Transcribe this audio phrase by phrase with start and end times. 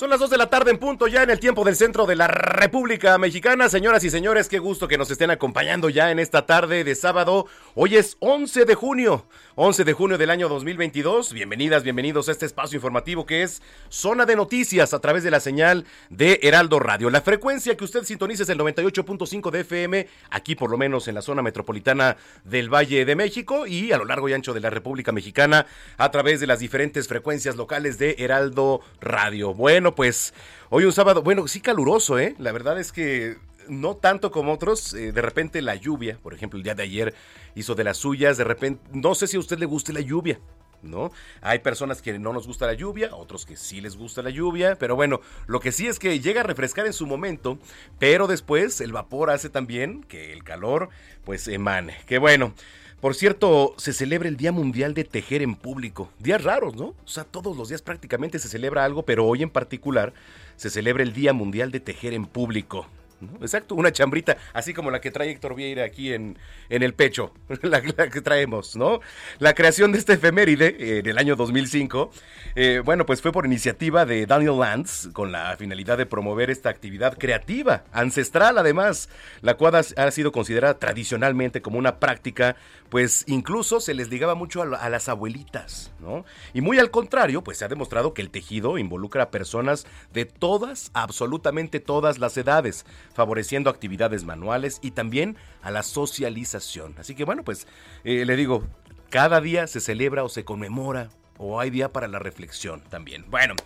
[0.00, 2.16] Son las 2 de la tarde en punto ya en el tiempo del centro de
[2.16, 3.68] la República Mexicana.
[3.68, 7.44] Señoras y señores, qué gusto que nos estén acompañando ya en esta tarde de sábado.
[7.74, 9.26] Hoy es 11 de junio,
[9.56, 11.34] 11 de junio del año 2022.
[11.34, 15.38] Bienvenidas, bienvenidos a este espacio informativo que es Zona de Noticias a través de la
[15.38, 17.10] señal de Heraldo Radio.
[17.10, 21.14] La frecuencia que usted sintoniza es el 98.5 de FM, aquí por lo menos en
[21.14, 24.70] la zona metropolitana del Valle de México y a lo largo y ancho de la
[24.70, 25.66] República Mexicana
[25.98, 29.52] a través de las diferentes frecuencias locales de Heraldo Radio.
[29.52, 30.34] Bueno, pues
[30.68, 32.34] hoy un sábado, bueno, sí caluroso, ¿eh?
[32.38, 33.36] La verdad es que
[33.68, 37.14] no tanto como otros, eh, de repente la lluvia, por ejemplo, el día de ayer
[37.54, 40.40] hizo de las suyas, de repente, no sé si a usted le guste la lluvia,
[40.82, 41.12] ¿no?
[41.40, 44.76] Hay personas que no nos gusta la lluvia, otros que sí les gusta la lluvia,
[44.78, 47.58] pero bueno, lo que sí es que llega a refrescar en su momento,
[47.98, 50.88] pero después el vapor hace también que el calor
[51.24, 51.96] pues emane.
[52.06, 52.54] Qué bueno.
[53.00, 56.10] Por cierto, se celebra el Día Mundial de Tejer en Público.
[56.18, 56.88] Días raros, ¿no?
[56.88, 60.12] O sea, todos los días prácticamente se celebra algo, pero hoy en particular
[60.56, 62.86] se celebra el Día Mundial de Tejer en Público.
[63.20, 63.36] ¿No?
[63.40, 66.38] Exacto, una chambrita, así como la que trae Héctor Vieira aquí en,
[66.68, 67.32] en el pecho,
[67.62, 69.00] la, que traemos, ¿no?
[69.38, 72.10] La creación de esta efeméride eh, en el año 2005,
[72.54, 76.70] eh, bueno, pues fue por iniciativa de Daniel Lance, con la finalidad de promover esta
[76.70, 79.08] actividad creativa, ancestral además,
[79.42, 82.56] la cual ha, sido considerada tradicionalmente como una práctica,
[82.88, 86.24] pues incluso se les ligaba mucho a, a las abuelitas, ¿no?
[86.52, 90.24] Y muy al contrario, pues se ha demostrado que el tejido involucra a personas de
[90.24, 92.84] todas, absolutamente todas las edades,
[93.20, 96.94] favoreciendo actividades manuales y también a la socialización.
[96.96, 97.66] Así que bueno, pues
[98.02, 98.64] eh, le digo,
[99.10, 103.26] cada día se celebra o se conmemora o hay día para la reflexión también.
[103.28, 103.56] Bueno.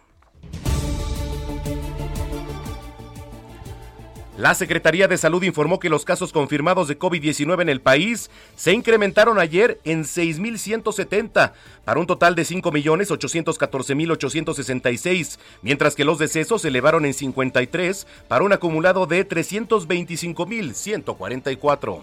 [4.36, 8.74] La Secretaría de Salud informó que los casos confirmados de COVID-19 en el país se
[8.74, 11.52] incrementaron ayer en 6.170
[11.86, 18.52] para un total de 5.814.866, mientras que los decesos se elevaron en 53 para un
[18.52, 22.02] acumulado de 325.144.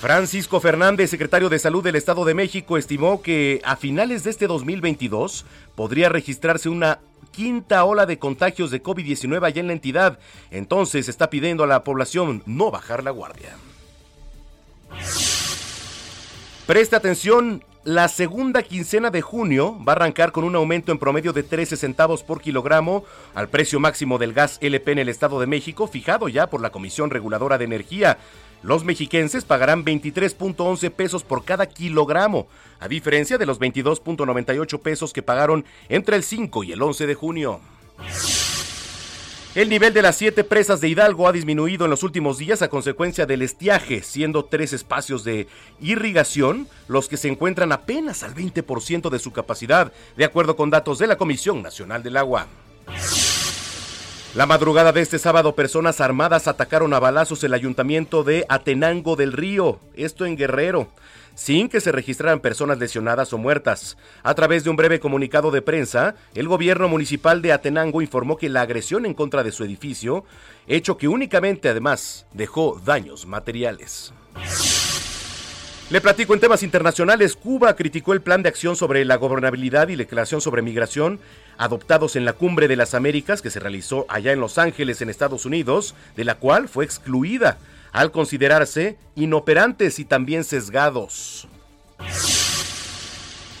[0.00, 4.46] Francisco Fernández, secretario de Salud del Estado de México, estimó que a finales de este
[4.46, 7.00] 2022 podría registrarse una
[7.34, 10.18] quinta ola de contagios de COVID-19 allá en la entidad.
[10.50, 13.56] Entonces está pidiendo a la población no bajar la guardia.
[16.66, 21.34] Presta atención, la segunda quincena de junio va a arrancar con un aumento en promedio
[21.34, 25.46] de 13 centavos por kilogramo al precio máximo del gas LP en el Estado de
[25.46, 28.16] México, fijado ya por la Comisión Reguladora de Energía.
[28.64, 32.48] Los mexiquenses pagarán 23.11 pesos por cada kilogramo,
[32.80, 37.14] a diferencia de los 22.98 pesos que pagaron entre el 5 y el 11 de
[37.14, 37.60] junio.
[39.54, 42.68] El nivel de las siete presas de Hidalgo ha disminuido en los últimos días a
[42.68, 45.46] consecuencia del estiaje, siendo tres espacios de
[45.78, 50.98] irrigación los que se encuentran apenas al 20% de su capacidad, de acuerdo con datos
[50.98, 52.46] de la Comisión Nacional del Agua.
[54.34, 59.32] La madrugada de este sábado, personas armadas atacaron a balazos el ayuntamiento de Atenango del
[59.32, 60.88] Río, esto en Guerrero.
[61.36, 63.96] sin que se registraran personas lesionadas o muertas.
[64.22, 68.48] A través de un breve comunicado de prensa, el gobierno municipal de Atenango informó que
[68.48, 70.24] la agresión en contra de su edificio,
[70.68, 74.12] hecho que únicamente además dejó daños materiales.
[75.90, 77.36] Le platico en temas internacionales.
[77.36, 81.20] Cuba criticó el plan de acción sobre la gobernabilidad y declaración sobre migración
[81.58, 85.10] adoptados en la Cumbre de las Américas que se realizó allá en Los Ángeles, en
[85.10, 87.58] Estados Unidos, de la cual fue excluida
[87.92, 91.48] al considerarse inoperantes y también sesgados.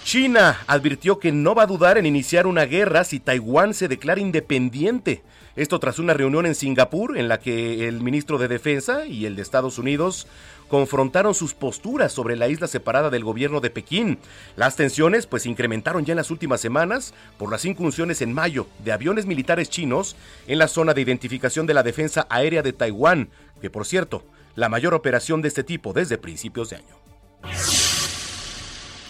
[0.02, 4.20] China advirtió que no va a dudar en iniciar una guerra si Taiwán se declara
[4.20, 5.22] independiente.
[5.56, 9.36] Esto tras una reunión en Singapur en la que el ministro de Defensa y el
[9.36, 10.26] de Estados Unidos
[10.74, 14.18] confrontaron sus posturas sobre la isla separada del gobierno de Pekín.
[14.56, 18.90] Las tensiones pues incrementaron ya en las últimas semanas por las incursiones en mayo de
[18.90, 20.16] aviones militares chinos
[20.48, 23.28] en la zona de identificación de la defensa aérea de Taiwán,
[23.60, 24.24] que por cierto,
[24.56, 27.93] la mayor operación de este tipo desde principios de año.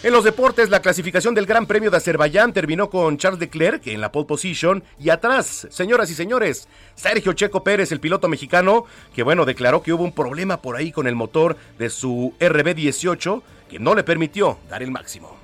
[0.03, 4.01] En los deportes, la clasificación del Gran Premio de Azerbaiyán terminó con Charles Leclerc en
[4.01, 9.23] la pole position y atrás, señoras y señores, Sergio Checo Pérez, el piloto mexicano, que
[9.23, 13.79] bueno, declaró que hubo un problema por ahí con el motor de su RB18 que
[13.79, 15.35] no le permitió dar el máximo.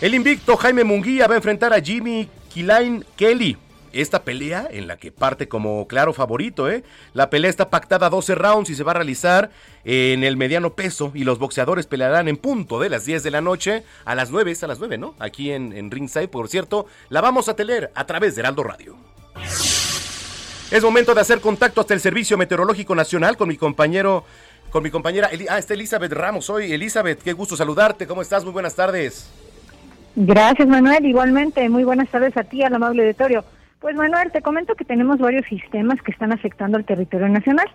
[0.00, 3.56] El invicto Jaime Munguía va a enfrentar a Jimmy Kilain Kelly
[3.94, 6.70] esta pelea en la que parte como claro favorito.
[6.70, 6.84] ¿eh?
[7.12, 9.50] La pelea está pactada a 12 rounds y se va a realizar
[9.84, 13.40] en el mediano peso y los boxeadores pelearán en punto de las 10 de la
[13.40, 15.14] noche a las 9, es a las 9, ¿no?
[15.18, 18.96] Aquí en, Ringside, por cierto, la vamos a tener a través de Heraldo Radio.
[20.70, 24.24] Es momento de hacer contacto hasta el Servicio Meteorológico Nacional con mi compañero,
[24.70, 26.72] con mi compañera, ah, está Elizabeth Ramos hoy.
[26.72, 28.44] Elizabeth, qué gusto saludarte, ¿cómo estás?
[28.44, 29.30] Muy buenas tardes.
[30.16, 31.04] Gracias, Manuel.
[31.04, 33.44] Igualmente, muy buenas tardes a ti, al amable auditorio.
[33.84, 37.66] Pues Manuel, te comento que tenemos varios sistemas que están afectando al territorio nacional.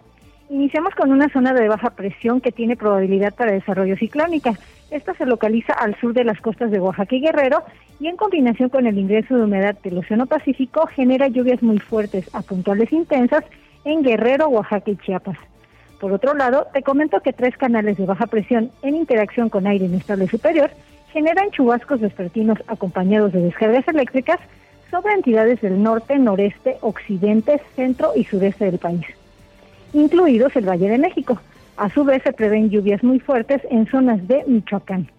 [0.50, 4.54] Iniciamos con una zona de baja presión que tiene probabilidad para desarrollo ciclónica.
[4.90, 7.62] Esta se localiza al sur de las costas de Oaxaca y Guerrero
[8.00, 12.28] y en combinación con el ingreso de humedad del Océano Pacífico genera lluvias muy fuertes
[12.34, 13.44] a puntuales intensas
[13.86, 15.38] en Guerrero, Oaxaca y Chiapas.
[16.00, 19.86] Por otro lado, te comento que tres canales de baja presión en interacción con aire
[19.86, 20.72] inestable superior
[21.14, 24.40] generan chubascos vespertinos acompañados de descargas eléctricas
[24.92, 29.06] sobre entidades del norte, noreste, occidente, centro y sureste del país,
[29.94, 31.40] incluidos el Valle de México.
[31.78, 35.10] A su vez se prevén lluvias muy fuertes en zonas de Michoacán.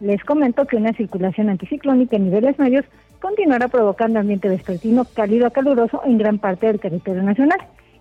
[0.00, 2.86] Les comento que una circulación anticiclónica en niveles medios
[3.20, 7.58] continuará provocando ambiente vespertino cálido a caluroso en gran parte del territorio nacional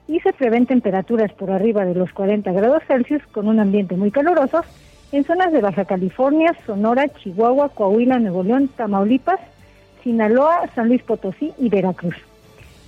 [0.07, 4.11] y se prevén temperaturas por arriba de los 40 grados Celsius con un ambiente muy
[4.11, 4.63] caluroso
[5.11, 9.39] en zonas de Baja California, Sonora, Chihuahua, Coahuila, Nuevo León, Tamaulipas,
[10.09, 12.15] Sinaloa, San Luis Potosí y Veracruz.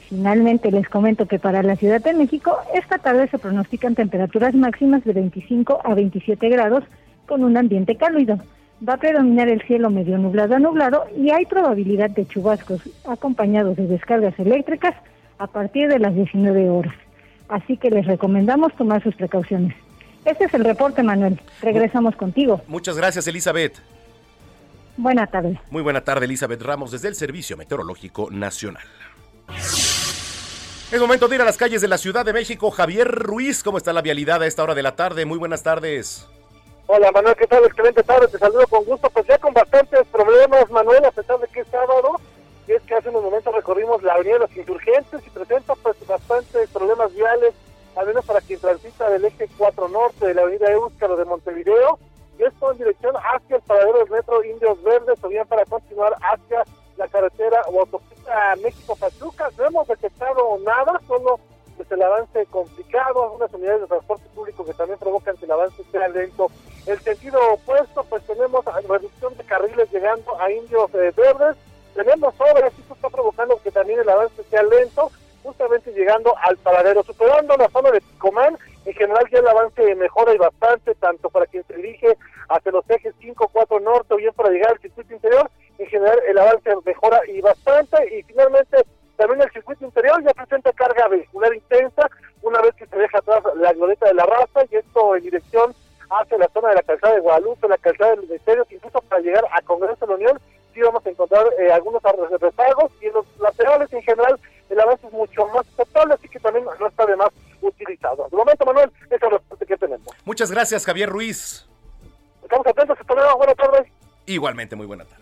[0.10, 5.04] Finalmente les comento que para la Ciudad de México esta tarde se pronostican temperaturas máximas
[5.04, 6.84] de 25 a 27 grados
[7.28, 8.40] con un ambiente cálido.
[8.88, 13.78] Va a predominar el cielo medio nublado a nublado y hay probabilidad de chubascos acompañados
[13.78, 14.96] de descargas eléctricas
[15.38, 16.96] a partir de las 19 horas.
[17.50, 19.76] Así que les recomendamos tomar sus precauciones.
[20.26, 21.40] Este es el reporte, Manuel.
[21.62, 22.62] Regresamos contigo.
[22.68, 23.80] Muchas gracias, Elizabeth.
[24.98, 25.60] Buena tarde.
[25.70, 28.84] Muy buena tarde, Elizabeth Ramos, desde el Servicio Meteorológico Nacional.
[30.92, 32.70] Es momento de ir a las calles de la Ciudad de México.
[32.70, 35.26] Javier Ruiz, ¿cómo está la vialidad a esta hora de la tarde?
[35.26, 36.28] Muy buenas tardes.
[36.88, 37.64] Hola Manuel, ¿qué tal?
[37.64, 39.10] Excelente tarde, te saludo con gusto.
[39.10, 42.20] Pues ya con bastantes problemas, Manuel, a pesar de que es sábado.
[42.68, 45.96] Y es que hace unos momentos recorrimos la avenida de los insurgentes y presenta pues
[46.06, 47.54] bastantes problemas viales,
[47.96, 52.00] al menos para quien transita del eje 4 norte de la avenida Euskaro de Montevideo
[52.46, 56.64] esto en dirección hacia el paradero del metro Indios Verdes o bien para continuar hacia
[56.98, 59.50] la carretera o autopista México-Pachuca.
[59.58, 61.40] No hemos detectado nada, solo
[61.78, 65.84] pues, el avance complicado, algunas unidades de transporte público que también provocan que el avance
[65.92, 66.52] sea lento.
[66.86, 71.58] El sentido opuesto, pues tenemos reducción de carriles llegando a Indios eh, Verdes,
[71.96, 75.12] tenemos obras, esto está provocando que también el avance sea lento,
[75.44, 80.34] justamente llegando al paradero, superando la zona de Picomán, en general ya el avance mejora
[80.34, 82.18] y bastante, tanto para quien se dirige
[82.50, 86.20] hacia los ejes 5, 4 norte o bien para llegar al circuito interior, en general
[86.28, 88.78] el avance mejora y bastante, y finalmente
[89.18, 92.10] también el circuito interior ya presenta carga vehicular intensa,
[92.42, 95.76] una vez que se deja atrás la glorieta de la raza, y esto en dirección
[96.10, 99.46] hacia la zona de la calzada de Guadalupe, la calzada del Ministerio, incluso para llegar
[99.52, 100.40] a Congreso de la Unión,
[100.74, 105.06] sí vamos a encontrar eh, algunos rezagos, y en los laterales en general el avance
[105.06, 107.30] es mucho más aceptable, así que también no está de más
[107.62, 108.28] utilizado.
[108.30, 110.08] De momento, Manuel, ese es el reporte que tenemos.
[110.26, 111.68] Muchas gracias, Javier Ruiz.
[112.44, 113.88] Estamos atentos, hasta luego, buenas tardes.
[114.26, 115.22] Igualmente, muy buena tarde.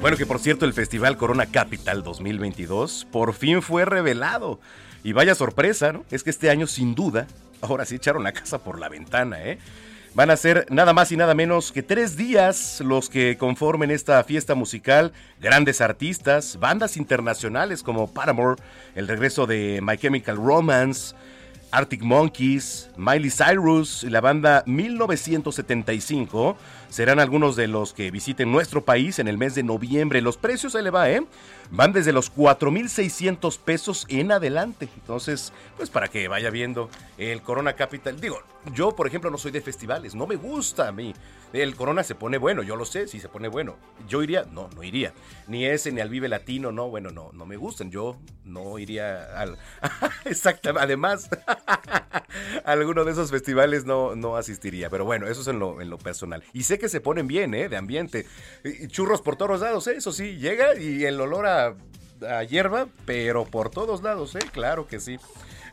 [0.00, 4.58] Bueno, que por cierto, el Festival Corona Capital 2022 por fin fue revelado.
[5.04, 6.04] Y vaya sorpresa, ¿no?
[6.10, 7.26] Es que este año, sin duda,
[7.60, 9.58] ahora sí echaron la casa por la ventana, ¿eh?
[10.12, 14.24] Van a ser nada más y nada menos que tres días los que conformen esta
[14.24, 15.12] fiesta musical.
[15.40, 18.60] Grandes artistas, bandas internacionales como Paramore,
[18.96, 21.14] el regreso de My Chemical Romance,
[21.70, 26.56] Arctic Monkeys, Miley Cyrus y la banda 1975
[26.88, 30.20] serán algunos de los que visiten nuestro país en el mes de noviembre.
[30.20, 31.22] Los precios se le va, ¿eh?
[31.70, 34.88] Van desde los 4.600 pesos en adelante.
[34.96, 38.20] Entonces, pues para que vaya viendo el Corona Capital.
[38.20, 38.42] Digo,
[38.74, 41.14] yo por ejemplo no soy de festivales, no me gusta a mí.
[41.52, 43.76] El Corona se pone bueno, yo lo sé, si se pone bueno.
[44.08, 45.12] Yo iría, no, no iría.
[45.48, 47.90] Ni ese, ni al Vive Latino, no, bueno, no, no me gustan.
[47.90, 49.58] Yo no iría al...
[50.24, 51.28] Exactamente, además,
[52.64, 54.90] alguno de esos festivales no, no asistiría.
[54.90, 56.44] Pero bueno, eso es en lo, en lo personal.
[56.52, 57.68] Y sé que se ponen bien, ¿eh?
[57.68, 58.26] De ambiente.
[58.86, 59.94] churros por todos lados, ¿eh?
[59.96, 61.74] Eso sí, llega y el olor a,
[62.28, 64.40] a hierba, pero por todos lados, ¿eh?
[64.52, 65.18] Claro que sí.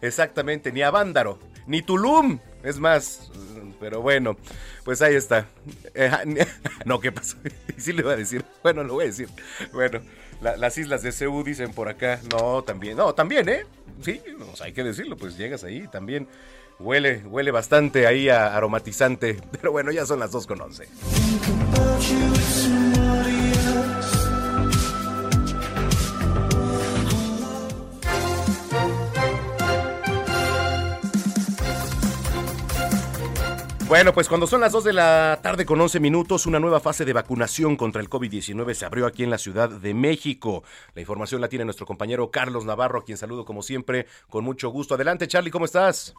[0.01, 2.39] Exactamente, ni a Vándaro, ni Tulum.
[2.67, 3.31] Es más,
[3.79, 4.35] pero bueno,
[4.83, 5.47] pues ahí está.
[5.93, 6.11] Eh,
[6.85, 7.37] no, ¿qué pasó?
[7.77, 8.43] Sí le iba a decir.
[8.61, 9.29] Bueno, lo voy a decir.
[9.71, 10.01] Bueno,
[10.41, 12.19] las islas de Ceú dicen por acá.
[12.29, 12.97] No, también.
[12.97, 13.65] No, también, ¿eh?
[14.01, 14.19] Sí,
[14.61, 16.27] hay que decirlo, pues llegas ahí también.
[16.77, 19.37] Huele, huele bastante ahí aromatizante.
[19.53, 20.87] Pero bueno, ya son las 2 con 11.
[33.87, 37.05] Bueno, pues cuando son las 2 de la tarde con 11 minutos, una nueva fase
[37.05, 40.63] de vacunación contra el COVID-19 se abrió aquí en la Ciudad de México.
[40.93, 44.71] La información la tiene nuestro compañero Carlos Navarro, a quien saludo como siempre con mucho
[44.71, 44.95] gusto.
[44.95, 46.13] Adelante, Charlie, ¿cómo estás?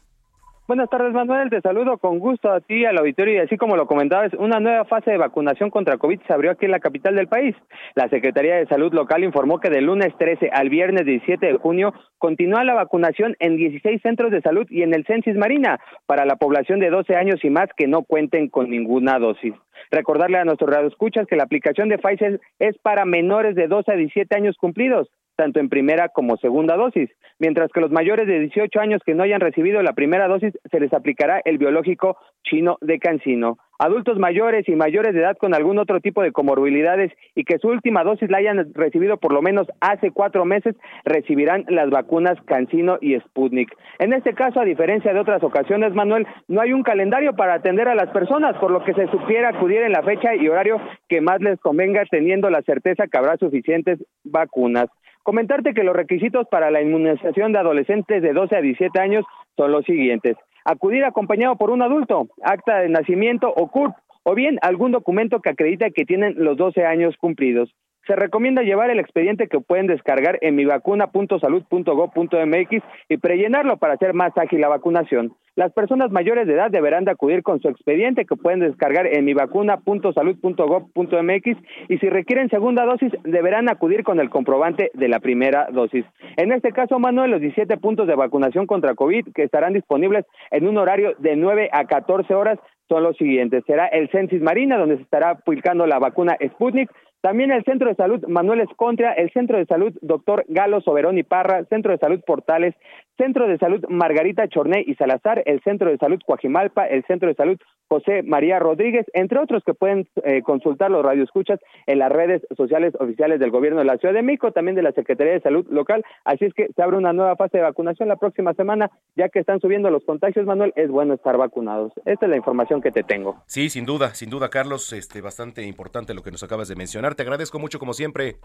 [0.68, 1.48] Buenas tardes, Manuel.
[1.48, 4.84] Te saludo con gusto a ti, al auditorio, y así como lo comentabas, una nueva
[4.84, 7.56] fase de vacunación contra COVID se abrió aquí en la capital del país.
[7.94, 11.94] La Secretaría de Salud local informó que del lunes 13 al viernes 17 de junio
[12.18, 16.36] continúa la vacunación en 16 centros de salud y en el Censis Marina para la
[16.36, 19.54] población de 12 años y más que no cuenten con ninguna dosis.
[19.90, 23.96] Recordarle a nuestros radioescuchas que la aplicación de Pfizer es para menores de 12 a
[23.96, 25.08] 17 años cumplidos
[25.38, 29.22] tanto en primera como segunda dosis, mientras que los mayores de 18 años que no
[29.22, 33.56] hayan recibido la primera dosis se les aplicará el biológico chino de Cancino.
[33.78, 37.68] Adultos mayores y mayores de edad con algún otro tipo de comorbilidades y que su
[37.68, 42.98] última dosis la hayan recibido por lo menos hace cuatro meses recibirán las vacunas Cancino
[43.00, 43.72] y Sputnik.
[44.00, 47.86] En este caso, a diferencia de otras ocasiones, Manuel, no hay un calendario para atender
[47.86, 51.20] a las personas, por lo que se supiera acudir en la fecha y horario que
[51.20, 54.88] más les convenga, teniendo la certeza que habrá suficientes vacunas.
[55.28, 59.26] Comentarte que los requisitos para la inmunización de adolescentes de 12 a 17 años
[59.58, 60.38] son los siguientes.
[60.64, 65.50] Acudir acompañado por un adulto, acta de nacimiento o CURP, o bien algún documento que
[65.50, 67.74] acredite que tienen los 12 años cumplidos.
[68.08, 74.32] Se recomienda llevar el expediente que pueden descargar en mivacuna.salud.gov.mx y prellenarlo para hacer más
[74.38, 75.34] ágil la vacunación.
[75.56, 79.26] Las personas mayores de edad deberán de acudir con su expediente que pueden descargar en
[79.26, 81.56] mivacuna.salud.gov.mx
[81.90, 86.06] y si requieren segunda dosis deberán acudir con el comprobante de la primera dosis.
[86.38, 90.66] En este caso, Manuel, los 17 puntos de vacunación contra COVID que estarán disponibles en
[90.66, 93.64] un horario de 9 a 14 horas son los siguientes.
[93.66, 97.96] Será el Censis Marina, donde se estará aplicando la vacuna Sputnik, también el Centro de
[97.96, 102.20] Salud Manuel Escontria, el Centro de Salud Doctor Galo Soberón y Parra, Centro de Salud
[102.26, 102.74] Portales,
[103.16, 107.34] Centro de Salud Margarita Chorné y Salazar, el Centro de Salud Coajimalpa, el Centro de
[107.34, 107.58] Salud
[107.88, 112.94] José María Rodríguez, entre otros que pueden eh, consultar los radioescuchas en las redes sociales
[113.00, 116.04] oficiales del Gobierno de la Ciudad de México, también de la Secretaría de Salud local.
[116.24, 119.40] Así es que se abre una nueva fase de vacunación la próxima semana, ya que
[119.40, 121.92] están subiendo los contagios, Manuel, es bueno estar vacunados.
[122.04, 123.42] Esta es la información que te tengo.
[123.46, 127.07] Sí, sin duda, sin duda, Carlos, este, bastante importante lo que nos acabas de mencionar.
[127.14, 128.36] Te agradezco mucho como siempre.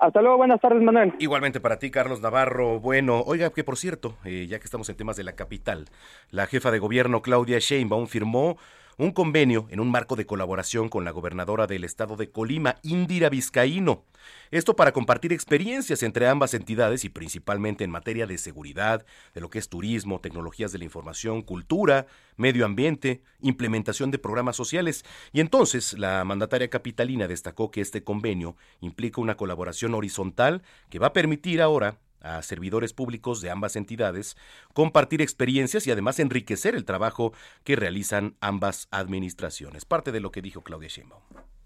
[0.00, 1.14] Hasta luego, buenas tardes, Manuel.
[1.18, 2.80] Igualmente para ti, Carlos Navarro.
[2.80, 5.86] Bueno, oiga, que por cierto, eh, ya que estamos en temas de la capital,
[6.30, 8.56] la jefa de gobierno Claudia Sheinbaum firmó
[9.00, 13.30] un convenio en un marco de colaboración con la gobernadora del estado de Colima, Indira
[13.30, 14.04] Vizcaíno.
[14.50, 19.48] Esto para compartir experiencias entre ambas entidades y principalmente en materia de seguridad, de lo
[19.48, 25.02] que es turismo, tecnologías de la información, cultura, medio ambiente, implementación de programas sociales.
[25.32, 31.06] Y entonces la mandataria capitalina destacó que este convenio implica una colaboración horizontal que va
[31.06, 34.36] a permitir ahora a servidores públicos de ambas entidades,
[34.72, 37.32] compartir experiencias y además enriquecer el trabajo
[37.64, 39.84] que realizan ambas administraciones.
[39.84, 41.22] Parte de lo que dijo Claudia Sheinbaum.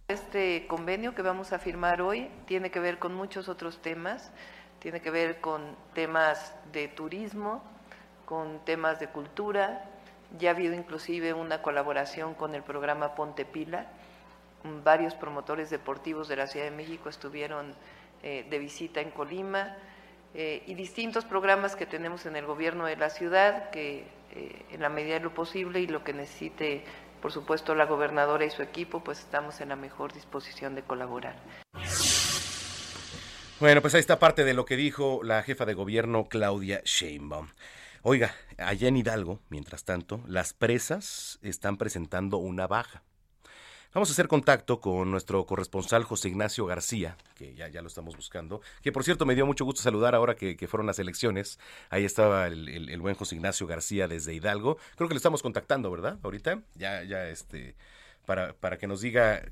[0.09, 4.33] Este convenio que vamos a firmar hoy tiene que ver con muchos otros temas,
[4.79, 7.63] tiene que ver con temas de turismo,
[8.27, 9.91] con temas de cultura,
[10.39, 13.87] ya ha habido inclusive una colaboración con el programa Ponte Pila,
[14.83, 17.75] varios promotores deportivos de la Ciudad de México estuvieron
[18.23, 19.77] eh, de visita en Colima
[20.35, 24.81] eh, y distintos programas que tenemos en el gobierno de la ciudad que eh, en
[24.81, 26.85] la medida de lo posible y lo que necesite,
[27.23, 31.37] por supuesto, la gobernadora y su equipo, pues estamos en la mejor disposición de colaborar.
[33.61, 37.49] Bueno, pues ahí está parte de lo que dijo la jefa de gobierno Claudia Sheinbaum.
[38.03, 43.05] Oiga, allá en Hidalgo, mientras tanto, las presas están presentando una baja.
[43.95, 48.17] Vamos a hacer contacto con nuestro corresponsal José Ignacio García, que ya, ya lo estamos
[48.17, 51.61] buscando, que por cierto me dio mucho gusto saludar ahora que, fueron las elecciones.
[51.91, 54.79] Ahí estaba el, buen José Ignacio García desde Hidalgo.
[54.97, 56.19] Creo que le estamos contactando, ¿verdad?
[56.25, 57.77] Ahorita, ya, ya, este,
[58.27, 59.45] para, para que nos diga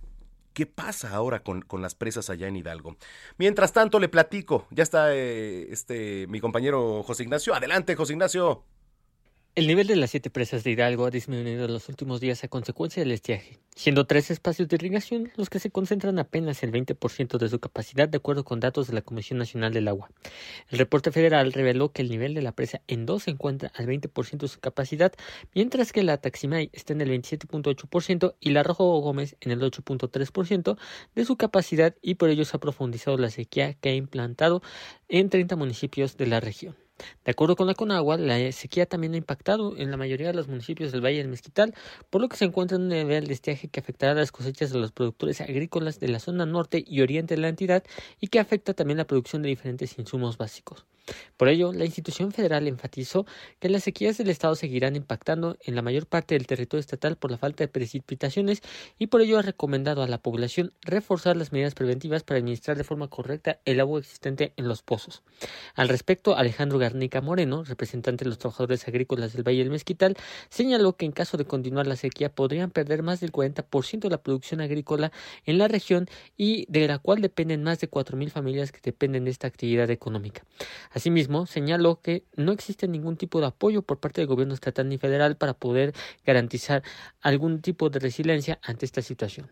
[0.55, 2.97] ¿Qué pasa ahora con, con, las presas allá en Hidalgo?
[3.39, 4.67] Mientras tanto, le platico.
[4.71, 7.55] Ya está eh, este mi compañero José Ignacio.
[7.55, 8.65] Adelante, José Ignacio.
[9.55, 12.49] El nivel de las siete presas de Hidalgo ha disminuido en los últimos días a
[12.49, 17.37] consecuencia del estiaje, siendo tres espacios de irrigación los que se concentran apenas el 20%
[17.37, 20.11] de su capacidad de acuerdo con datos de la Comisión Nacional del Agua.
[20.71, 23.87] El reporte federal reveló que el nivel de la presa en dos se encuentra al
[23.87, 25.13] 20% de su capacidad,
[25.55, 30.79] mientras que la Taximay está en el 27.8% y la Rojo Gómez en el 8.3%
[31.15, 34.63] de su capacidad y por ello se ha profundizado la sequía que ha implantado
[35.11, 36.82] en 30 municipios de la región.
[37.25, 40.49] De acuerdo con la Conagua, la sequía también ha impactado en la mayoría de los
[40.49, 41.75] municipios del Valle del Mezquital,
[42.11, 44.79] por lo que se encuentra en un nivel de estiaje que afectará las cosechas de
[44.79, 47.85] los productores agrícolas de la zona norte y oriente de la entidad
[48.21, 50.87] y que afecta también la producción de diferentes insumos básicos.
[51.37, 53.27] Por ello, la institución federal enfatizó
[53.59, 57.31] que las sequías del Estado seguirán impactando en la mayor parte del territorio estatal por
[57.31, 58.63] la falta de precipitaciones
[58.99, 62.85] y por ello ha recomendado a la población reforzar las medidas preventivas para administrar de
[62.85, 65.23] forma correcta el agua existente en los pozos.
[65.75, 70.15] Al respecto, Alejandro Garnica Moreno, representante de los trabajadores agrícolas del Valle del Mezquital,
[70.51, 74.23] señaló que en caso de continuar la sequía podrían perder más del 40% de la
[74.23, 75.11] producción agrícola
[75.47, 76.07] en la región
[76.37, 80.45] y de la cual dependen más de 4.000 familias que dependen de esta actividad económica.
[80.91, 84.99] Asimismo, señaló que no existe ningún tipo de apoyo por parte del gobierno estatal ni
[84.99, 85.95] federal para poder
[86.27, 86.83] garantizar
[87.23, 89.51] algún tipo de resiliencia ante esta situación.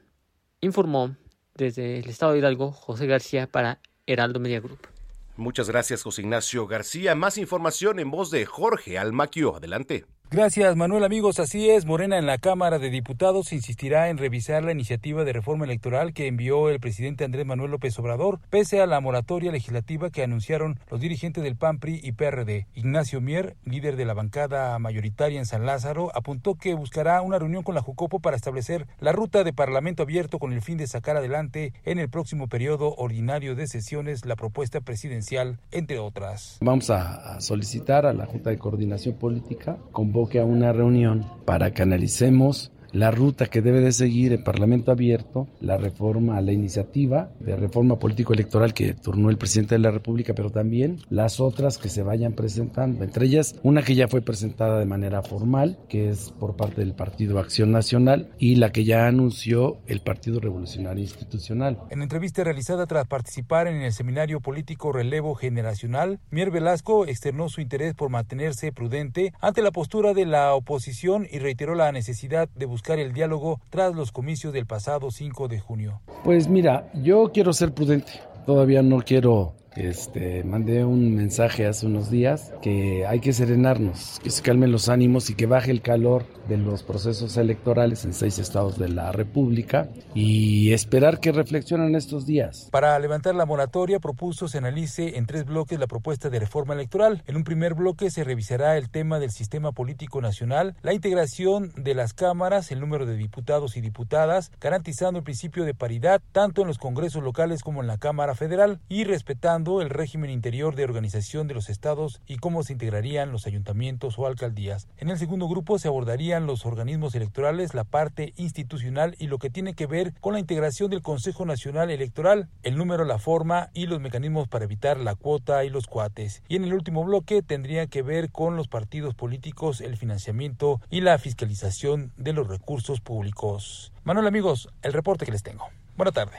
[0.61, 1.17] Informó
[1.55, 5.00] desde el estado de Hidalgo José García para Heraldo Media Group.
[5.41, 7.15] Muchas gracias, José Ignacio García.
[7.15, 9.57] Más información en voz de Jorge Almaquio.
[9.57, 10.05] Adelante.
[10.33, 11.03] Gracias, Manuel.
[11.03, 11.87] Amigos, así es.
[11.87, 16.29] Morena en la Cámara de Diputados insistirá en revisar la iniciativa de reforma electoral que
[16.29, 21.01] envió el presidente Andrés Manuel López Obrador, pese a la moratoria legislativa que anunciaron los
[21.01, 22.69] dirigentes del PAN, PRI y PRD.
[22.77, 27.65] Ignacio Mier, líder de la bancada mayoritaria en San Lázaro, apuntó que buscará una reunión
[27.65, 31.17] con la Jucopo para establecer la ruta de Parlamento abierto con el fin de sacar
[31.17, 36.59] adelante en el próximo periodo ordinario de sesiones la propuesta presidencial, entre otras.
[36.61, 41.73] Vamos a solicitar a la Junta de Coordinación Política con que a una reunión para
[41.73, 47.31] que analicemos la ruta que debe de seguir el Parlamento abierto, la reforma, la iniciativa
[47.41, 51.89] de reforma político-electoral que turnó el presidente de la República, pero también las otras que
[51.89, 56.31] se vayan presentando, entre ellas una que ya fue presentada de manera formal, que es
[56.31, 61.79] por parte del Partido Acción Nacional, y la que ya anunció el Partido Revolucionario Institucional.
[61.91, 67.61] En entrevista realizada tras participar en el seminario político Relevo Generacional, Mier Velasco externó su
[67.61, 72.67] interés por mantenerse prudente ante la postura de la oposición y reiteró la necesidad de
[72.67, 76.01] buscar buscar el diálogo tras los comicios del pasado 5 de junio?
[76.25, 78.13] Pues mira, yo quiero ser prudente.
[78.47, 84.31] Todavía no quiero este, mandé un mensaje hace unos días que hay que serenarnos, que
[84.31, 88.39] se calmen los ánimos y que baje el calor de los procesos electorales en seis
[88.39, 92.69] estados de la República y esperar que reflexionen estos días.
[92.73, 97.23] Para levantar la moratoria propuso se analice en tres bloques la propuesta de reforma electoral.
[97.27, 101.95] En un primer bloque se revisará el tema del sistema político nacional, la integración de
[101.95, 106.69] las cámaras, el número de diputados y diputadas, garantizando el principio de paridad tanto en
[106.69, 111.47] los congresos locales como en la Cámara Federal y respetando el régimen interior de organización
[111.47, 114.89] de los estados y cómo se integrarían los ayuntamientos o alcaldías.
[114.97, 119.51] En el segundo grupo se abordarían los organismos electorales, la parte institucional y lo que
[119.51, 123.87] tiene que ver con la integración del Consejo Nacional Electoral, el número, la forma y
[123.87, 126.43] los mecanismos para evitar la cuota y los cuates.
[126.49, 131.03] Y en el último bloque tendría que ver con los partidos políticos, el financiamiento y
[131.03, 133.93] la fiscalización de los recursos públicos.
[134.05, 135.67] Manuel amigos, el reporte que les tengo.
[135.97, 136.39] Buena tarde.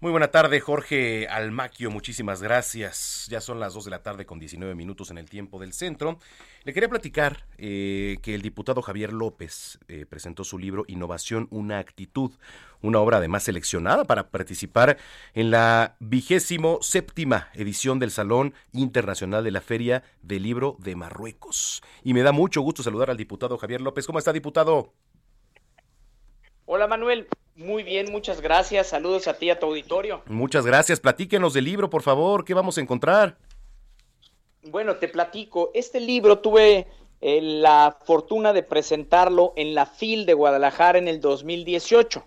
[0.00, 1.90] Muy buena tarde, Jorge Almaquio.
[1.90, 3.26] Muchísimas gracias.
[3.28, 6.20] Ya son las 2 de la tarde con 19 minutos en el tiempo del centro.
[6.62, 11.80] Le quería platicar eh, que el diputado Javier López eh, presentó su libro Innovación, una
[11.80, 12.30] actitud,
[12.80, 14.98] una obra además seleccionada para participar
[15.34, 21.82] en la vigésimo séptima edición del Salón Internacional de la Feria del Libro de Marruecos.
[22.04, 24.06] Y me da mucho gusto saludar al diputado Javier López.
[24.06, 24.92] ¿Cómo está, diputado?
[26.70, 27.26] Hola Manuel,
[27.56, 28.88] muy bien, muchas gracias.
[28.88, 30.20] Saludos a ti y a tu auditorio.
[30.26, 31.00] Muchas gracias.
[31.00, 32.44] Platíquenos del libro, por favor.
[32.44, 33.38] ¿Qué vamos a encontrar?
[34.64, 35.70] Bueno, te platico.
[35.72, 36.86] Este libro tuve
[37.22, 42.22] eh, la fortuna de presentarlo en la FIL de Guadalajara en el 2018.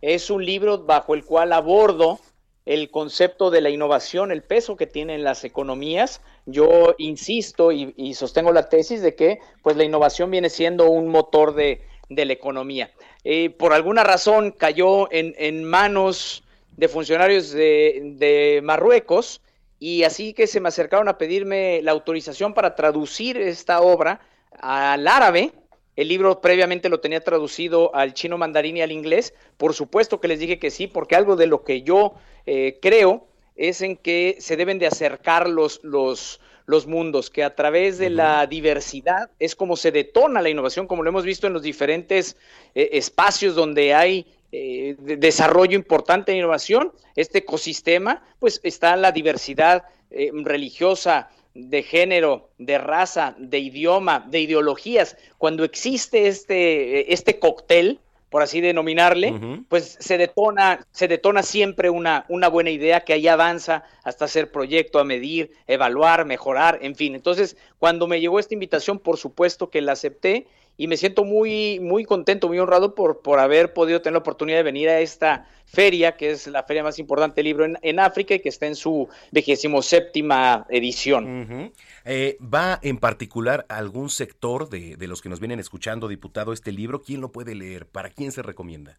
[0.00, 2.20] Es un libro bajo el cual abordo
[2.64, 6.22] el concepto de la innovación, el peso que tienen las economías.
[6.46, 11.54] Yo insisto y, sostengo la tesis de que pues la innovación viene siendo un motor
[11.54, 12.90] de, la economía.
[13.24, 16.44] Eh, por alguna razón cayó en, manos
[16.76, 19.42] de funcionarios de, de, Marruecos
[19.78, 24.20] y así que se me acercaron a pedirme la autorización para traducir esta obra
[24.60, 25.52] al árabe
[25.98, 29.34] el libro previamente lo tenía traducido al chino mandarín y al inglés.
[29.56, 32.14] Por supuesto que les dije que sí, porque algo de lo que yo
[32.46, 33.26] eh, creo
[33.56, 38.10] es en que se deben de acercar los, los, los mundos, que a través de
[38.10, 42.36] la diversidad es como se detona la innovación, como lo hemos visto en los diferentes
[42.74, 46.92] eh, espacios donde hay eh, desarrollo importante de innovación.
[47.16, 51.28] Este ecosistema, pues está la diversidad religiosa,
[51.58, 57.98] de género, de raza, de idioma, de ideologías, cuando existe este, este cóctel,
[58.30, 63.26] por así denominarle, pues se detona, se detona siempre una, una buena idea que ahí
[63.26, 67.14] avanza hasta hacer proyecto, a medir, evaluar, mejorar, en fin.
[67.14, 70.46] Entonces, cuando me llegó esta invitación, por supuesto que la acepté
[70.78, 74.58] y me siento muy, muy contento, muy honrado por, por haber podido tener la oportunidad
[74.58, 78.34] de venir a esta feria, que es la feria más importante del libro en, África
[78.34, 81.72] y que está en su vigésimo séptima edición.
[82.04, 86.70] Eh, ¿Va en particular algún sector de, de los que nos vienen escuchando, diputado, este
[86.70, 87.02] libro?
[87.02, 87.86] ¿Quién lo puede leer?
[87.86, 88.96] ¿Para quién se recomienda?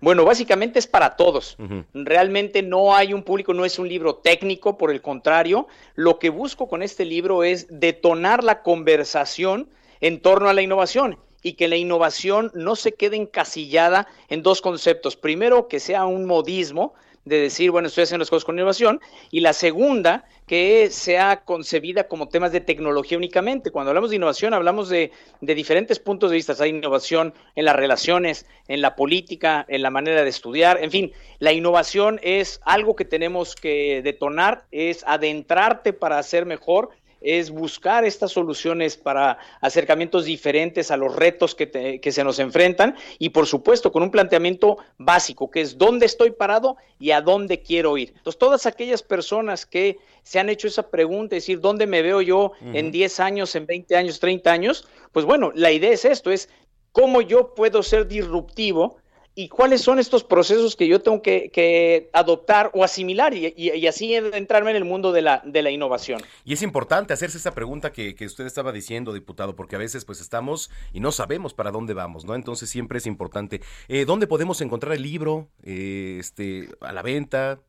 [0.00, 1.56] Bueno, básicamente es para todos.
[1.94, 6.30] Realmente no hay un público, no es un libro técnico, por el contrario, lo que
[6.30, 9.68] busco con este libro es detonar la conversación
[10.00, 14.60] en torno a la innovación y que la innovación no se quede encasillada en dos
[14.62, 15.16] conceptos.
[15.16, 19.40] Primero, que sea un modismo de decir, bueno, estoy haciendo las cosas con innovación, y
[19.40, 23.70] la segunda, que sea concebida como temas de tecnología únicamente.
[23.70, 26.54] Cuando hablamos de innovación, hablamos de, de, diferentes puntos de vista.
[26.60, 31.12] Hay innovación en las relaciones, en la política, en la manera de estudiar, en fin,
[31.38, 36.90] la innovación es algo que tenemos que detonar, es adentrarte para hacer mejor
[37.24, 42.94] es buscar estas soluciones para acercamientos diferentes a los retos que, que, se nos enfrentan
[43.18, 47.60] y por supuesto con un planteamiento básico que es dónde estoy parado y a dónde
[47.60, 48.12] quiero ir.
[48.16, 52.20] Entonces todas aquellas personas que se han hecho esa pregunta, es decir, ¿dónde me veo
[52.20, 54.88] yo en 10 años, en 20 años, 30 años?
[55.12, 56.48] Pues bueno, la idea es esto, es
[56.92, 58.98] cómo yo puedo ser disruptivo
[59.36, 64.70] y cuáles son estos procesos que yo tengo que, adoptar o asimilar y, así entrarme
[64.70, 66.22] en el mundo de la, de la innovación.
[66.44, 70.20] Y es importante hacerse esa pregunta que, usted estaba diciendo, diputado, porque a veces pues
[70.20, 72.34] estamos y no sabemos para dónde vamos, ¿no?
[72.34, 73.60] Entonces siempre es importante.
[73.88, 77.60] Eh, ¿Dónde podemos encontrar el libro eh, este, a la venta?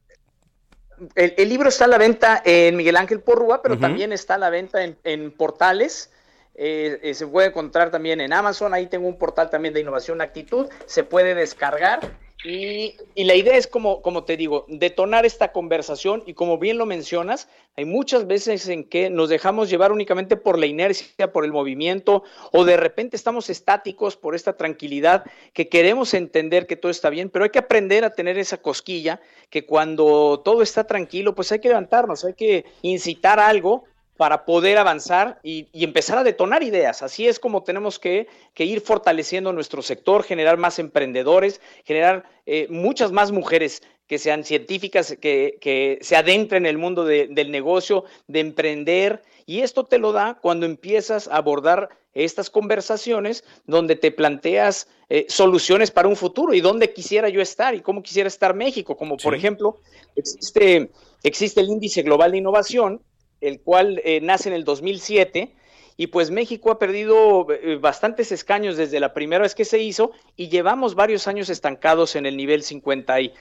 [1.16, 4.50] El, libro está a la venta en Miguel Ángel Porrúa, pero también está a la
[4.50, 6.10] venta en, en portales
[6.58, 10.22] eh, eh, se puede encontrar también en Amazon, ahí tengo un portal también de innovación
[10.22, 12.00] actitud, se puede descargar
[12.46, 16.86] y, la idea es como, como te digo, detonar esta conversación y como bien lo
[16.86, 21.52] mencionas, hay muchas veces en que nos dejamos llevar únicamente por la inercia, por el
[21.52, 27.10] movimiento o de repente estamos estáticos por esta tranquilidad que queremos entender que todo está
[27.10, 31.52] bien, pero hay que aprender a tener esa cosquilla que cuando todo está tranquilo, pues
[31.52, 33.86] hay que levantarnos, hay que incitar algo
[34.18, 37.02] para poder avanzar y, empezar a detonar ideas.
[37.02, 43.12] Así es como tenemos que, ir fortaleciendo nuestro sector, generar más emprendedores, generar eh, muchas
[43.12, 49.24] más mujeres que sean científicas, que, se adentren en el mundo del negocio, de emprender.
[49.46, 55.26] Y esto te lo da cuando empiezas a abordar estas conversaciones donde te planteas eh,
[55.28, 58.96] soluciones para un futuro y dónde quisiera yo estar y cómo quisiera estar México.
[58.96, 59.82] Como por ejemplo,
[60.16, 60.92] existe,
[61.24, 63.02] existe el índice global de innovación
[63.48, 65.54] el cual eh, nace en el 2007
[65.98, 70.12] y pues México ha perdido eh, bastantes escaños desde la primera vez que se hizo
[70.36, 73.34] y llevamos varios años estancados en el nivel 50 y,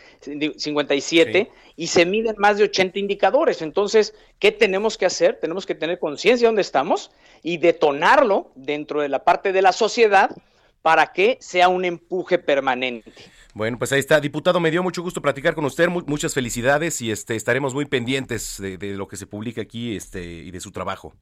[0.56, 3.60] 57 y se miden más de 80 indicadores.
[3.60, 5.40] Entonces, ¿qué tenemos que hacer?
[5.40, 7.10] Tenemos que tener conciencia de dónde estamos
[7.42, 10.30] y detonarlo dentro de la parte de la sociedad
[10.84, 13.10] para que sea un empuje permanente.
[13.54, 17.10] Bueno, pues ahí está, diputado, me dio mucho gusto platicar con usted, muchas felicidades y
[17.10, 21.14] este estaremos muy pendientes de, lo que se publica aquí este y de su trabajo.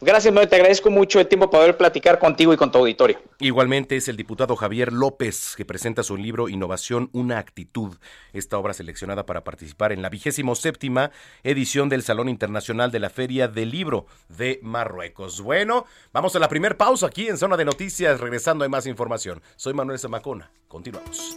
[0.00, 0.48] Gracias, Manuel.
[0.48, 3.18] Te agradezco mucho el tiempo para poder platicar contigo y con tu auditorio.
[3.38, 7.96] Igualmente es el diputado Javier López que presenta su libro Innovación, una actitud.
[8.32, 11.10] Esta obra seleccionada para participar en la vigésimo séptima
[11.42, 15.40] edición del Salón Internacional de la Feria del Libro de Marruecos.
[15.42, 18.20] Bueno, vamos a la primer pausa aquí en Zona de Noticias.
[18.20, 19.42] Regresando hay más información.
[19.56, 20.50] Soy Manuel Zamacona.
[20.68, 21.36] Continuamos.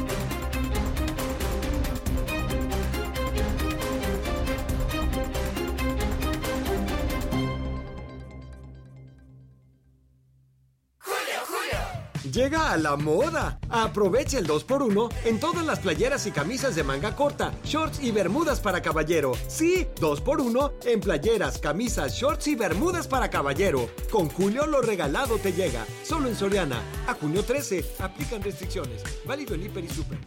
[12.31, 13.59] Llega a la moda.
[13.69, 18.61] Aprovecha el 2x1 en todas las playeras y camisas de manga corta, shorts y bermudas
[18.61, 19.33] para caballero.
[19.47, 23.89] Sí, 2x1 en playeras, camisas, shorts y bermudas para caballero.
[24.09, 25.85] Con Julio lo regalado te llega.
[26.03, 26.81] Solo en Soriana.
[27.05, 27.95] A junio 13.
[27.99, 29.03] Aplican restricciones.
[29.25, 30.17] Válido en Hiper y Super.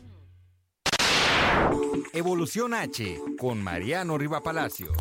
[2.12, 4.92] Evolución H con Mariano Riva Palacio.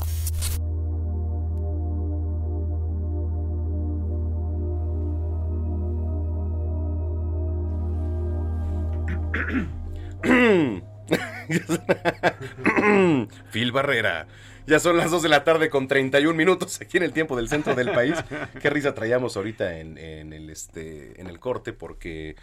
[13.51, 14.27] Phil Barrera.
[14.65, 17.49] Ya son las 2 de la tarde con 31 minutos aquí en el tiempo del
[17.49, 18.15] centro del país.
[18.61, 22.37] Qué risa traíamos ahorita en, en el, este, en el corte porque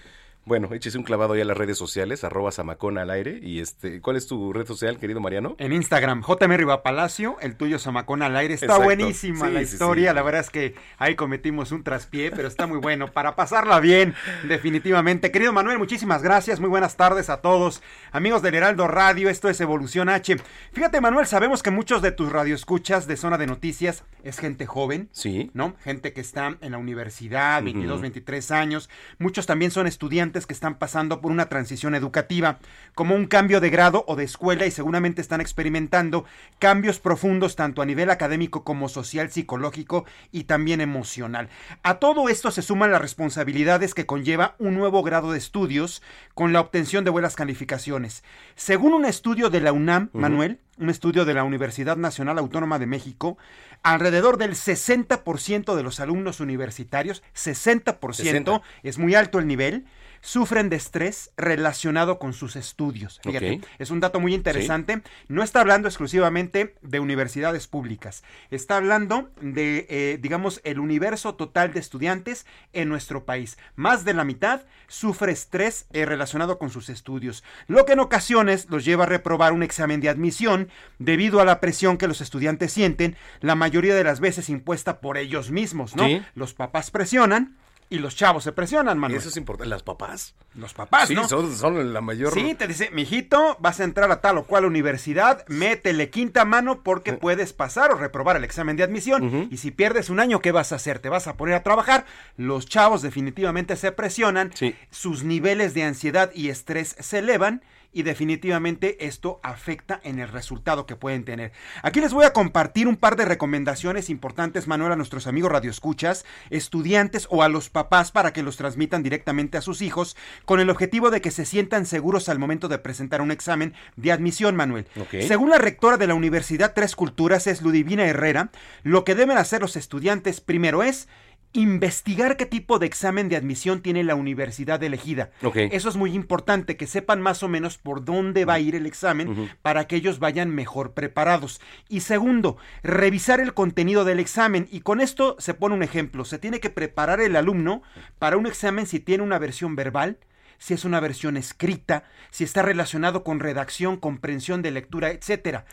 [0.46, 3.38] bueno, échese un clavado ahí a las redes sociales, arroba Samacona al aire.
[3.42, 5.54] Y este, ¿cuál es tu red social, querido Mariano?
[5.58, 8.54] En Instagram, JM Riva Palacio, el tuyo Samacona al aire.
[8.54, 8.84] Está Exacto.
[8.84, 10.10] buenísima Sí, la sí, historia.
[10.10, 10.14] sí.
[10.14, 13.12] La verdad es que ahí cometimos un traspié, pero está muy bueno.
[13.12, 14.14] Para pasarla bien,
[14.48, 15.30] definitivamente.
[15.30, 16.58] Querido Manuel, muchísimas gracias.
[16.58, 17.82] Muy buenas tardes a todos.
[18.10, 20.36] Amigos del Heraldo Radio, esto es Evolución H.
[20.72, 25.08] Fíjate, Manuel, sabemos que muchos de tus radioescuchas de zona de noticias es gente joven.
[25.12, 25.50] Sí.
[25.54, 25.74] ¿No?
[25.84, 28.02] Gente que está en la universidad, 22, Ujú.
[28.02, 28.90] 23 años.
[29.18, 32.58] Muchos también son estudiantes que están pasando por una transición educativa,
[32.94, 36.24] como un cambio de grado o de escuela y seguramente están experimentando
[36.58, 41.48] cambios profundos tanto a nivel académico como social, psicológico y también emocional.
[41.82, 46.02] A todo esto se suman las responsabilidades que conlleva un nuevo grado de estudios
[46.34, 48.22] con la obtención de buenas calificaciones.
[48.54, 50.10] Según un estudio de la UNAM.
[50.12, 53.36] Manuel, un estudio de la Universidad Nacional Autónoma de México,
[53.82, 58.62] alrededor del 60% de los alumnos universitarios, 60%, 60.
[58.82, 59.84] es muy alto el nivel,
[60.20, 63.20] sufren de estrés relacionado con sus estudios.
[63.22, 65.02] Fíjate, es un dato muy interesante.
[65.28, 71.72] No está hablando exclusivamente de universidades públicas, está hablando de, eh, digamos, el universo total
[71.72, 73.58] de estudiantes en nuestro país.
[73.76, 78.66] Más de la mitad sufre estrés eh, relacionado con sus estudios, lo que en ocasiones
[78.68, 82.72] los lleva a reprobar un examen de admisión debido a la presión que los estudiantes
[82.72, 86.06] sienten, la mayoría de las veces impuesta por ellos mismos, ¿no?
[86.06, 86.22] Sí.
[86.34, 87.56] Los papás presionan
[87.90, 89.20] y los chavos se presionan, Manuel.
[89.20, 89.68] Eso es importante.
[89.68, 90.36] Las papás.
[90.54, 91.28] Los papás, sí, ¿no?
[91.28, 92.32] son, son la mayor.
[92.32, 96.82] Sí, te dice, mijito, vas a entrar a tal o cual universidad, métele quinta mano
[96.82, 99.48] porque puedes pasar o reprobar el examen de admisión.
[99.50, 101.00] Y si pierdes un año, ¿qué vas a hacer?
[101.00, 102.06] ¿Te vas a poner a trabajar?
[102.36, 104.52] Los chavos definitivamente se presionan,
[104.90, 107.62] sus niveles de ansiedad y estrés se elevan.
[107.92, 111.52] Y definitivamente esto afecta en el resultado que pueden tener.
[111.82, 116.24] Aquí les voy a compartir un par de recomendaciones importantes, Manuel, a nuestros amigos radioescuchas,
[116.50, 120.70] estudiantes o a los papás para que los transmitan directamente a sus hijos con el
[120.70, 124.86] objetivo de que se sientan seguros al momento de presentar un examen de admisión, Manuel.
[125.10, 128.50] Según la rectora de la Universidad Tres Culturas, es Ludivina Herrera,
[128.82, 131.08] lo que deben hacer los estudiantes primero es
[131.52, 135.30] investigar qué tipo de examen de admisión tiene la universidad elegida.
[135.54, 138.86] Eso es muy importante, que sepan más o menos por dónde va a ir el
[138.86, 141.60] examen para que ellos vayan mejor preparados.
[141.88, 144.68] Y segundo, revisar el contenido del examen.
[144.70, 146.24] Y con esto se pone un ejemplo.
[146.24, 147.82] Se tiene que preparar el alumno
[148.18, 150.18] para un examen si tiene una versión verbal,
[150.60, 155.64] si es una versión escrita, si está relacionado con redacción, comprensión de lectura, etcétera.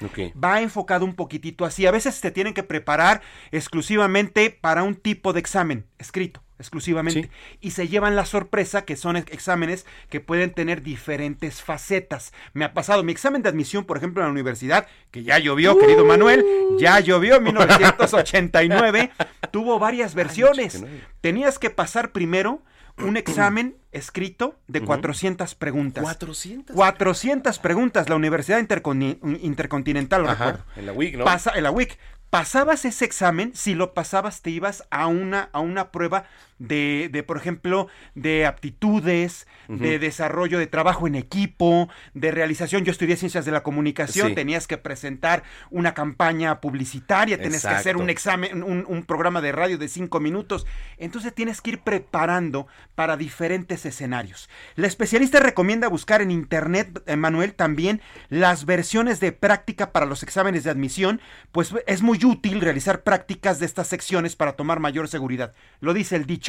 [0.43, 1.85] Va enfocado un poquitito así.
[1.85, 3.21] A veces te tienen que preparar
[3.51, 7.29] exclusivamente para un tipo de examen escrito exclusivamente
[7.61, 12.33] y se llevan la sorpresa que son ex- exámenes que pueden tener diferentes facetas.
[12.53, 15.77] Me ha pasado mi examen de admisión, por ejemplo, en la universidad, que ya llovió,
[15.77, 16.43] querido Manuel,
[16.79, 19.11] ya llovió en 1989,
[19.51, 20.83] tuvo varias versiones.
[21.21, 22.63] Tenías que pasar primero
[22.97, 26.03] un examen escrito de 400 preguntas.
[26.03, 26.75] 400.
[26.75, 28.09] 400 preguntas.
[28.09, 30.65] La Universidad Interconi- Intercontinental, lo Ajá, recuerdo.
[30.75, 31.25] en la WIC, ¿no?
[31.25, 31.97] Pasa, en la WIC.
[32.29, 36.25] pasabas ese examen, si lo pasabas te ibas a una, a una prueba
[36.59, 42.85] de, de, por ejemplo, de aptitudes, de desarrollo de trabajo en equipo, de realización.
[42.85, 44.35] Yo estudié ciencias de la comunicación, Sí.
[44.35, 49.51] tenías que presentar una campaña publicitaria, tenías que hacer un examen, un, un programa de
[49.51, 50.65] radio de cinco minutos.
[50.97, 54.49] Entonces tienes que ir preparando para diferentes escenarios.
[54.75, 60.23] La especialista recomienda buscar en internet, eh, Manuel, también las versiones de práctica para los
[60.23, 61.19] exámenes de admisión,
[61.51, 65.53] pues es muy útil realizar prácticas de estas secciones para tomar mayor seguridad.
[65.81, 66.46] Lo dice el dicho,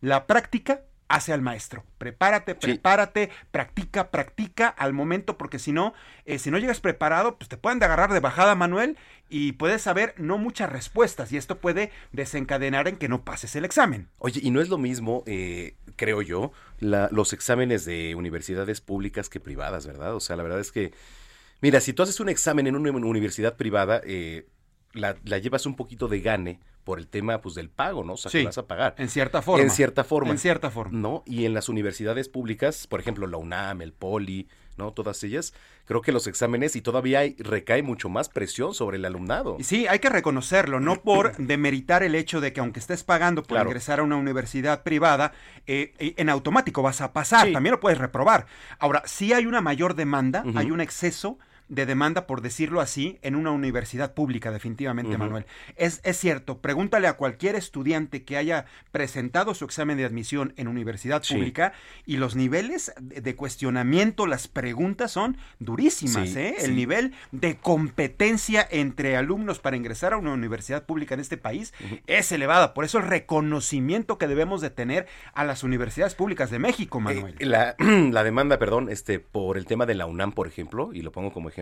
[0.00, 1.84] la práctica hace al maestro.
[1.96, 5.94] Prepárate, prepárate, practica, practica al momento, porque si no,
[6.26, 8.98] eh, si no llegas preparado, pues te pueden de agarrar de bajada, Manuel,
[9.30, 13.64] y puedes saber no muchas respuestas, y esto puede desencadenar en que no pases el
[13.64, 14.08] examen.
[14.18, 19.30] Oye, y no es lo mismo, eh, creo yo, la- los exámenes de universidades públicas
[19.30, 20.14] que privadas, ¿verdad?
[20.14, 20.92] O sea, la verdad es que,
[21.62, 24.46] mira, si tú haces un examen en una universidad privada, eh,
[24.92, 28.14] la, la llevas un poquito de gane por el tema pues del pago, ¿no?
[28.14, 28.94] O sea, Sí, que vas a pagar.
[28.96, 29.62] en cierta forma.
[29.62, 30.30] En cierta forma.
[30.30, 30.98] En cierta forma.
[30.98, 31.22] ¿No?
[31.26, 34.48] Y en las universidades públicas, por ejemplo, la UNAM, el POLI,
[34.78, 34.92] ¿no?
[34.94, 35.52] Todas ellas,
[35.84, 39.56] creo que los exámenes y todavía hay, recae mucho más presión sobre el alumnado.
[39.58, 43.42] Y sí, hay que reconocerlo, no por demeritar el hecho de que aunque estés pagando
[43.42, 43.68] por Claro.
[43.68, 45.32] ingresar a una universidad privada,
[45.66, 47.52] eh, en automático vas a pasar, Sí.
[47.52, 48.46] también lo puedes reprobar.
[48.78, 53.36] Ahora, si hay una mayor demanda, hay un exceso de demanda, por decirlo así, en
[53.36, 55.18] una universidad pública, definitivamente.
[55.18, 55.44] Manuel.
[55.76, 60.68] Es, es cierto, pregúntale a cualquier estudiante que haya presentado su examen de admisión en
[60.68, 61.34] universidad Sí.
[61.34, 61.72] pública
[62.06, 66.54] y los niveles de, de cuestionamiento, las preguntas son durísimas, Sí, ¿eh?
[66.60, 71.72] El nivel de competencia entre alumnos para ingresar a una universidad pública en este país
[72.06, 72.74] es elevada.
[72.74, 77.34] Por eso el reconocimiento que debemos de tener a las universidades públicas de México, Manuel.
[77.38, 81.02] Eh, la, la demanda, perdón, este, por el tema de la UNAM, por ejemplo, y
[81.02, 81.57] lo pongo como ejemplo,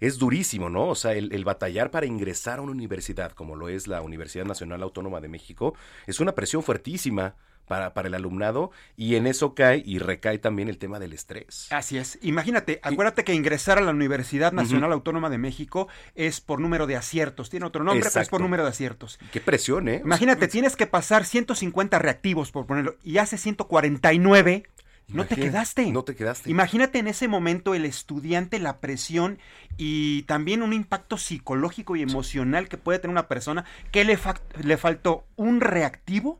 [0.00, 0.88] es durísimo, ¿no?
[0.88, 4.46] O sea, el, el batallar para ingresar a una universidad, como lo es la Universidad
[4.46, 5.74] Nacional Autónoma de México,
[6.06, 7.34] es una presión fuertísima
[7.70, 11.68] para, para el alumnado y en eso cae y recae también el tema del estrés.
[11.70, 12.18] Así es.
[12.20, 16.96] Imagínate, acuérdate que ingresar a la Universidad Nacional Autónoma de México es por número de
[16.96, 17.48] aciertos.
[17.48, 19.20] Tiene otro nombre, pero es por número de aciertos.
[19.32, 20.00] Qué presión, ¿eh?
[20.04, 24.64] Imagínate, tienes que pasar 150 reactivos, por ponerlo, y hace 149.
[25.12, 25.90] No te quedaste.
[25.90, 26.50] No te quedaste.
[26.50, 29.38] Imagínate en ese momento el estudiante, la presión
[29.76, 34.40] y también un impacto psicológico y emocional que puede tener una persona que le, fa-
[34.62, 36.38] le faltó un reactivo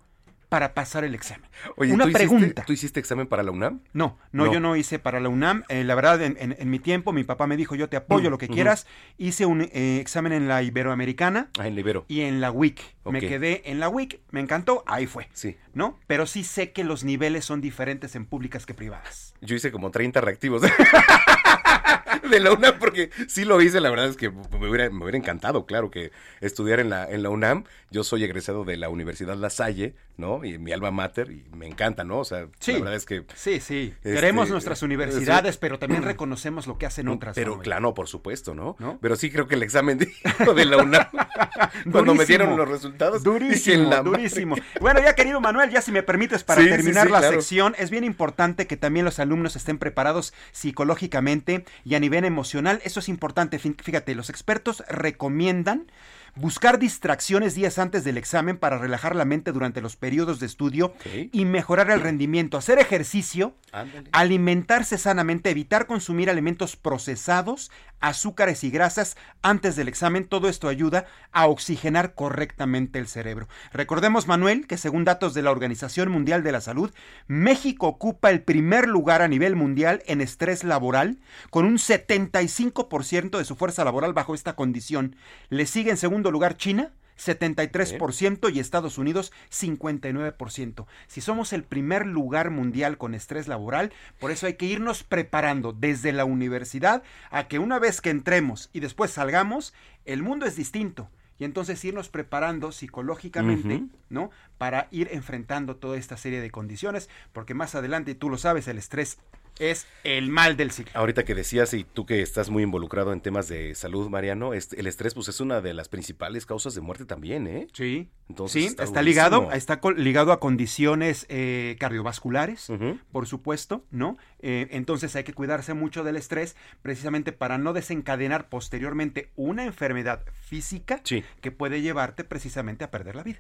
[0.51, 1.49] para pasar el examen.
[1.77, 2.65] Oye, una ¿tú hiciste- pregunta.
[2.67, 3.81] ¿Tú hiciste examen para la UNAM?
[3.95, 4.53] No, no, No.
[4.53, 5.63] yo no hice para la UNAM.
[5.71, 8.29] Eh, la verdad, en, en- en mi tiempo, mi papá me dijo, yo te apoyo,
[8.29, 8.87] lo que quieras.
[9.17, 12.05] Hice un eh, examen en la Iberoamericana Ah, en Libero.
[12.09, 12.81] y en la WIC.
[13.07, 15.29] Me quedé en la WIC, me encantó, ahí fue.
[15.33, 15.57] Sí.
[15.73, 15.99] ¿No?
[16.07, 19.35] Pero sí sé que los niveles son diferentes en públicas que privadas.
[19.41, 20.63] Yo hice como 30 reactivos
[22.31, 25.19] de la UNAM porque sí lo hice, la verdad es que me hubiera, me hubiera
[25.19, 27.65] encantado, claro, que estudiar en la, en la UNAM.
[27.91, 30.45] Yo soy egresado de la Universidad La Salle, ¿no?
[30.45, 32.19] Y mi alma mater, y me encanta, ¿no?
[32.21, 32.73] O sea, Sí.
[32.75, 33.25] la verdad es que...
[33.35, 33.93] Sí, sí.
[33.97, 35.59] Este, Queremos nuestras universidades, sí.
[35.61, 37.35] pero también reconocemos lo que hacen otras.
[37.35, 38.77] Pero claro, por supuesto, ¿no?
[38.79, 38.99] ¿No?
[39.01, 40.13] Pero sí creo que el examen de,
[40.55, 41.07] de la UNAM,
[41.91, 44.57] cuando me dieron los resultados, Durísimo, durísimo.
[44.81, 47.35] Bueno, ya querido Manuel, ya si me permites para Sí, terminar la claro.
[47.41, 52.81] sección, es bien importante que también los alumnos estén preparados psicológicamente y a nivel emocional.
[52.85, 53.59] Eso es importante.
[53.61, 55.91] Fí- Fíjate, los expertos recomiendan
[56.37, 60.95] buscar distracciones días antes del examen para relajar la mente durante los periodos de estudio
[61.33, 64.09] y mejorar el rendimiento, hacer ejercicio, Ándale.
[64.13, 70.27] alimentarse sanamente, evitar consumir alimentos procesados, azúcares y grasas antes del examen.
[70.27, 73.49] Todo esto ayuda a oxigenar correctamente el cerebro.
[73.73, 76.91] Recordemos, Manuel, que según datos de la Organización Mundial de la Salud,
[77.29, 81.19] México ocupa el primer lugar a nivel mundial en estrés laboral,
[81.51, 85.17] con un 75% de su fuerza laboral bajo esta condición.
[85.49, 90.85] Le sigue en segundo lugar China, 73% y Estados Unidos 59%.
[91.07, 95.73] Si somos el primer lugar mundial con estrés laboral, por eso hay que irnos preparando
[95.73, 99.73] desde la universidad a que una vez que entremos y después salgamos,
[100.05, 101.09] el mundo es distinto.
[101.39, 103.85] Y entonces irnos preparando psicológicamente.
[104.11, 104.31] ¿no?
[104.59, 108.77] Para ir enfrentando toda esta serie de condiciones, porque más adelante, tú lo sabes, el
[108.77, 109.17] estrés
[109.61, 110.91] es el mal del siglo.
[110.95, 114.87] Ahorita que decías, y tú que estás muy involucrado en temas de salud, Mariano, el
[114.87, 117.69] estrés pues es una de las principales causas de muerte también, ¿eh?
[117.73, 118.09] Sí.
[118.29, 122.69] Entonces sí, está ligado, está ligado a condiciones eh, cardiovasculares,
[123.13, 124.17] por supuesto, ¿no?
[124.41, 130.25] Eh, entonces hay que cuidarse mucho del estrés, precisamente para no desencadenar posteriormente una enfermedad
[130.43, 131.23] física Sí.
[131.41, 133.39] que puede llevarte precisamente a perder la vida.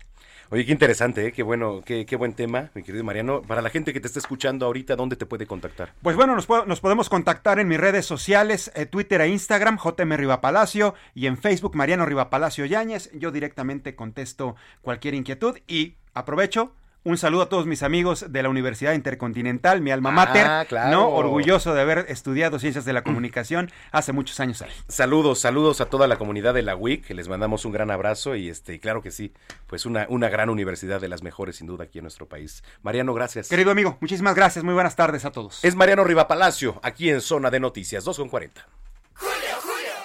[0.50, 1.32] Oye, qué interesante, ¿eh?
[1.32, 3.42] qué bueno, qué, qué buen tema, mi querido Mariano.
[3.42, 5.94] Para la gente que te está escuchando ahorita, ¿dónde te puede contactar?
[6.10, 10.16] Pues bueno, nos, nos podemos contactar en mis redes sociales, eh, Twitter e Instagram, JM
[10.16, 13.12] Rivapalacio, y en Facebook, Mariano Rivapalacio Yáñez.
[13.12, 16.72] Yo directamente contesto cualquier inquietud y aprovecho
[17.02, 20.90] un saludo a todos mis amigos de la Universidad Intercontinental, mi alma mater, Ah, claro.
[20.90, 21.08] ¿no?
[21.08, 24.70] Orgulloso de haber estudiado Ciencias de la Comunicación hace muchos años ahí.
[24.88, 28.36] Saludos, saludos a toda la comunidad de la WIC, que les mandamos un gran abrazo
[28.36, 29.32] y este, claro que sí,
[29.66, 32.62] pues una, una gran universidad de las mejores sin duda aquí en nuestro país.
[32.82, 33.48] Mariano, gracias.
[33.48, 35.64] Querido amigo, muchísimas gracias, muy buenas tardes a todos.
[35.64, 38.66] Es Mariano Rivapalacio, aquí en Zona de Noticias, 2 con 40.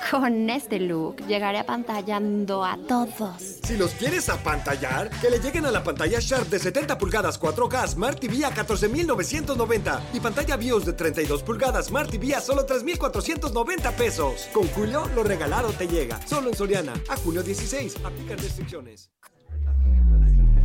[0.09, 3.59] Con este look llegaré apantallando a todos.
[3.63, 7.87] Si los quieres apantallar, que le lleguen a la pantalla Sharp de 70 pulgadas 4K
[7.87, 13.91] Smart TV a 14,990 y pantalla BIOS de 32 pulgadas Smart TV a solo 3,490
[13.93, 14.47] pesos.
[14.53, 16.19] Con Julio, lo regalado te llega.
[16.27, 16.93] Solo en Soriana.
[17.09, 17.97] A junio 16.
[18.03, 19.09] Aplican restricciones.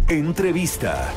[0.08, 1.12] Entrevista.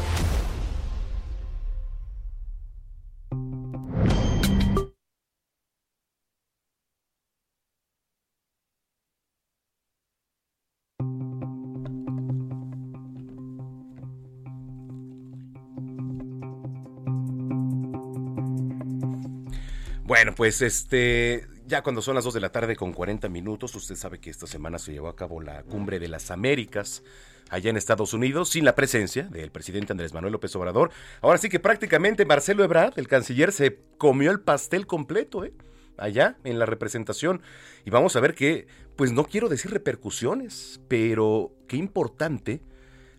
[20.13, 23.95] Bueno, pues este, ya cuando son las 2 de la tarde con 40 minutos, usted
[23.95, 27.01] sabe que esta semana se llevó a cabo la Cumbre de las Américas
[27.49, 30.91] allá en Estados Unidos, sin la presencia del presidente Andrés Manuel López Obrador.
[31.21, 35.53] Ahora sí que prácticamente Marcelo Ebrard, el canciller, se comió el pastel completo, ¿eh?
[35.97, 37.41] allá en la representación.
[37.83, 42.61] Y vamos a ver que, pues no quiero decir repercusiones, pero qué importante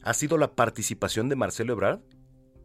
[0.04, 2.02] ha sido la participación de Marcelo Ebrard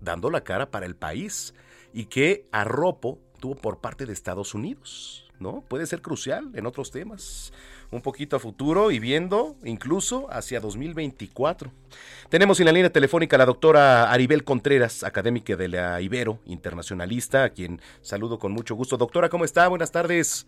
[0.01, 1.55] dando la cara para el país
[1.93, 5.61] y qué arropo tuvo por parte de Estados Unidos, ¿no?
[5.67, 7.51] Puede ser crucial en otros temas,
[7.91, 11.71] un poquito a futuro y viendo incluso hacia 2024.
[12.29, 17.45] Tenemos en la línea telefónica a la doctora Aribel Contreras, académica de la Ibero, internacionalista,
[17.45, 18.97] a quien saludo con mucho gusto.
[18.97, 19.67] Doctora, ¿cómo está?
[19.67, 20.47] Buenas tardes.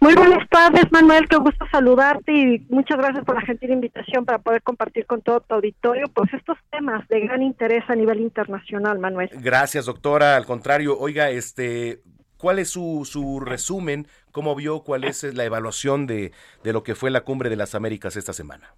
[0.00, 1.28] Muy buenas tardes, Manuel.
[1.28, 5.40] Qué gusto saludarte y muchas gracias por la gentil invitación para poder compartir con todo
[5.40, 9.30] tu auditorio pues estos temas de gran interés a nivel internacional, Manuel.
[9.32, 10.36] Gracias, doctora.
[10.36, 12.00] Al contrario, oiga, este,
[12.36, 14.06] ¿cuál es su, su resumen?
[14.32, 14.80] ¿Cómo vio?
[14.80, 18.32] ¿Cuál es la evaluación de, de lo que fue la cumbre de las Américas esta
[18.32, 18.74] semana?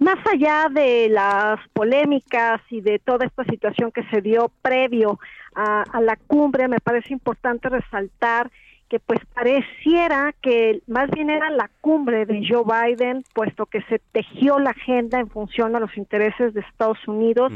[0.00, 5.18] Más allá de las polémicas y de toda esta situación que se dio previo
[5.54, 8.50] a, a la cumbre, me parece importante resaltar
[8.88, 14.00] que pues pareciera que más bien era la cumbre de Joe Biden, puesto que se
[14.12, 17.52] tejió la agenda en función a los intereses de Estados Unidos.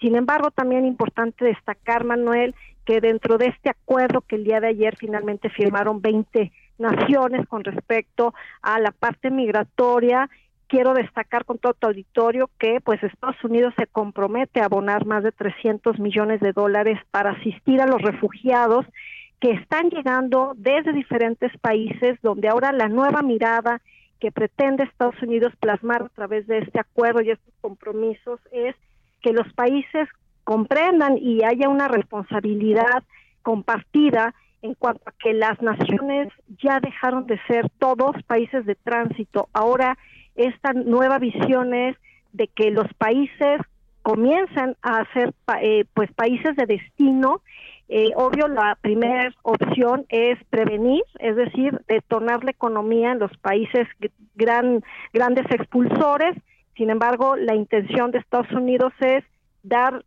[0.00, 2.54] Sin embargo, también importante destacar, Manuel,
[2.84, 7.62] que dentro de este acuerdo que el día de ayer finalmente firmaron 20 naciones con
[7.62, 10.28] respecto a la parte migratoria,
[10.66, 15.22] quiero destacar con todo tu auditorio que pues Estados Unidos se compromete a abonar más
[15.22, 18.86] de 300 millones de dólares para asistir a los refugiados
[19.42, 23.82] que están llegando desde diferentes países, donde ahora la nueva mirada
[24.20, 28.76] que pretende Estados Unidos plasmar a través de este acuerdo y estos compromisos es
[29.20, 30.08] que los países
[30.44, 33.02] comprendan y haya una responsabilidad
[33.42, 34.32] compartida
[34.62, 36.28] en cuanto a que las naciones
[36.62, 39.48] ya dejaron de ser todos países de tránsito.
[39.52, 39.98] Ahora
[40.36, 41.96] esta nueva visión es
[42.32, 43.60] de que los países
[44.02, 47.40] comienzan a ser eh, pues países de destino
[47.94, 53.86] eh, obvio, la primera opción es prevenir, es decir, detonar la economía en los países
[54.34, 54.82] gran,
[55.12, 56.34] grandes expulsores.
[56.74, 59.24] Sin embargo, la intención de Estados Unidos es
[59.62, 60.06] dar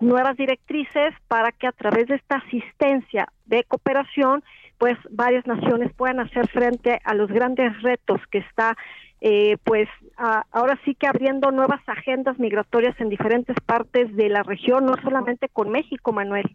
[0.00, 4.44] nuevas directrices para que a través de esta asistencia de cooperación,
[4.76, 8.76] pues varias naciones puedan hacer frente a los grandes retos que está
[9.22, 9.88] eh, pues
[10.52, 15.48] ahora sí que abriendo nuevas agendas migratorias en diferentes partes de la región, no solamente
[15.48, 16.54] con México, Manuel.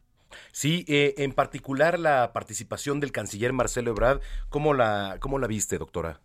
[0.52, 5.78] Sí, eh, en particular la participación del canciller Marcelo Ebrard, ¿cómo la, cómo la viste,
[5.78, 6.20] doctora?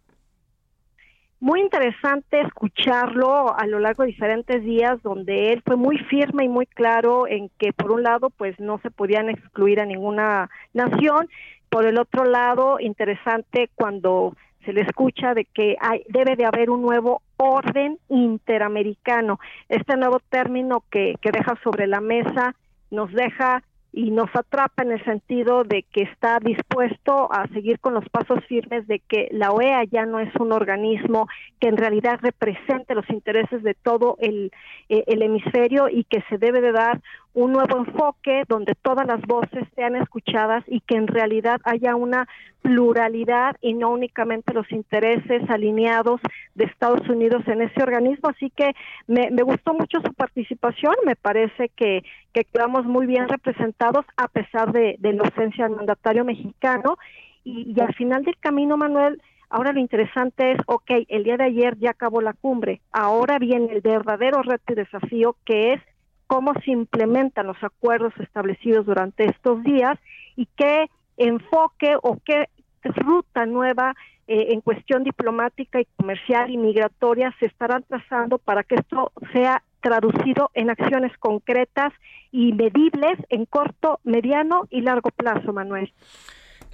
[1.41, 6.49] Muy interesante escucharlo a lo largo de diferentes días, donde él fue muy firme y
[6.49, 11.29] muy claro en que, por un lado, pues no se podían excluir a ninguna nación,
[11.71, 14.35] por el otro lado, interesante cuando
[14.65, 19.39] se le escucha de que hay, debe de haber un nuevo orden interamericano.
[19.69, 22.57] Este nuevo término que, que deja sobre la mesa
[22.91, 23.63] nos deja
[23.93, 28.45] y nos atrapa en el sentido de que está dispuesto a seguir con los pasos
[28.47, 31.27] firmes de que la OEA ya no es un organismo
[31.59, 34.53] que en realidad represente los intereses de todo el,
[34.89, 37.01] el hemisferio y que se debe de dar
[37.39, 42.27] un nuevo enfoque donde todas las voces sean escuchadas y que en realidad haya una
[42.63, 46.21] pluralidad y no únicamente los intereses alineados
[46.57, 48.31] de Estados Unidos en ese organismo.
[48.31, 48.73] Así que
[49.07, 54.73] me, gustó mucho su participación, me parece que, que quedamos muy bien representados a pesar
[54.73, 56.97] de, la ausencia del mandatario mexicano.
[57.45, 61.45] Y, y al final del camino, Manuel, Ahora lo interesante es, ok, el día de
[61.45, 65.81] ayer ya acabó la cumbre, ahora viene el verdadero reto y desafío que es
[66.29, 69.99] cómo se implementan los acuerdos establecidos durante estos días
[70.37, 72.49] y qué enfoque o qué
[72.85, 73.95] ruta nueva
[74.29, 79.63] eh, en cuestión diplomática y comercial y migratoria se estarán trazando para que esto sea
[79.81, 81.93] traducido en acciones concretas
[82.31, 85.93] y medibles en corto, mediano y largo plazo, Manuel.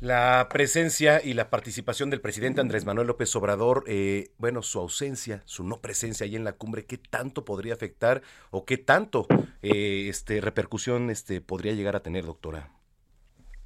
[0.05, 5.41] La presencia y la participación del presidente Andrés Manuel López Obrador, eh, bueno, su ausencia,
[5.47, 9.27] su no presencia ahí en la cumbre, ¿qué tanto podría afectar o qué tanto
[9.63, 12.69] eh, este, repercusión este, podría llegar a tener, doctora?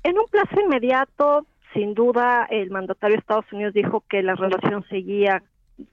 [0.04, 4.84] En un plazo inmediato, sin duda, el mandatario de Estados Unidos dijo que la relación
[4.88, 5.42] seguía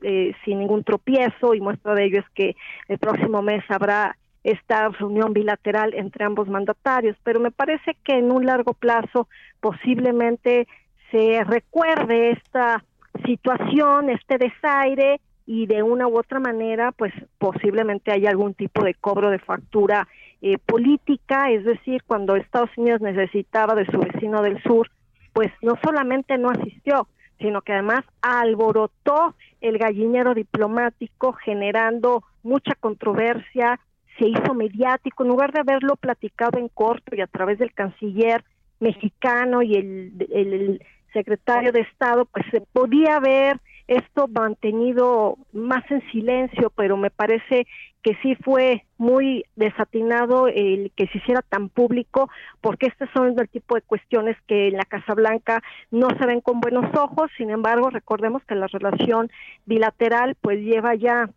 [0.04, 2.56] eh, sin ningún tropiezo y muestra de ello es que
[2.88, 4.16] el próximo mes habrá
[4.46, 9.28] esta reunión bilateral entre ambos mandatarios, pero me parece que en un largo plazo
[9.60, 10.68] posiblemente
[11.10, 12.84] se recuerde esta
[13.26, 18.94] situación, este desaire y de una u otra manera, pues posiblemente haya algún tipo de
[18.94, 20.08] cobro de factura
[20.44, 24.92] eh, política, es decir, cuando Estados Unidos necesitaba de su vecino del sur,
[25.34, 27.08] pues no solamente no asistió,
[27.40, 33.80] sino que además alborotó el gallinero diplomático generando mucha controversia,
[34.18, 38.44] se hizo mediático, en lugar de haberlo platicado en corto y a través del canciller
[38.80, 40.82] mexicano y el,
[41.14, 47.66] secretario de Estado, pues se podía haber esto mantenido más en silencio, pero me parece
[48.02, 53.48] que sí fue muy desatinado el que se hiciera tan público, porque estos son el
[53.48, 57.50] tipo de cuestiones que en la Casa Blanca no se ven con buenos ojos, sin
[57.50, 59.32] embargo, recordemos que la relación
[59.66, 61.30] bilateral pues lleva ya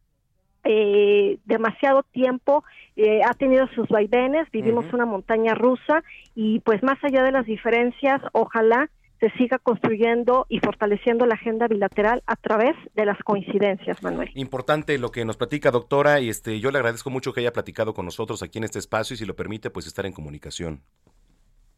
[0.65, 2.65] eh, demasiado tiempo,
[2.97, 6.03] eh, ha tenido sus vaivenes, vivimos una montaña rusa
[6.35, 8.91] y pues más allá de las diferencias, ojalá
[9.21, 14.31] se siga construyendo y fortaleciendo la agenda bilateral a través de las coincidencias, Manuel.
[14.35, 17.95] Importante lo que nos platica, doctora, y este yo le agradezco mucho que haya platicado
[17.95, 20.83] con nosotros aquí en este espacio y si lo permite, pues estar en comunicación.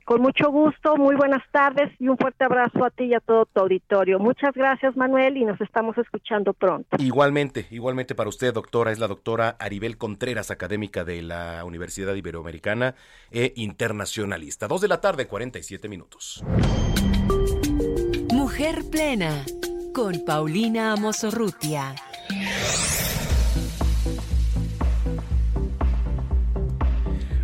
[0.05, 3.47] Con mucho gusto, muy buenas tardes y un fuerte abrazo a ti y a todo
[3.47, 4.19] tu auditorio.
[4.19, 6.97] Muchas gracias, Manuel, y nos estamos escuchando pronto.
[6.99, 12.95] Igualmente, igualmente para usted, doctora, es la doctora Aribel Contreras, académica de la Universidad Iberoamericana
[13.31, 14.67] e internacionalista.
[14.67, 16.43] Dos de la tarde, 47 minutos.
[18.33, 19.45] Mujer plena,
[19.95, 21.95] con Paulina Amosorrutia.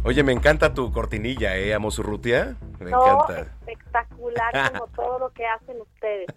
[0.06, 2.54] Oye, me encanta tu cortinilla, ¿eh, Amosurrutia?
[2.78, 3.40] Me encanta.
[3.66, 6.28] espectacular como todo lo que hacen ustedes.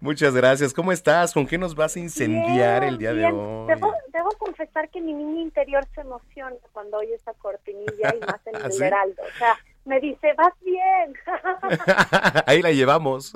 [0.00, 0.72] Muchas gracias.
[0.72, 1.32] ¿Cómo estás?
[1.34, 3.66] ¿Con qué nos vas a incendiar el día de hoy?
[4.12, 8.54] Debo, confesar que mi niña interior se emociona cuando oye esa cortinilla y más en
[8.54, 9.22] el ¿Ah, Heraldo.
[9.22, 11.12] O sea, me dice, vas bien.
[12.46, 13.32] Ahí la llevamos.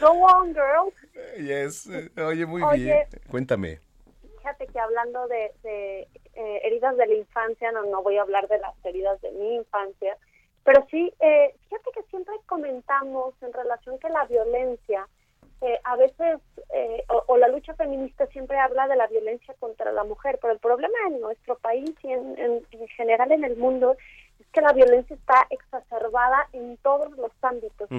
[0.00, 0.92] Go on, girl.
[1.44, 1.88] Yes.
[2.24, 3.00] Oye, muy bien.
[3.28, 3.80] Cuéntame.
[4.38, 6.08] Fíjate que hablando de
[6.40, 9.56] eh, heridas de la infancia, no, no voy a hablar de las heridas de mi
[9.56, 10.16] infancia,
[10.64, 15.06] pero sí, eh, fíjate que siempre comentamos en relación que la violencia,
[15.60, 16.38] eh, a veces,
[17.26, 20.96] o, la lucha feminista siempre habla de la violencia contra la mujer, pero el problema
[21.08, 23.96] en nuestro país y en, en, general en el mundo
[24.38, 27.90] es que la violencia está exacerbada en todos los ámbitos.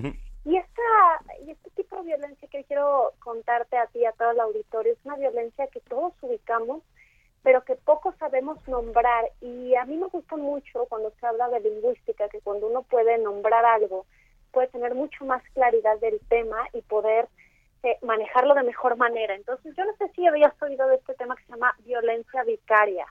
[0.43, 0.81] Y esta
[1.45, 5.05] y este tipo de violencia que quiero contarte a ti, a todo el auditorio, es
[5.05, 6.81] una violencia que todos ubicamos,
[7.43, 9.31] pero que poco sabemos nombrar.
[9.41, 13.17] Y a mí me gusta mucho cuando se habla de lingüística, que cuando uno puede
[13.17, 14.05] nombrar algo,
[14.51, 17.27] puede tener mucho más claridad del tema y poder
[17.83, 19.35] eh, manejarlo de mejor manera.
[19.35, 23.05] Entonces, yo no sé si habías oído de este tema que se llama violencia vicaria.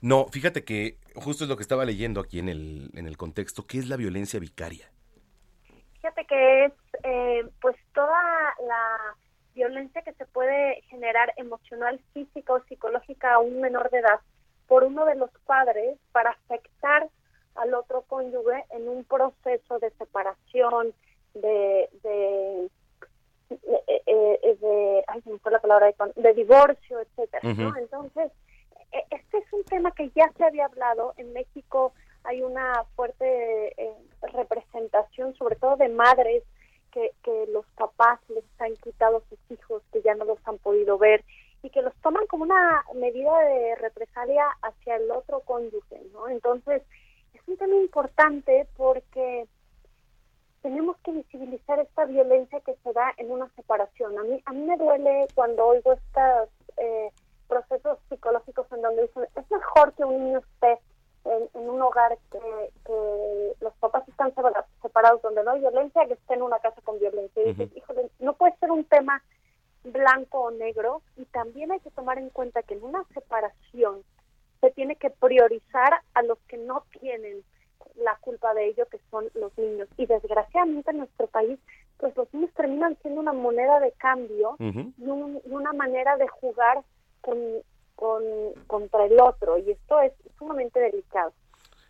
[0.00, 3.66] No, fíjate que justo es lo que estaba leyendo aquí en el, en el contexto.
[3.66, 4.90] ¿Qué es la violencia vicaria?
[5.94, 8.22] Fíjate que es, eh, pues, toda
[8.64, 9.16] la
[9.56, 14.20] violencia que se puede generar emocional, física o psicológica a un menor de edad
[14.68, 17.08] por uno de los padres para afectar
[17.54, 20.92] al otro cónyuge en un proceso de separación,
[21.34, 22.70] de, de,
[23.48, 27.40] de, eh, ay, se me fue la palabra, de divorcio, etcétera,
[27.78, 28.32] Entonces,
[28.92, 31.14] e, este es un tema que ya se había hablado.
[31.16, 31.94] En México
[32.24, 33.94] hay una fuerte eh,
[34.34, 36.42] representación, sobre todo de madres
[37.22, 40.98] que, los papás les han quitado a sus hijos, que ya no los han podido
[40.98, 41.24] ver.
[41.62, 46.28] y que los toman como una medida de represalia hacia el otro cónyuge, ¿no?
[46.28, 46.82] Entonces,
[47.34, 49.48] es un tema importante porque
[50.62, 54.16] tenemos que visibilizar esta violencia que se da en una separación.
[54.16, 57.10] A mí, a mí me duele cuando oigo estos eh,
[57.48, 60.78] procesos psicológicos en donde dicen, es mejor que un niño esté
[61.54, 62.38] en, un hogar que,
[63.60, 64.32] los papás están
[64.82, 67.42] separados, donde no hay violencia, que esté en una casa con violencia.
[67.42, 69.22] Y dices, híjole, no puede ser un tema
[69.84, 74.02] blanco o negro y también hay que tomar en cuenta que en una separación
[74.60, 77.44] se tiene que priorizar a los que no tienen
[77.96, 79.88] la culpa de ello, que son los niños.
[79.96, 81.58] Y desgraciadamente en nuestro país,
[81.98, 86.82] pues los niños terminan siendo una moneda de cambio y, una manera de jugar
[87.20, 87.38] con,
[87.96, 88.22] con,
[88.66, 89.58] contra el otro.
[89.58, 91.32] Y esto es sumamente delicado.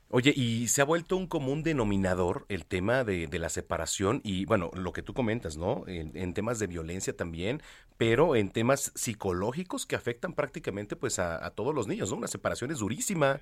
[0.08, 4.70] Oye, y se ha vuelto un común denominador el tema de, la separación y, bueno,
[4.72, 5.82] lo que tú comentas, ¿no?
[5.88, 7.60] En, temas de violencia también,
[7.98, 12.18] pero en temas psicológicos que afectan prácticamente pues a, todos los niños, ¿no?
[12.18, 13.40] Una separación es durísima.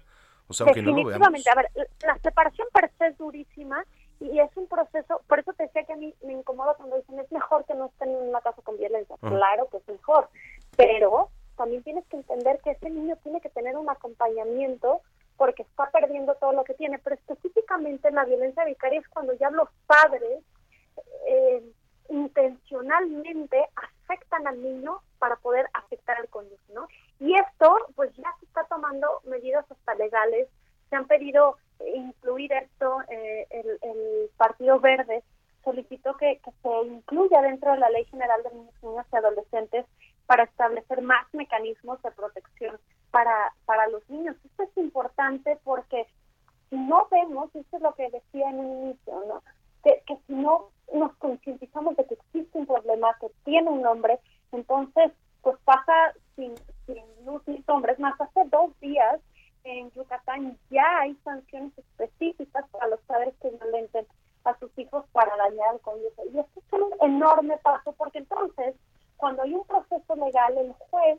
[0.48, 1.46] O sea, aunque no lo veamos.
[1.46, 1.70] A ver,
[2.02, 3.84] la separación per se es durísima
[4.20, 7.18] y es un proceso, por eso te decía que a mí me incomoda cuando dicen
[7.18, 9.16] es mejor que no estén en una casa con violencia.
[9.20, 10.28] Claro que es mejor,
[10.76, 15.00] pero también tienes que entender que ese niño tiene que tener un acompañamiento
[15.36, 19.32] porque está perdiendo todo lo que tiene, pero específicamente en la violencia vicaria es cuando
[19.34, 20.42] ya los padres
[21.26, 21.62] eh,
[22.09, 26.86] intencionalmente afectan al niño para poder afectar al cónyuge, ¿no?
[27.18, 30.48] Y esto, pues ya se está tomando medidas hasta legales,
[30.90, 31.57] se han pedido
[31.94, 35.22] incluir esto, eh, el, Partido Verde
[35.62, 39.86] solicitó que, que, se incluya dentro de la Ley General de Niños, Niñas y Adolescentes
[40.27, 42.79] para establecer más mecanismos de protección
[43.11, 44.37] para, para los niños.
[44.45, 46.07] Esto es importante porque
[46.70, 49.43] si no vemos, esto es lo que decía en un inicio, ¿no?
[49.83, 54.18] Que, que si no nos concientizamos de que existe un problema que tiene un nombre,
[54.53, 55.12] entonces
[55.43, 56.55] pues pasa sin,
[56.87, 57.99] sin luz ni sombras.
[57.99, 59.20] Más hace dos días
[59.64, 64.07] en Yucatán ya hay sanciones específicas para los padres que violenten
[64.45, 66.22] a sus hijos para dañar al cónyuge.
[66.33, 68.75] Y esto es un enorme paso porque entonces,
[69.25, 71.18] cuando hay un proceso legal, el juez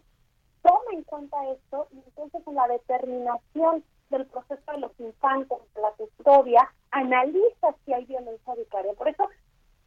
[0.62, 5.82] toma en cuenta esto y entonces en la determinación del proceso de los infantes, de
[5.82, 8.94] la custodia, analiza si hay violencia vicaria.
[8.94, 9.28] Por eso,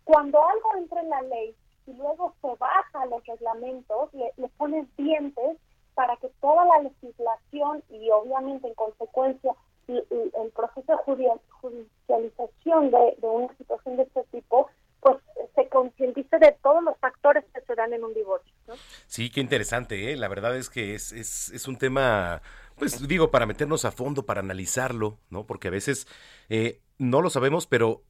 [0.03, 1.55] cuando algo entra en la ley
[1.87, 5.57] y luego se baja los reglamentos, le, le pones dientes
[5.95, 9.55] para que toda la legislación y obviamente en consecuencia
[9.87, 14.69] el, proceso de judicialización de una situación de este tipo
[15.01, 15.17] pues
[15.55, 18.53] se concientice de todos los factores que se dan en un divorcio.
[19.07, 20.17] Sí, qué interesante, ¿eh?
[20.17, 22.43] la verdad es que es, es, es un tema,
[22.77, 25.47] pues digo, para meternos a fondo, para analizarlo, ¿no?
[25.47, 26.07] Porque a veces
[26.49, 28.03] eh, no lo sabemos, pero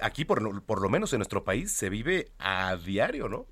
[0.00, 3.46] aquí por, por lo menos en nuestro país se vive a diario, ¿no?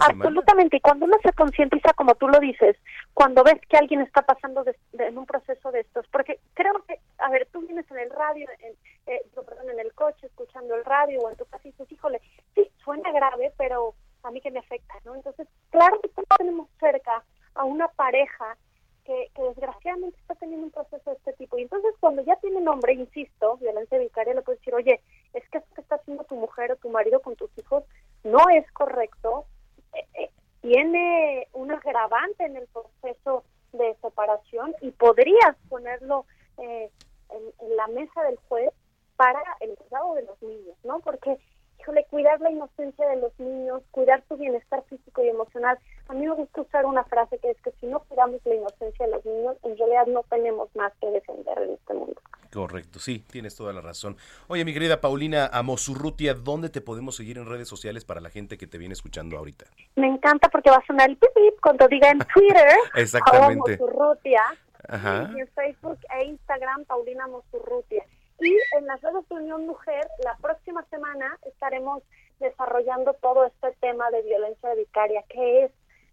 [0.00, 2.76] Absolutamente, y cuando uno se concientiza, como tú lo dices,
[3.12, 7.28] cuando ves que alguien está pasando en un proceso de estos, porque creo que, a
[7.30, 8.74] ver, tú vienes en el radio, en,
[9.08, 12.20] eh, perdón, en el coche, escuchando el radio o en tu casa y dices, híjole,
[12.54, 15.14] sí, suena grave, pero a mí que me afecta, ¿no?
[15.14, 18.56] Entonces, claro que tenemos cerca a una pareja
[19.04, 21.56] que, desgraciadamente está teniendo un proceso de este tipo.
[21.58, 25.00] Y entonces cuando ya tiene nombre, insisto, violencia vicaria, le puedes decir, oye,
[25.32, 27.84] es que esto que está haciendo tu mujer o tu marido con tus hijos
[28.22, 29.46] no es correcto,
[29.94, 30.30] eh, eh,
[30.60, 36.26] tiene un agravante en el proceso de separación y podrías ponerlo
[36.58, 36.90] eh,
[37.30, 38.70] en, la mesa del juez
[39.18, 41.00] para el cuidado de los niños, ¿no?
[41.00, 41.38] Porque
[41.80, 45.78] híjole, cuidar la inocencia de los niños, cuidar su bienestar físico y emocional.
[46.08, 49.06] A mí me gusta usar una frase que es que si no cuidamos la inocencia
[49.06, 52.20] de los niños, en realidad no tenemos más que defender en este mundo.
[52.52, 54.16] Correcto, sí, tienes toda la razón.
[54.46, 58.56] Oye, mi querida Paulina Amosurrutia, ¿dónde te podemos seguir en redes sociales para la gente
[58.56, 59.66] que te viene escuchando ahorita?
[59.96, 62.68] Me encanta porque va a sonar el pip, pip cuando diga en Twitter.
[62.94, 63.74] Exactamente.
[63.74, 64.42] Amosurrutia.
[64.90, 68.04] Y en Facebook e Instagram, Paulina Amosurrutia.
[68.40, 72.02] Y en las redes de Unión Mujer, la próxima semana estaremos
[72.38, 75.72] desarrollando todo este tema de violencia vicaria, qué es,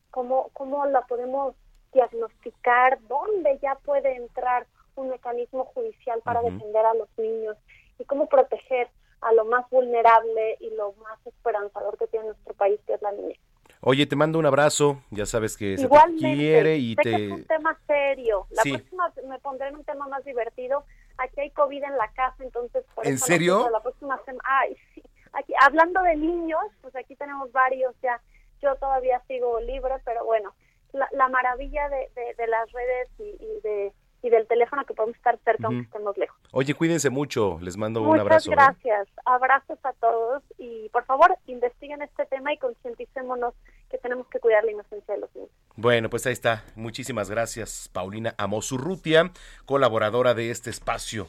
[0.09, 1.55] cómo, cómo la podemos
[1.93, 4.65] diagnosticar, dónde ya puede entrar
[4.95, 7.57] un mecanismo judicial para defender a los niños
[7.99, 8.89] y cómo proteger
[9.21, 13.11] a lo más vulnerable y lo más esperanzador que tiene nuestro país, que es la
[13.11, 13.39] niñez.
[13.81, 17.03] Oye, te mando un abrazo, ya sabes que se quiere y te...
[17.03, 18.47] Que es un tema serio.
[18.49, 20.85] La próxima me pondré en un tema más divertido.
[21.17, 22.85] Aquí hay COVID en la casa, entonces...
[22.93, 23.69] Por ¿En serio?
[23.69, 24.43] La próxima semana...
[24.45, 25.03] Ay, sí.
[25.33, 28.21] Aquí, hablando de niños, pues aquí tenemos varios ya.
[28.61, 30.53] Yo todavía sigo libre, pero bueno,
[30.93, 33.91] la, maravilla de, de, las redes y, de,
[34.21, 36.37] y del teléfono que podemos estar cerca aunque estemos lejos.
[36.51, 37.59] Oye, cuídense mucho.
[37.61, 38.51] Les mando un Muchas abrazo.
[38.51, 38.55] ¿eh?
[38.55, 39.07] gracias.
[39.25, 43.53] Abrazos a todos y por favor investiguen este tema y concienticémonos
[43.89, 45.51] que tenemos que cuidar la inocencia de los niños.
[45.77, 46.63] Bueno, pues ahí está.
[46.75, 49.31] Muchísimas gracias, Paulina Amosurrutia,
[49.65, 51.27] colaboradora de este espacio.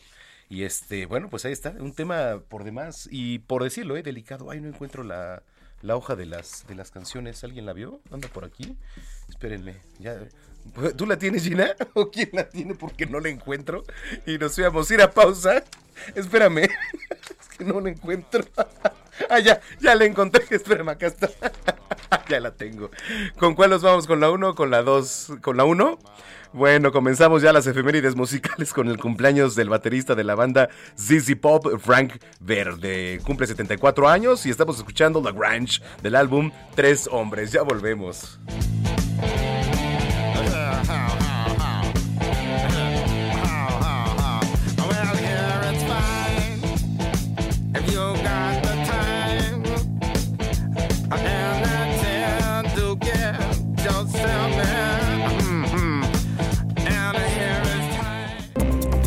[0.49, 4.51] Y este, bueno, pues ahí está, un tema por demás y por decirlo, eh, delicado.
[4.51, 5.43] Ay, no encuentro la,
[5.83, 7.43] la hoja de las de las canciones.
[7.43, 8.01] ¿Alguien la vio?
[8.13, 8.77] ¿Anda por aquí?
[9.29, 10.17] Espérenme, ya.
[10.97, 11.75] ¿Tú la tienes, Gina?
[11.95, 12.77] ¿O quién la tiene?
[12.77, 13.83] Porque no la encuentro.
[14.27, 15.65] Y nos íbamos a ir a pausa.
[16.15, 16.69] Espérame.
[17.41, 18.45] Es que no la encuentro.
[19.31, 20.45] Ah, ya, ya la encontré.
[20.51, 21.31] Espérame, acá está.
[22.29, 22.91] ya la tengo.
[23.39, 24.07] ¿Con cuál nos vamos?
[24.07, 25.33] ¿Con la 1 o con la 2?
[25.41, 25.99] ¿Con la 1?
[26.53, 31.35] Bueno, comenzamos ya las efemérides musicales con el cumpleaños del baterista de la banda ZZ
[31.41, 33.21] Pop, Frank Verde.
[33.25, 37.53] Cumple 74 años y estamos escuchando La Grange del álbum Tres Hombres.
[37.53, 38.39] Ya volvemos.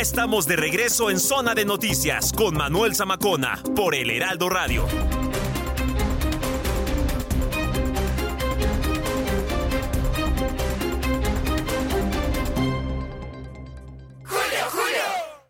[0.00, 4.86] Ya estamos de regreso en Zona de Noticias con Manuel Zamacona por el Heraldo Radio.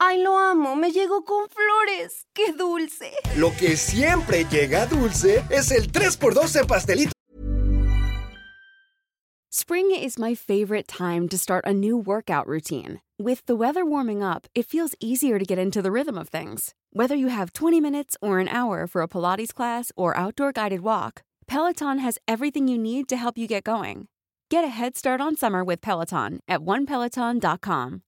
[0.00, 2.26] Ay, lo amo, me llegó con flores.
[2.32, 3.12] ¡Qué dulce!
[3.36, 7.12] Lo que siempre llega dulce es el 3x2 en pastelito.
[9.52, 13.00] Spring is my favorite time to start a new workout routine.
[13.20, 16.72] With the weather warming up, it feels easier to get into the rhythm of things.
[16.94, 20.80] Whether you have 20 minutes or an hour for a Pilates class or outdoor guided
[20.80, 24.08] walk, Peloton has everything you need to help you get going.
[24.48, 28.00] Get a head start on summer with Peloton at onepeloton.com.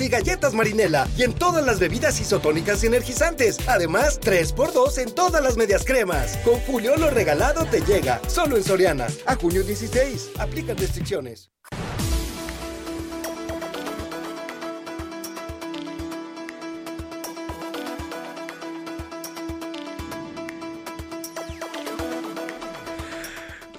[0.00, 3.58] y galletas marinela y en todas las bebidas isotónicas y energizantes.
[3.68, 6.36] Además, 3x2 en todas las medias cremas.
[6.38, 8.20] Con Julio lo regalado te llega.
[8.28, 9.06] Solo en Soriana.
[9.26, 10.32] A junio 16.
[10.40, 11.52] Aplican restricciones.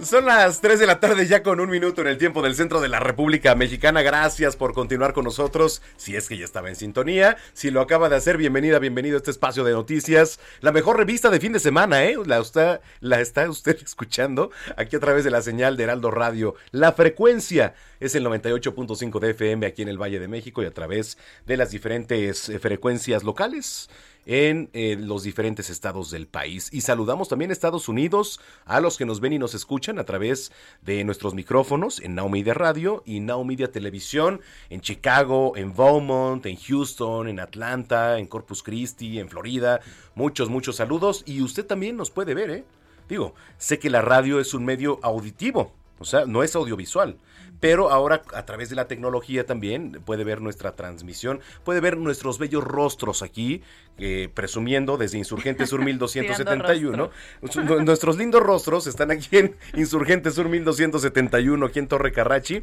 [0.08, 2.80] Son las 3 de la tarde ya con un minuto en el tiempo del centro
[2.80, 4.03] de la República Mexicana.
[4.03, 5.82] Gracias por continuar con nosotros.
[5.97, 9.18] Si es que ya estaba en sintonía, si lo acaba de hacer, bienvenida, bienvenido a
[9.18, 10.39] este espacio de noticias.
[10.62, 12.16] La mejor revista de fin de semana, ¿eh?
[12.26, 16.55] La, está, la está usted escuchando aquí a través de la señal de Heraldo Radio.
[16.72, 20.74] La frecuencia es el 98.5 de FM aquí en el Valle de México y a
[20.74, 23.89] través de las diferentes eh, frecuencias locales
[24.28, 26.69] en eh, los diferentes estados del país.
[26.73, 30.03] Y saludamos también a Estados Unidos, a los que nos ven y nos escuchan a
[30.03, 30.51] través
[30.82, 36.45] de nuestros micrófonos en Now Media Radio y Now Media Televisión, en Chicago, en Beaumont,
[36.45, 39.80] en Houston, en Atlanta, en Corpus Christi, en Florida.
[40.13, 41.23] Muchos, muchos saludos.
[41.25, 42.65] Y usted también nos puede ver, ¿eh?
[43.07, 47.17] Digo, sé que la radio es un medio auditivo, o sea, no es audiovisual.
[47.60, 52.38] Pero ahora a través de la tecnología también puede ver nuestra transmisión, puede ver nuestros
[52.38, 53.62] bellos rostros aquí,
[53.97, 57.10] eh, presumiendo desde Insurgente Sur 1271.
[57.41, 62.62] Nu- Nuestros lindos rostros están aquí en Insurgente Sur 1271, aquí en Torre Carrachi.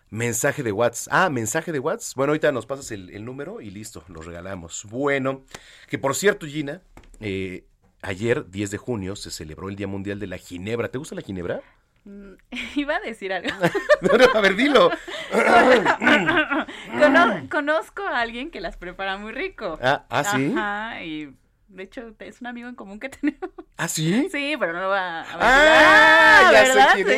[0.09, 1.13] Mensaje de WhatsApp.
[1.13, 2.17] Ah, mensaje de WhatsApp.
[2.17, 4.87] Bueno, ahorita nos pasas el, número y listo, los regalamos.
[4.89, 5.43] Bueno,
[5.89, 6.81] que por cierto, Gina,
[7.21, 7.65] eh,
[8.03, 10.89] ayer, 10 de junio, se celebró el Día Mundial de la Ginebra.
[10.89, 11.63] ¿Te gusta la ginebra?
[12.07, 12.35] Mm,
[12.77, 13.51] Iba a decir algo.
[14.01, 14.91] No, no, a ver, dilo.
[17.01, 19.79] Cono- conozco a alguien que las prepara muy rico.
[19.83, 20.53] Ah, ¿ah, sí?
[20.57, 21.35] Ajá, y
[21.69, 23.51] de hecho es un amigo en común que tenemos.
[23.77, 24.29] ¿Ah, sí?
[24.31, 26.95] Sí, pero no lo va a Ah, mencionar, ya ¿verdad?
[26.95, 27.15] sé quién Sí.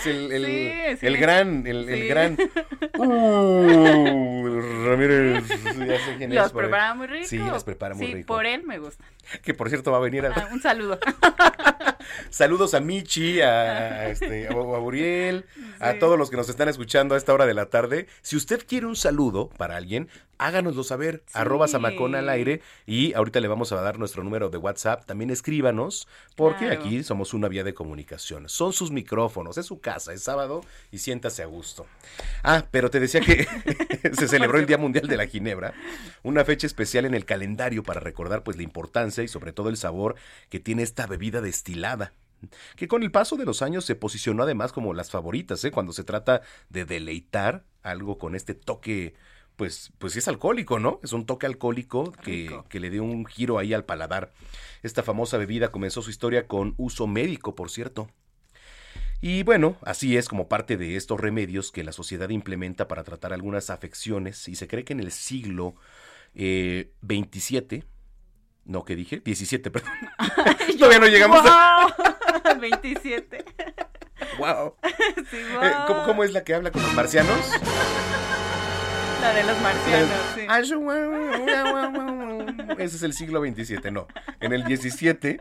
[0.00, 0.06] es.
[0.06, 1.06] El, el- Sí, sí.
[1.06, 2.08] el gran, el, el Sí.
[2.08, 2.36] gran.
[2.98, 5.48] Uh, Ramírez.
[5.48, 6.36] Ya sé quién es.
[6.38, 6.68] Los por ahí.
[6.70, 7.26] prepara muy rico.
[7.26, 8.26] Sí, las prepara muy Sí, rico.
[8.26, 9.04] por él me gusta.
[9.42, 10.32] Que por cierto va a venir a.
[10.34, 10.98] Ah, un saludo.
[12.30, 13.50] Saludos a Michi, a,
[14.00, 15.44] a este, a, a Uriel,
[15.80, 15.98] a Sí.
[15.98, 18.06] todos los que nos están escuchando a esta hora de la tarde.
[18.22, 22.60] Si usted quiere un saludo para alguien, háganoslo saber, arroba Samacona al aire.
[22.86, 25.04] Y ahorita le vamos a dar nuestro número de WhatsApp.
[25.04, 26.06] También escríbanos,
[26.36, 26.80] porque Claro.
[26.80, 28.48] aquí somos una vía de comunicación.
[28.48, 31.86] Son sus micrófonos, es su casa, es sábado y siéntase a gusto.
[32.44, 33.46] Ah, pero te decía que
[34.12, 35.74] se celebró el Día Mundial de la Ginebra,
[36.22, 39.76] una fecha especial en el calendario para recordar pues la importancia y sobre todo el
[39.76, 40.14] sabor
[40.50, 41.97] que tiene esta bebida destilada
[42.76, 45.70] que con el paso de los años se posicionó además como las favoritas, ¿eh?
[45.70, 49.14] cuando se trata de deleitar algo con este toque,
[49.56, 51.00] pues, pues es alcohólico, ¿no?
[51.02, 54.32] Es un toque alcohólico que, que le dio un giro ahí al paladar.
[54.82, 58.08] Esta famosa bebida comenzó su historia con uso médico, por cierto.
[59.20, 63.32] Y bueno, así es como parte de estos remedios que la sociedad implementa para tratar
[63.32, 65.74] algunas afecciones y se cree que en el siglo
[66.36, 67.84] eh, 27,
[68.68, 69.20] no, ¿qué dije?
[69.24, 69.90] 17, perdón.
[70.78, 71.86] Todavía no llegamos a...
[72.44, 72.60] ¡Wow!
[72.60, 73.44] 27.
[74.38, 74.74] ¡Wow!
[75.30, 75.86] Sí, Eh, wow.
[75.86, 77.38] ¿cómo, cómo es la que habla con los marcianos?
[79.20, 80.42] La de los marcianos, sí.
[82.78, 84.06] Ese es el siglo XXVII, no.
[84.40, 85.40] En el XVII,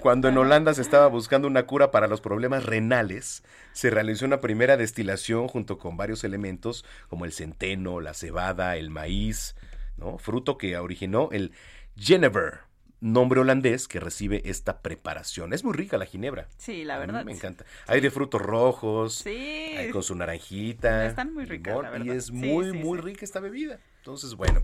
[0.00, 3.42] cuando en Holanda se estaba buscando una cura para los problemas renales,
[3.72, 8.90] se realizó una primera destilación junto con varios elementos como el centeno, la cebada, el
[8.90, 9.56] maíz,
[9.96, 10.18] ¿no?
[10.18, 11.52] Fruto que originó el
[11.98, 12.60] Genever,
[13.00, 15.52] nombre holandés que recibe esta preparación.
[15.52, 16.46] Es muy rica la ginebra.
[16.58, 17.24] Sí, la A mí verdad.
[17.24, 17.64] me encanta.
[17.86, 19.14] Hay de frutos rojos.
[19.14, 19.30] Sí.
[19.76, 21.06] hay con su naranjita.
[21.06, 22.16] Están muy ricas, limón, la Y verdad.
[22.16, 23.04] es Sí, muy, sí, muy sí.
[23.04, 23.78] rica esta bebida.
[23.98, 24.60] Entonces, bueno,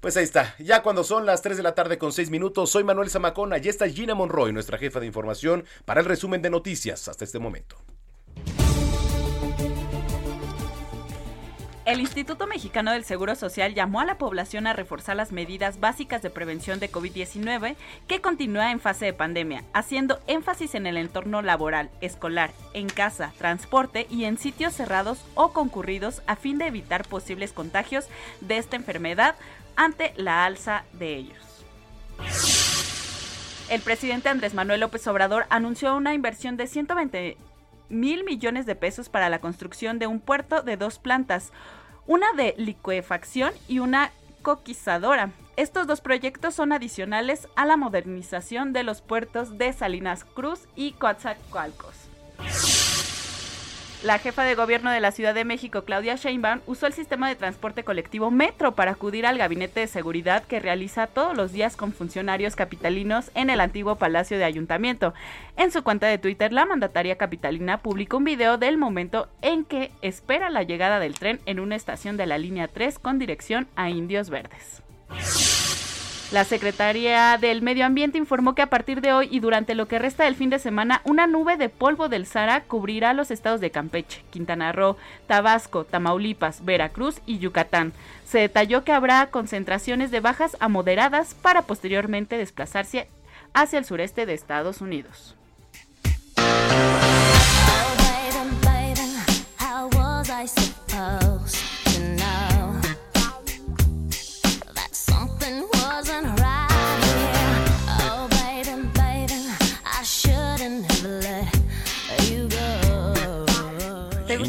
[0.00, 0.54] pues ahí está.
[0.58, 3.68] Ya cuando son las 3 de la tarde con 6 minutos, soy Manuel Zamacona y
[3.68, 7.38] esta es Gina Monroy, nuestra jefa de información, para el resumen de noticias hasta este
[7.38, 7.76] momento.
[11.84, 16.22] El Instituto Mexicano del Seguro Social llamó a la población a reforzar las medidas básicas
[16.22, 17.74] de prevención de COVID-19
[18.06, 23.32] que continúa en fase de pandemia, haciendo énfasis en el entorno laboral, escolar, en casa,
[23.36, 28.06] transporte y en sitios cerrados o concurridos a fin de evitar posibles contagios
[28.40, 29.34] de esta enfermedad
[29.74, 31.64] ante la alza de ellos.
[33.68, 37.36] El presidente Andrés Manuel López Obrador anunció una inversión de 120
[37.92, 41.52] mil millones de pesos para la construcción de un puerto de dos plantas,
[42.06, 44.10] una de licuefacción y una
[44.42, 45.30] coquizadora.
[45.56, 50.92] Estos dos proyectos son adicionales a la modernización de los puertos de Salinas Cruz y
[50.92, 52.08] Coatzacoalcos.
[54.02, 57.36] La jefa de gobierno de la Ciudad de México, Claudia Sheinbaum, usó el sistema de
[57.36, 61.92] transporte colectivo Metro para acudir al gabinete de seguridad que realiza todos los días con
[61.92, 65.14] funcionarios capitalinos en el antiguo Palacio de Ayuntamiento.
[65.56, 69.92] En su cuenta de Twitter, la mandataria capitalina publicó un video del momento en que
[70.02, 73.88] espera la llegada del tren en una estación de la línea 3 con dirección a
[73.88, 74.82] Indios Verdes.
[76.32, 79.98] La Secretaría del Medio Ambiente informó que a partir de hoy y durante lo que
[79.98, 83.70] resta del fin de semana, una nube de polvo del Sahara cubrirá los estados de
[83.70, 87.92] Campeche, Quintana Roo, Tabasco, Tamaulipas, Veracruz y Yucatán.
[88.24, 93.08] Se detalló que habrá concentraciones de bajas a moderadas para posteriormente desplazarse
[93.52, 95.36] hacia el sureste de Estados Unidos.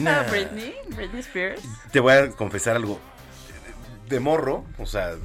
[0.04, 0.10] Go.
[0.10, 0.24] ¿Te Gina.
[0.24, 0.74] gusta Britney?
[0.96, 1.62] Britney Spears.
[1.92, 3.00] Te voy a confesar algo.
[4.08, 5.16] De morro, o sea,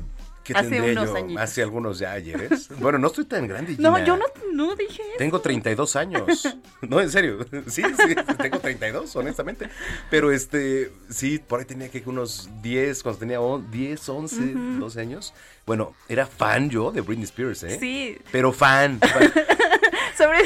[0.49, 1.17] ¿Qué Hace tendría unos yo?
[1.17, 1.43] añitos.
[1.43, 2.71] Hace algunos ya ayeres.
[2.81, 3.77] Bueno, no estoy tan grande.
[3.79, 4.07] No, Gina.
[4.07, 4.25] yo no,
[4.55, 5.19] no dije eso.
[5.19, 6.57] Tengo 32 años.
[6.89, 7.45] No, en serio.
[7.67, 9.69] Sí, sí, tengo 32, honestamente.
[10.09, 14.81] Pero este, sí, por ahí tenía que unos 10, cuando tenía on- 10, 11, Ujú.
[14.81, 15.35] 12 años.
[15.67, 17.77] Bueno, era fan yo de Britney Spears, ¿eh?
[17.79, 18.19] Sí.
[18.33, 18.99] Pero fan.
[19.01, 19.31] fan.
[20.17, 20.39] Sobre,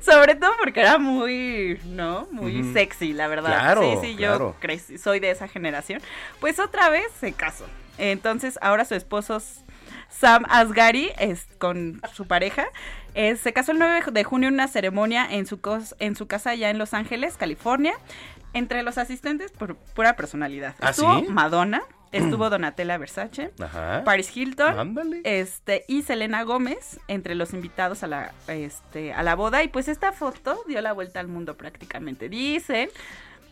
[0.00, 2.26] sobre todo porque era muy, ¿no?
[2.30, 2.72] Muy Ujú.
[2.72, 3.50] sexy, la verdad.
[3.50, 4.78] Claro, sí, sí, yo claro.
[4.98, 6.00] soy de esa generación.
[6.40, 7.66] Pues otra vez se casó.
[7.98, 9.42] Entonces, ahora su esposo
[10.10, 12.66] Sam Asghari es con su pareja.
[13.14, 16.26] eh, se casó el 9 de junio en una ceremonia en su, cos- en su
[16.26, 17.94] casa allá en Los Ángeles, California.
[18.54, 20.74] Entre los asistentes, por pura personalidad.
[20.80, 21.26] ¿Ah, Estuvo sí?
[21.28, 21.82] Madonna,
[22.12, 24.02] estuvo Donatella Versace, Ajá.
[24.04, 25.20] Paris Hilton, Ándale.
[25.24, 29.86] este y Selena Gómez entre los invitados a la este a la boda y pues
[29.88, 32.30] esta foto dio la vuelta al mundo prácticamente.
[32.30, 32.88] Dicen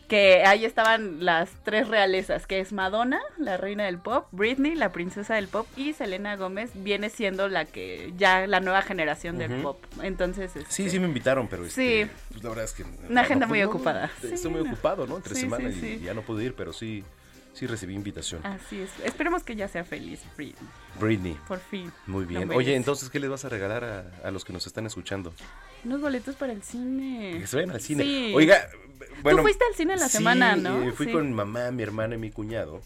[0.07, 4.91] que ahí estaban las tres realezas, que es Madonna, la reina del pop, Britney, la
[4.93, 9.61] princesa del pop y Selena Gómez viene siendo la que ya la nueva generación del
[9.61, 9.83] pop.
[10.01, 12.11] Entonces, Sí, este, sí me invitaron, pero este, Sí.
[12.31, 12.85] pues la verdad es que...
[13.09, 14.09] Una agenda muy no, ocupada.
[14.21, 14.71] Estoy Sí, muy no.
[14.71, 15.17] ocupado, ¿no?
[15.17, 17.03] Entre Sí, semana sí, y ya no pude ir, pero sí,
[17.53, 18.45] sí recibí invitación.
[18.45, 18.89] Así es.
[19.03, 20.55] Esperemos que ya sea feliz, Britney.
[20.99, 21.37] Britney.
[21.47, 21.91] Por fin.
[22.05, 22.49] Muy bien.
[22.51, 25.33] Oye, entonces, ¿qué les vas a regalar a, a los que nos están escuchando?
[25.83, 27.37] Unos boletos para el cine.
[27.39, 28.03] Que se vayan al cine.
[28.03, 28.31] Sí.
[28.35, 28.67] Oiga,
[29.23, 29.37] bueno.
[29.39, 30.81] Tú fuiste al cine la sí, semana, ¿no?
[30.83, 31.11] eh, fui Sí.
[31.11, 32.81] con mi mamá, mi hermana y mi cuñado.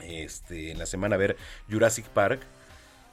[0.00, 1.36] Este, en la semana a ver
[1.70, 2.40] Jurassic Park.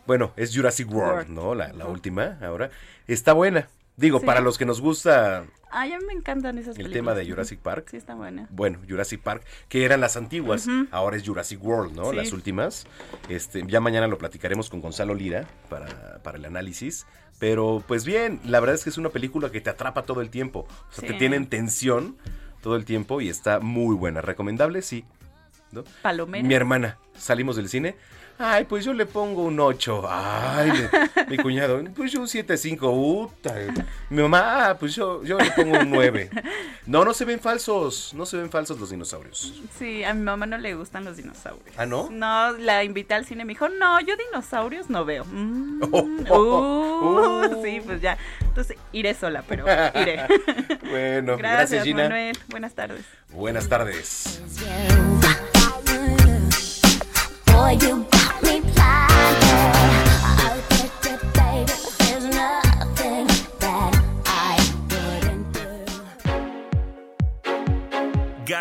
[0.05, 1.30] Bueno, es Jurassic World, World.
[1.30, 1.55] ¿no?
[1.55, 2.70] La, la última ahora.
[3.07, 3.68] Está buena.
[3.97, 4.26] Digo, Sí.
[4.26, 6.93] para los que nos gusta Ay, a mí me encantan esas el películas.
[6.93, 7.88] tema de Jurassic Park.
[7.91, 8.47] Sí, está buena.
[8.49, 12.11] Bueno, Jurassic Park, que eran las antiguas, ahora es Jurassic World, ¿no?
[12.11, 12.16] Sí.
[12.16, 12.86] Las últimas.
[13.30, 17.05] Este, ya mañana lo platicaremos con Gonzalo Lira para, para el análisis.
[17.40, 20.30] Pero pues bien, la verdad es que es una película que te atrapa todo el
[20.30, 20.68] tiempo.
[20.90, 21.08] O sea, Sí.
[21.08, 22.18] te tiene en tensión
[22.62, 24.22] todo el tiempo y está muy buena.
[24.22, 25.06] Recomendable, sí.
[25.72, 25.84] ¿no?
[26.02, 26.48] Palomera.
[26.48, 27.96] Mi hermana, salimos del cine.
[28.38, 30.04] Ay, pues yo le pongo un 8.
[30.10, 32.90] Ay, le- mi cuñado, pues yo un 7.5.
[32.94, 33.56] Uta.
[34.10, 36.30] Mi mamá, ah, pues yo, yo le pongo un 9.
[36.86, 38.14] No, no se ven falsos.
[38.14, 39.54] No se ven falsos los dinosaurios.
[39.80, 41.74] Sí, a mi mamá no le gustan los dinosaurios.
[41.78, 42.10] ¿Ah, no?
[42.12, 45.24] No, la invité al cine y me dijo, no, yo dinosaurios no veo.
[45.26, 45.82] Mm,
[46.30, 48.18] Oh, uh, Sí, pues ya.
[48.42, 49.66] Entonces iré sola, pero
[49.96, 50.26] iré.
[50.90, 52.04] Bueno, gracias, Gracias, Gina.
[52.04, 52.38] Manuel.
[52.50, 53.06] Buenas tardes.
[53.32, 54.42] Buenas tardes.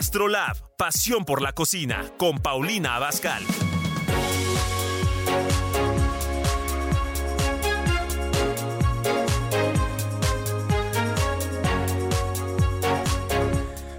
[0.05, 3.43] Gastrolab, pasión por la cocina, con Paulina Abascal.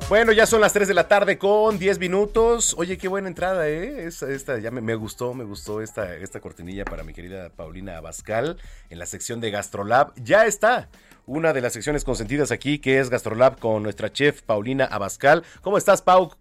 [0.07, 2.75] Bueno, ya son las 3 de la tarde con 10 minutos.
[2.77, 4.05] Oye, qué buena entrada, ¿eh?
[4.05, 8.57] Esta, ya me, me gustó, me gustó esta, esta cortinilla para mi querida Paulina Abascal
[8.91, 10.13] en la sección de Gastrolab.
[10.17, 10.87] Ya está
[11.25, 15.43] una de las secciones consentidas aquí, que es Gastrolab con nuestra chef Paulina Abascal.
[15.61, 16.31] ¿Cómo estás, Pau?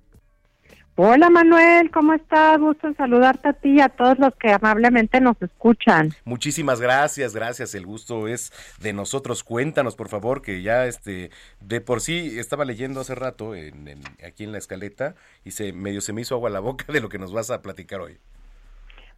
[0.96, 2.60] Hola Manuel, ¿cómo estás?
[2.60, 6.10] Gusto en saludarte a ti y a todos los que amablemente nos escuchan.
[6.24, 7.74] Muchísimas gracias, gracias.
[7.74, 9.42] El gusto es de nosotros.
[9.42, 14.02] Cuéntanos, por favor, que ya este de por sí estaba leyendo hace rato en, en-
[14.24, 17.08] aquí en la escaleta y se medio se me hizo agua la boca de lo
[17.08, 18.18] que nos vas a platicar hoy.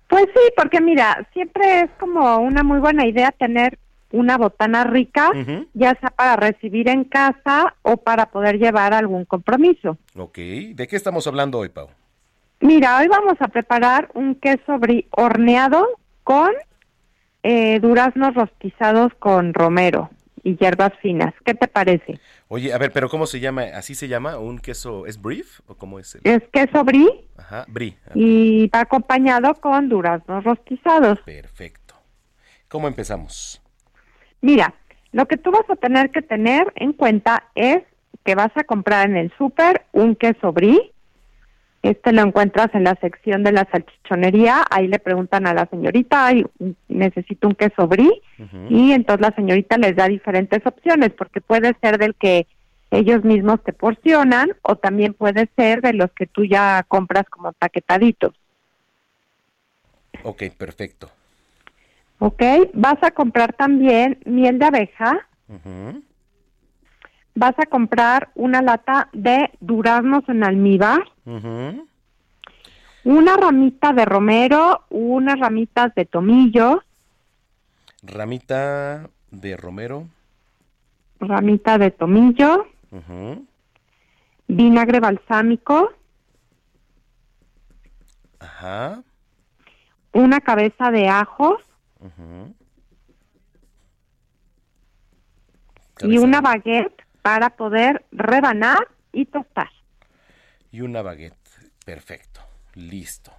[0.09, 3.79] Pues sí, porque mira, siempre es como una muy buena idea tener
[4.12, 5.30] una botana rica,
[5.74, 9.98] ya sea para recibir en casa o para poder llevar a algún compromiso.
[10.16, 10.38] Ok,
[10.74, 11.88] ¿de qué estamos hablando hoy, Pau?
[12.61, 15.86] Mira, hoy vamos a preparar un queso brie horneado
[16.24, 16.50] con
[17.42, 20.11] eh, duraznos rostizados con romero
[20.42, 21.34] y hierbas finas.
[21.44, 22.18] ¿Qué te parece?
[22.48, 23.62] Oye, a ver, pero ¿cómo se llama?
[23.74, 24.38] ¿Así se llama?
[24.38, 25.04] ¿Un queso?
[25.07, 25.61] ¿Es brief?
[25.66, 26.20] ¿O cómo es el?
[26.24, 27.96] Es queso brie Ajá, brie.
[28.14, 31.18] y va acompañado con duraznos rostizados.
[31.20, 31.94] Perfecto.
[32.68, 33.61] ¿Cómo empezamos?
[34.41, 34.74] Mira,
[35.12, 37.82] lo que tú vas a tener que tener en cuenta es
[38.24, 40.93] que vas a comprar en el súper un queso brie.
[41.82, 44.64] Este lo encuentras en la sección de la salchichonería.
[44.70, 46.45] Ahí le preguntan a la señorita, "Ay,
[46.89, 48.20] necesito un queso brie.
[48.68, 52.47] Y entonces la señorita les da diferentes opciones, porque puede ser del que
[52.91, 57.53] ellos mismos te porcionan o también puede ser de los que tú ya compras como
[57.53, 58.34] paquetaditos.
[60.22, 61.11] Ok, perfecto.
[62.19, 62.43] ¿Ok?
[62.75, 65.27] Vas a comprar también miel de abeja.
[67.35, 71.03] Vas a comprar una lata de duraznos en almíbar,
[73.05, 76.83] una ramita de romero, unas ramitas de tomillo,
[78.03, 80.07] Ramita de romero.
[81.21, 82.67] ramita de tomillo,
[84.49, 85.91] vinagre balsámico,
[88.39, 89.03] Ajá.
[90.12, 91.59] una cabeza de ajo
[96.01, 99.70] Y una baguette para poder rebanar y tostar.
[100.70, 101.34] Y una baguette.
[101.84, 102.40] Perfecto.
[102.74, 103.32] Listo.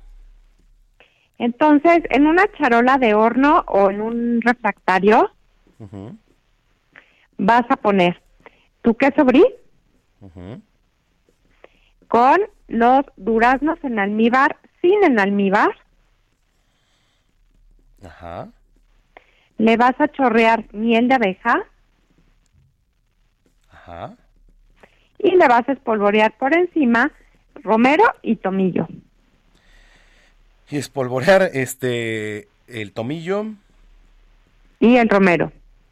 [1.38, 5.32] Entonces, en una charola de horno o en un refractario
[7.38, 8.22] vas a poner
[8.82, 9.46] tu queso brie
[12.08, 15.76] con los duraznos en almíbar sin en almíbar.
[18.08, 18.48] Ajá.
[19.58, 21.64] Le vas a chorrear miel de abeja
[23.72, 24.16] Ajá.
[25.20, 27.12] y le vas a espolvorear por encima
[27.56, 28.88] romero y tomillo.
[30.70, 33.46] Y espolvorear este el tomillo.
[34.80, 35.52] Y el romero.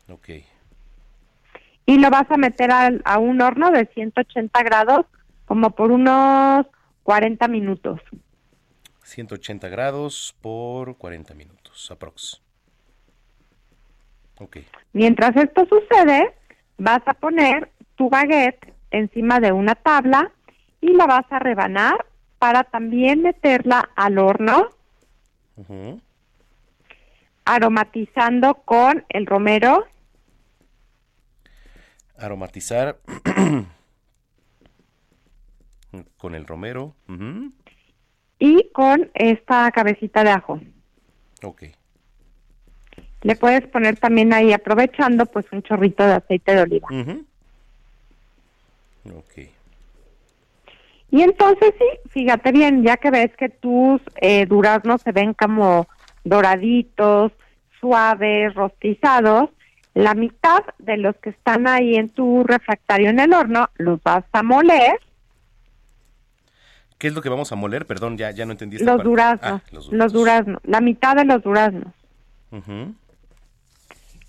[0.10, 0.30] Ok.
[1.86, 5.06] Y lo vas a meter a, un horno de 180 grados
[5.46, 6.66] como por unos
[7.04, 8.02] 40 minutos.
[9.06, 12.42] 180 grados por 40 minutos, aprox.
[14.40, 14.58] Ok.
[14.94, 16.34] Mientras esto sucede,
[16.78, 20.32] vas a poner tu baguette encima de una tabla
[20.82, 22.06] y la vas a rebanar
[22.40, 24.70] para también meterla al horno
[27.46, 29.86] aromatizando con el romero
[32.18, 33.00] Aromatizar
[36.18, 36.96] con el romero.
[38.40, 40.60] Y con esta cabecita de ajo.
[41.44, 41.64] Ok.
[43.22, 46.88] Le puedes poner también ahí aprovechando pues un chorrito de aceite de oliva.
[46.92, 47.26] Ujú.
[49.18, 49.50] Ok.
[51.12, 55.88] Y entonces sí, fíjate bien, ya que ves que tus eh, duraznos se ven como
[56.24, 57.32] doraditos,
[57.80, 59.50] suaves, rostizados,
[59.94, 64.26] la mitad de los que están ahí en tu refractario en el horno los vas
[64.34, 65.00] a moler,
[66.98, 67.86] ¿Qué es lo que vamos a moler?
[67.86, 69.10] Perdón, ya, ya no entendí esta los parte.
[69.10, 71.94] duraznos, Ah, los los duraznos, la mitad de los duraznos.
[72.52, 72.94] Ujú.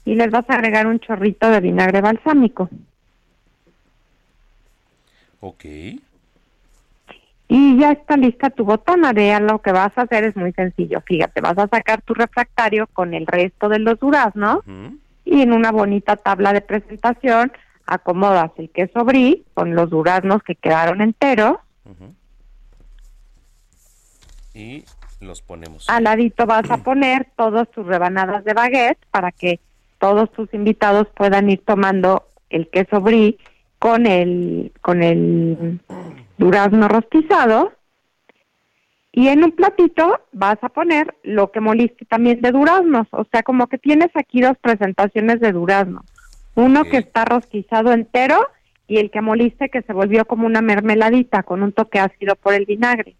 [0.05, 2.69] Y les vas a agregar un chorrito de vinagre balsámico.
[5.41, 5.65] Ok.
[7.49, 9.39] Y ya está lista tu botanarea.
[9.41, 11.01] Lo que vas a hacer es muy sencillo.
[11.07, 14.61] Fíjate, vas a sacar tu refractario con el resto de los duraznos
[15.25, 17.53] y en una bonita tabla de presentación
[17.87, 21.59] acomodas el queso brie con los duraznos que quedaron enteros.
[24.57, 24.85] Y
[25.21, 25.89] los ponemos.
[25.91, 29.61] Al ladito vas a poner todas tus rebanadas de baguette para que
[29.99, 33.37] todos tus invitados puedan ir tomando el queso brie
[33.79, 35.79] con el con el
[36.39, 37.73] durazno rostizado.
[39.13, 43.07] Y en un platito vas a poner lo que moliste también de duraznos.
[43.11, 46.05] O sea, como que tienes aquí dos presentaciones de durazno.
[46.55, 48.39] Uno que está rostizado entero
[48.89, 52.55] y el que moliste que se volvió como una mermeladita con un toque ácido por
[52.55, 53.17] el vinagre.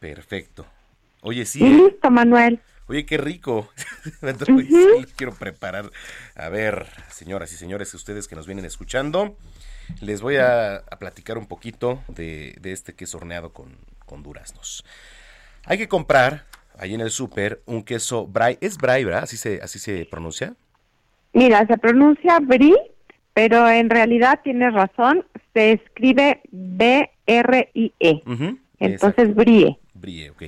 [0.00, 0.66] Perfecto.
[1.22, 1.60] Oye, sí.
[1.62, 1.70] Y eh.
[1.70, 2.60] listo, Manuel.
[2.88, 3.70] Oye, qué rico.
[4.28, 5.90] Sí, quiero preparar.
[6.36, 9.36] A ver, señoras y señores, ustedes que nos vienen escuchando,
[10.00, 14.84] les voy a, a platicar un poquito de, de este queso horneado con, con duraznos.
[15.64, 16.44] Hay que comprar
[16.78, 18.58] ahí en el súper un queso brie.
[18.60, 19.24] ¿Es brie, verdad?
[19.24, 20.54] ¿Así se, así se pronuncia?
[21.32, 22.76] Mira, se pronuncia brie,
[23.34, 28.22] pero en realidad tienes razón, se escribe B-R-I-E.
[28.78, 29.78] Entonces, brie.
[30.06, 30.42] Brie, ok.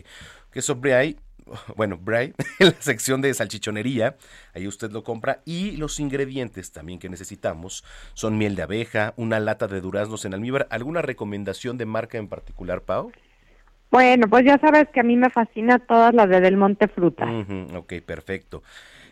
[0.52, 1.16] Queso brie,
[1.76, 4.16] bueno, brie, en la sección de salchichonería,
[4.54, 5.40] ahí usted lo compra.
[5.44, 7.84] Y los ingredientes también que necesitamos
[8.14, 10.68] son miel de abeja, una lata de duraznos en almíbar.
[10.70, 13.11] ¿Alguna recomendación de marca en particular, Pau?
[13.90, 17.26] Bueno, pues ya sabes que a mí me fascina todas las de Del Monte Fruta.
[17.74, 18.62] Ok, perfecto.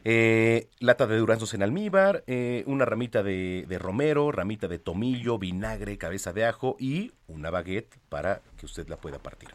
[0.08, 5.36] Eh, lata de duraznos en almíbar, eh, una ramita de, de romero, ramita de tomillo,
[5.36, 9.48] vinagre, cabeza de ajo y una baguette para que usted la pueda partir.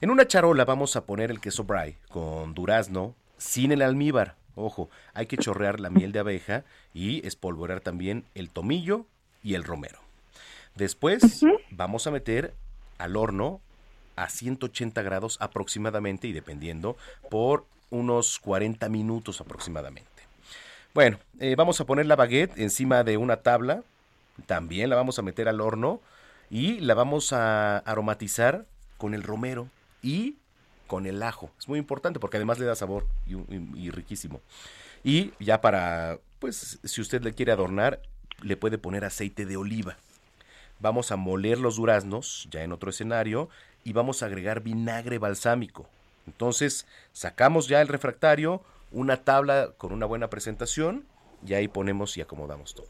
[0.00, 4.36] En una charola vamos a poner el queso brie con durazno sin el almíbar.
[4.54, 6.62] Ojo, hay que chorrear la miel de abeja
[6.94, 9.06] y espolvorear también el tomillo
[9.42, 9.98] y el romero.
[10.76, 12.54] Después vamos a meter
[12.98, 13.60] al horno
[14.14, 16.96] a 180 grados aproximadamente y dependiendo
[17.28, 20.08] por unos 40 minutos aproximadamente.
[20.94, 23.82] Bueno, eh, vamos a poner la baguette encima de una tabla,
[24.46, 26.00] también la vamos a meter al horno
[26.50, 28.66] y la vamos a aromatizar
[28.98, 29.68] con el romero
[30.02, 30.36] y
[30.86, 31.52] con el ajo.
[31.58, 34.40] Es muy importante porque además le da sabor y, riquísimo.
[35.04, 38.00] Y ya para, pues, si usted le quiere adornar,
[38.42, 39.96] le puede poner aceite de oliva.
[40.80, 43.48] Vamos a moler los duraznos, ya en otro escenario,
[43.84, 45.88] y vamos a agregar vinagre balsámico.
[46.26, 51.04] Entonces, sacamos ya el refractario, una tabla con una buena presentación,
[51.46, 52.88] y ahí ponemos y acomodamos todo.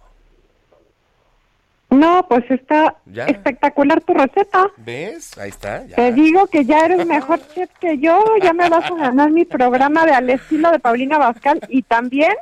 [1.90, 3.26] No, pues está Ya.
[3.26, 4.68] espectacular tu receta.
[4.76, 5.36] ¿Ves?
[5.38, 5.84] Ahí está.
[5.86, 5.96] ya.
[5.96, 9.44] Te digo que ya eres mejor chef que yo, ya me vas a ganar mi
[9.44, 12.32] programa de al estilo de Paulina Bascal y también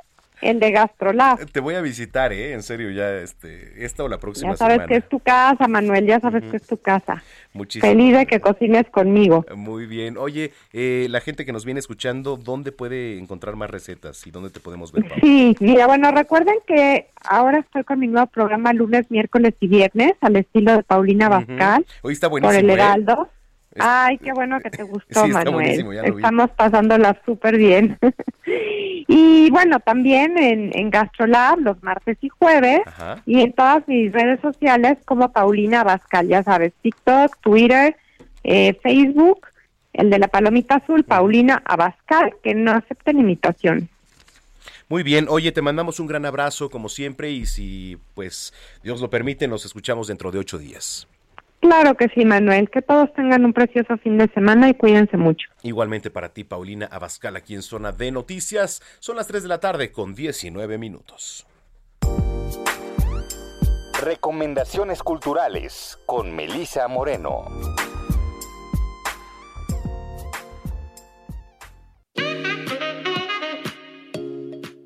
[0.41, 1.45] el de Gastrolab.
[1.51, 2.53] Te voy a visitar, ¿eh?
[2.53, 4.89] En serio, ya este, esta o la próxima Ya sabes semana.
[4.89, 7.23] que es tu casa, Manuel, ya sabes que es tu casa.
[7.53, 9.45] Muchísimas Feliz de que cocines conmigo.
[9.57, 10.17] Muy bien.
[10.17, 14.51] Oye, eh, la gente que nos viene escuchando, ¿dónde puede encontrar más recetas y dónde
[14.51, 15.09] te podemos ver?
[15.09, 15.19] Pau?
[15.21, 20.13] Sí, mira, bueno, recuerden que ahora estoy con mi nuevo programa lunes, miércoles y viernes
[20.21, 22.73] al estilo de Paulina Bascal Hoy está por buenísimo.
[22.73, 22.83] el ¿eh?
[23.81, 25.87] Ay, qué bueno que te gustó, Sí, Manuel.
[26.05, 27.99] Estamos pasándola súper bien.
[29.09, 33.23] y bueno, también en, en Gastrolab los martes y jueves Ajá.
[33.27, 37.97] y en todas mis redes sociales como Paulina Bascal, ya sabes, TikTok, Twitter,
[38.45, 39.47] eh, Facebook,
[39.93, 43.89] el de la palomita azul, Paulina Abascal, que no acepten imitación.
[44.89, 45.27] Muy bien.
[45.29, 49.67] Oye, te mandamos un gran abrazo como siempre y si, pues, Dios lo permite, nos
[49.67, 51.09] escuchamos dentro de ocho días.
[51.61, 52.71] Claro que sí, Manuel.
[52.71, 55.49] Que todos tengan un precioso fin de semana y cuídense mucho.
[55.63, 58.81] Igualmente para ti, Paulina Abascal, aquí en Zona de Noticias.
[59.01, 61.47] Son las 3 de la tarde con 19 minutos.
[64.01, 67.47] Recomendaciones culturales con Melisa Moreno.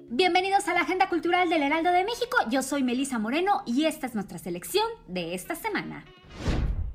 [0.09, 2.37] Bienvenidos a la Agenda Cultural del Heraldo de México.
[2.49, 6.05] Yo soy Melisa Moreno y esta es nuestra selección de esta semana.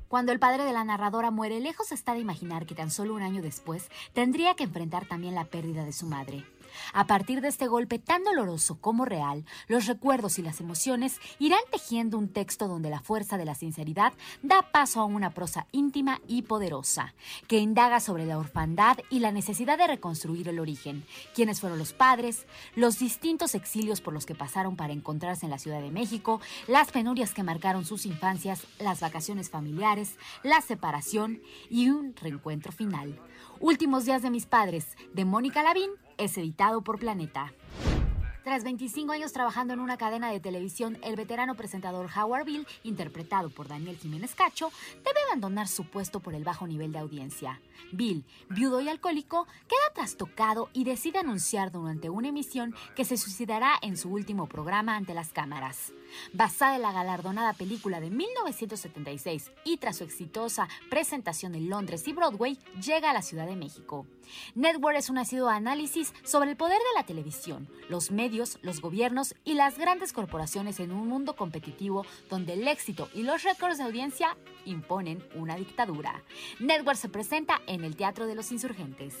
[0.08, 3.20] Cuando el padre de la narradora muere, lejos está de imaginar que tan solo un
[3.20, 6.46] año después tendría que enfrentar también la pérdida de su madre.
[6.92, 11.60] A partir de este golpe tan doloroso como real, los recuerdos y las emociones irán
[11.70, 16.20] tejiendo un texto donde la fuerza de la sinceridad da paso a una prosa íntima
[16.26, 17.14] y poderosa,
[17.46, 21.92] que indaga sobre la orfandad y la necesidad de reconstruir el origen, quiénes fueron los
[21.92, 26.40] padres, los distintos exilios por los que pasaron para encontrarse en la Ciudad de México,
[26.66, 31.40] las penurias que marcaron sus infancias, las vacaciones familiares, la separación
[31.70, 33.18] y un reencuentro final.
[33.60, 37.52] Últimos días de mis padres, de Mónica Lavín, es editado por Planeta.
[38.48, 43.50] Tras 25 años trabajando en una cadena de televisión, el veterano presentador Howard Bill, interpretado
[43.50, 44.70] por Daniel Jiménez Cacho,
[45.04, 47.60] debe abandonar su puesto por el bajo nivel de audiencia.
[47.92, 53.74] Bill, viudo y alcohólico, queda trastocado y decide anunciar durante una emisión que se suicidará
[53.82, 55.92] en su último programa ante las cámaras.
[56.32, 62.12] Basada en la galardonada película de 1976 y tras su exitosa presentación en Londres y
[62.12, 64.06] Broadway, llega a la Ciudad de México.
[64.54, 69.34] Network es un ácido análisis sobre el poder de la televisión, los medios, los gobiernos
[69.44, 73.84] y las grandes corporaciones en un mundo competitivo donde el éxito y los récords de
[73.84, 76.22] audiencia imponen una dictadura.
[76.60, 79.14] Network se presenta en el Teatro de los Insurgentes.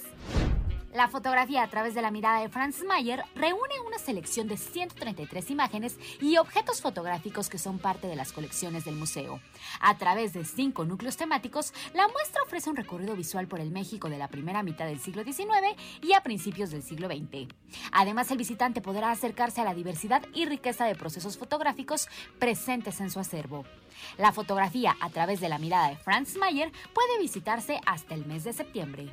[0.94, 5.50] La fotografía a través de la mirada de Franz Mayer reúne una selección de 133
[5.50, 9.38] imágenes y objetos fotográficos que son parte de las colecciones del museo.
[9.80, 14.08] A través de cinco núcleos temáticos, la muestra ofrece un recorrido visual por el México
[14.08, 17.52] de la primera mitad del siglo XIX y a principios del siglo XX.
[17.92, 22.08] Además, el visitante podrá acercarse a la diversidad y riqueza de procesos fotográficos
[22.38, 23.66] presentes en su acervo.
[24.16, 28.44] La fotografía a través de la mirada de Franz Mayer puede visitarse hasta el mes
[28.44, 29.12] de septiembre.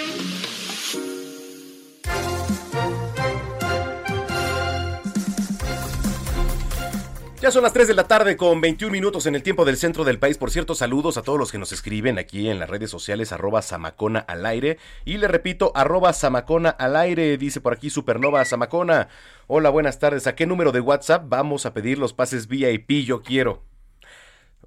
[7.41, 10.03] Ya son las 3 de la tarde con 21 minutos en el tiempo del centro
[10.03, 10.37] del país.
[10.37, 13.63] Por cierto, saludos a todos los que nos escriben aquí en las redes sociales, arroba
[13.63, 14.77] Samacona al aire.
[15.05, 19.07] Y le repito, arroba Samacona al aire, dice por aquí Supernova Samacona.
[19.47, 20.27] Hola, buenas tardes.
[20.27, 23.05] ¿A qué número de WhatsApp vamos a pedir los pases VIP?
[23.05, 23.63] Yo quiero.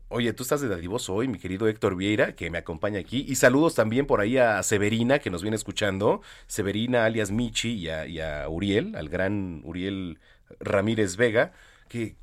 [0.08, 3.24] Oye, tú estás de dadivoso hoy, mi querido Héctor Vieira, que me acompaña aquí.
[3.28, 6.22] Y saludos también por ahí a Severina, que nos viene escuchando.
[6.48, 10.18] Severina, alias Michi, y a, Uriel, al gran Uriel
[10.58, 11.52] Ramírez Vega,
[11.88, 12.16] que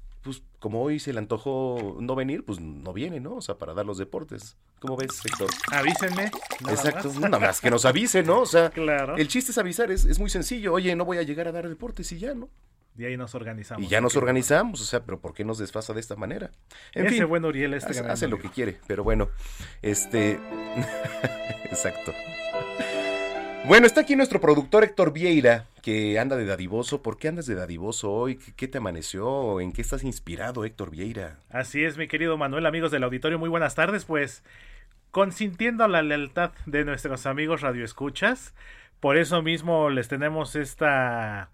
[0.61, 3.33] como hoy se le antojó no venir, pues no viene, ¿no?
[3.35, 4.55] O sea, para dar los deportes.
[4.79, 5.49] ¿Cómo ves, Héctor?
[5.71, 6.31] Avísenme.
[6.61, 7.19] nada Exacto, más.
[7.19, 8.41] nada más que nos avise, ¿no?
[8.41, 9.17] O sea, Claro.
[9.17, 10.71] el chiste es avisar, es, es muy sencillo.
[10.73, 12.47] Oye, no voy a llegar a dar deportes y ya, ¿no?
[12.95, 13.83] Y ahí nos organizamos.
[13.83, 16.51] Y ya nos organizamos, o sea, pero ¿por qué nos desfasa de esta manera?
[16.93, 19.29] En Ese fin, buen Uriel este hace, hace lo que quiere, pero bueno,
[19.81, 20.39] este,
[21.65, 22.13] exacto.
[23.67, 27.01] Bueno, está aquí nuestro productor Héctor Vieira, que anda de dadivoso.
[27.03, 28.37] ¿Por qué andas de dadivoso hoy?
[28.57, 29.61] ¿Qué, te amaneció?
[29.61, 31.37] ¿En qué estás inspirado, Héctor Vieira?
[31.49, 34.05] Así es, mi querido Manuel, amigos del auditorio, muy buenas tardes.
[34.05, 34.43] Pues
[35.11, 38.55] consintiendo la lealtad de nuestros amigos radioescuchas,
[38.99, 41.49] por eso mismo les tenemos esta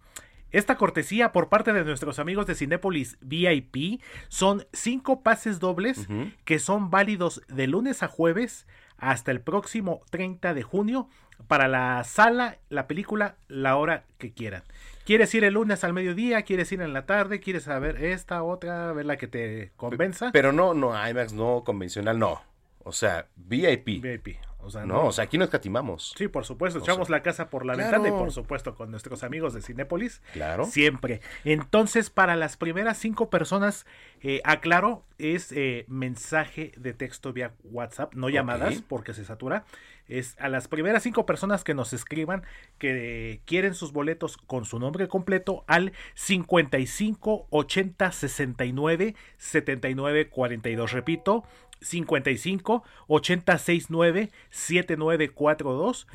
[0.51, 4.01] esta cortesía por parte de nuestros amigos de Cinépolis VIP.
[4.29, 6.07] Son cinco pases dobles
[6.45, 8.65] que son válidos de lunes a jueves
[8.97, 11.09] hasta el próximo 30 de junio
[11.47, 14.64] para la sala, la película, la hora que quieran.
[15.05, 16.41] ¿Quieres ir el lunes al mediodía?
[16.41, 17.39] ¿Quieres ir en la tarde?
[17.39, 20.31] ¿Quieres saber esta, otra, ver la que te convenza?
[20.34, 22.41] Pero no, no, IMAX no convencional, no.
[22.84, 24.01] O sea, VIP.
[24.01, 24.38] VIP.
[24.68, 26.14] O sea, no, o sea, aquí no escatimamos.
[26.18, 27.91] Sí, por supuesto, O echamos sea, la casa por la claro.
[27.91, 30.22] ventana y por supuesto con nuestros amigos de Cinépolis.
[30.34, 30.65] Claro.
[30.65, 31.22] Siempre.
[31.45, 33.85] Entonces, para las primeras cinco personas,
[34.22, 39.65] eh, aclaro, es eh, mensaje de texto vía WhatsApp, no llamadas porque se satura.
[40.07, 42.44] Es a las primeras cinco personas que nos escriban
[42.77, 50.91] que quieren sus boletos con su nombre completo al 55 80 69 79 42.
[50.94, 51.44] Repito,
[51.82, 56.08] 55 80 69 7942.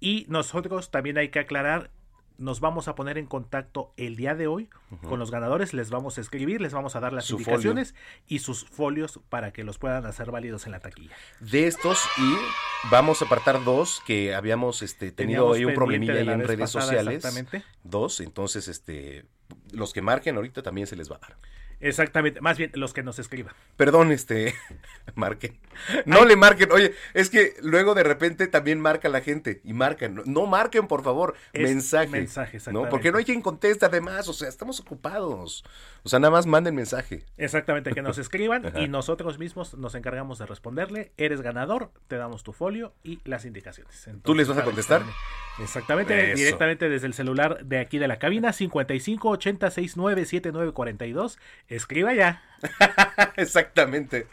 [0.00, 1.90] Y nosotros también hay que aclarar,
[2.38, 4.70] nos vamos a poner en contacto el día de hoy
[5.02, 7.94] con los ganadores, les vamos a escribir, les vamos a dar las Su indicaciones
[8.26, 11.14] y sus folios para que los puedan hacer válidos en la taquilla.
[11.40, 12.34] De estos y
[12.90, 16.72] vamos a apartar dos que habíamos este, tenido Teníamos ahí un problemilla ahí en redes
[16.72, 17.16] pasada, sociales.
[17.16, 17.62] exactamente.
[17.84, 19.26] Dos, entonces este
[19.72, 21.36] los que marquen ahorita también se les va a dar.
[21.80, 23.54] Exactamente, más bien los que nos escriban.
[23.76, 24.54] Perdón, este,
[25.14, 25.58] marquen.
[26.04, 26.70] No le marquen.
[26.72, 30.14] Oye, es que luego de repente también marca la gente y marcan.
[30.14, 32.08] No, no marquen, por favor, Es mensaje.
[32.08, 32.56] mensaje, ¿no?
[32.58, 32.90] exactamente.
[32.90, 34.28] Porque no hay quien conteste además.
[34.28, 35.64] O sea, estamos ocupados.
[36.02, 37.24] O sea, nada más manden mensaje.
[37.38, 41.12] Exactamente, que nos escriban y nosotros mismos nos encargamos de responderle.
[41.16, 44.08] Eres ganador, te damos tu folio y las indicaciones.
[44.22, 45.02] ¿Tú les vas a contestar?
[45.58, 46.36] Exactamente, Eso.
[46.38, 51.38] directamente desde el celular de aquí de la cabina, 55 80 69 79 42.
[51.70, 52.42] Escriba ya.
[53.36, 54.26] Exactamente.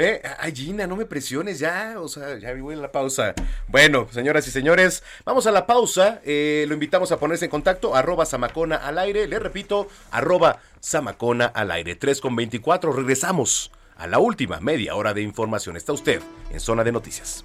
[0.00, 1.96] Eh, ay, Gina, no me presiones ya.
[1.98, 3.34] O sea, ya voy a la pausa.
[3.66, 6.20] Bueno, señoras y señores, vamos a la pausa.
[6.24, 7.96] Eh, lo invitamos a ponerse en contacto.
[7.96, 9.26] Arroba Samacona al aire.
[9.26, 11.96] Le repito, arroba Samacona al aire.
[11.96, 12.92] 3 con 24.
[12.92, 15.76] Regresamos a la última media hora de información.
[15.76, 16.22] Está usted
[16.52, 17.44] en Zona de Noticias.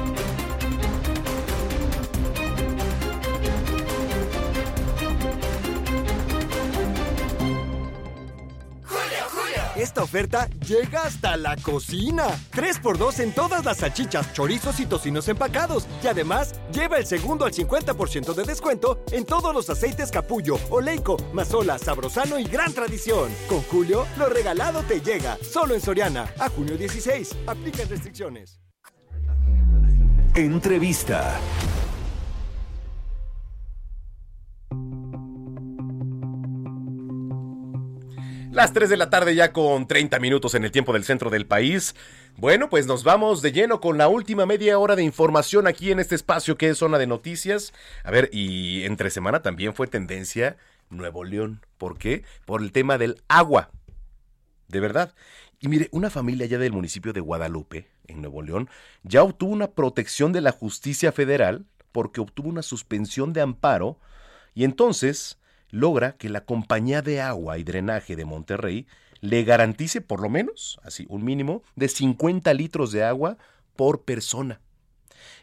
[9.91, 12.27] Esta oferta llega hasta la cocina.
[12.53, 15.85] 3x2 en todas las salchichas, chorizos y tocinos empacados.
[16.01, 21.17] Y además, lleva el segundo al 50% de descuento en todos los aceites capullo, oleico,
[21.33, 23.31] mazola, sabrosano y gran tradición.
[23.49, 25.37] Con Julio, lo regalado te llega.
[25.43, 26.33] Solo en Soriana.
[26.39, 27.35] A junio 16.
[27.47, 28.61] Aplican restricciones.
[30.35, 31.37] Entrevista.
[38.51, 41.47] Las 3 de la tarde ya con 30 minutos en el tiempo del centro del
[41.47, 41.95] país.
[42.35, 46.01] Bueno, pues nos vamos de lleno con la última media hora de información aquí en
[46.01, 47.73] este espacio que es zona de noticias.
[48.03, 50.57] A ver, y entre semana también fue tendencia
[50.89, 51.65] Nuevo León.
[51.77, 52.25] ¿Por qué?
[52.43, 53.71] Por el tema del agua.
[54.67, 55.13] De verdad.
[55.61, 58.69] Y mire, una familia ya del municipio de Guadalupe, en Nuevo León,
[59.03, 63.97] ya obtuvo una protección de la justicia federal porque obtuvo una suspensión de amparo
[64.53, 65.37] y entonces
[65.71, 68.87] logra que la compañía de agua y drenaje de Monterrey
[69.21, 73.37] le garantice por lo menos, así, un mínimo de 50 litros de agua
[73.75, 74.59] por persona.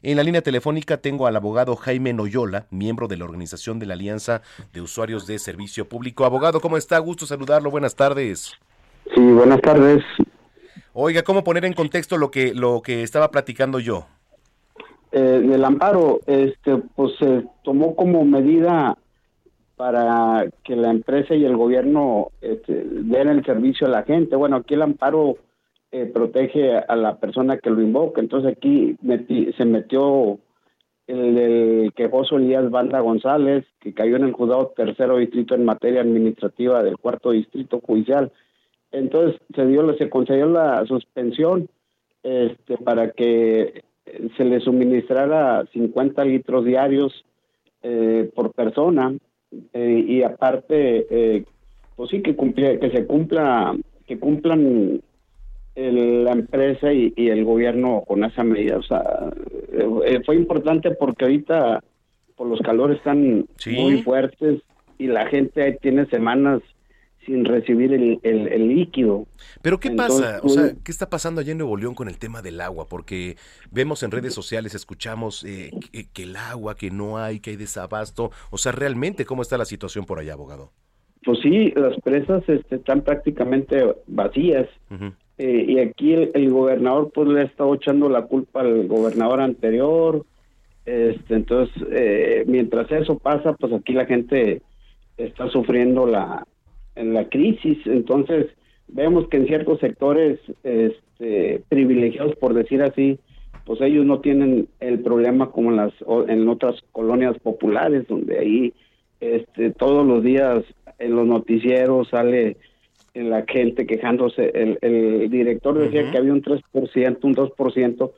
[0.03, 3.95] En la línea telefónica tengo al abogado Jaime Noyola, miembro de la Organización de la
[3.95, 4.43] Alianza
[4.73, 6.25] de Usuarios de Servicio Público.
[6.25, 6.99] Abogado, ¿cómo está?
[6.99, 7.71] Gusto saludarlo.
[7.71, 8.53] Buenas tardes.
[9.15, 10.05] Sí, buenas tardes.
[10.93, 14.07] Oiga, ¿cómo poner en contexto lo que, lo que estaba platicando yo?
[15.11, 18.97] Eh, del amparo, este, pues se tomó como medida
[19.79, 24.35] para que la empresa y el gobierno este, den el servicio a la gente.
[24.35, 25.37] Bueno, aquí el amparo
[25.93, 28.21] eh, protege a la persona que lo invoca.
[28.21, 28.97] Entonces aquí
[29.57, 30.39] se metió
[31.07, 36.01] el, el quejoso Elías Banda González, que cayó en el juzgado tercero distrito en materia
[36.01, 38.33] administrativa del cuarto distrito judicial.
[38.91, 41.69] Entonces se dio, se concedió la suspensión
[42.25, 43.85] este, para que
[44.37, 47.25] se le suministrara 50 litros diarios
[47.83, 49.15] eh, por persona
[49.73, 51.45] eh, y aparte eh,
[51.97, 53.77] pues sí que se cumpla
[54.07, 55.01] que cumplan
[55.75, 59.31] el- la empresa y, y el gobierno con esa medida o sea
[59.73, 61.83] eh, eh, fue importante porque ahorita
[62.37, 63.71] por los calores están Sí.
[63.77, 64.61] muy fuertes
[64.99, 66.61] y la gente tiene semanas
[67.29, 69.27] sin recibir el, el- el líquido
[69.63, 70.41] Pero ¿qué Entonces, pasa?
[70.43, 72.87] O sea, ¿qué está pasando allá en Nuevo León con el tema del agua?
[72.89, 73.37] Porque
[73.71, 77.57] vemos en redes sociales, escuchamos eh, que, que el agua, que no hay, que hay
[77.57, 78.31] desabasto.
[78.51, 80.73] O sea, realmente, ¿cómo está la situación por allá, abogado?
[81.25, 84.67] Pues sí, las presas este, están prácticamente vacías.
[85.37, 89.41] Eh, y aquí el, el gobernador pues le ha estado echando la culpa al gobernador
[89.43, 90.25] anterior.
[90.87, 94.63] Este, entonces, eh, mientras eso pasa, pues aquí la gente
[95.19, 96.47] está sufriendo la,
[97.05, 97.79] la crisis.
[97.87, 98.47] Entonces,
[98.89, 103.19] vemos que en ciertos sectores este, privilegiados, por decir así,
[103.65, 105.93] pues ellos no tienen el problema como en las
[106.29, 108.73] en otras colonias populares, donde ahí
[109.21, 110.65] este, todos los días
[110.99, 112.57] en los noticieros sale
[113.15, 114.51] la gente quejándose.
[114.55, 118.11] El, el director decía que había un 3%, un 2%,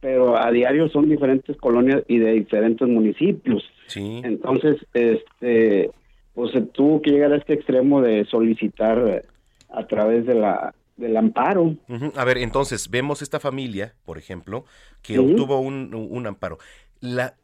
[0.00, 3.64] pero a diario son diferentes colonias y de diferentes municipios.
[3.86, 4.20] Sí.
[4.24, 5.90] Entonces, este,
[6.36, 9.22] pues se tuvo que llegar a este extremo de solicitar eh,
[9.70, 11.74] a través de la del amparo.
[12.14, 14.64] A ver, entonces, vemos esta familia, por ejemplo,
[15.02, 16.58] que obtuvo un, un amparo.
[17.00, 17.34] La,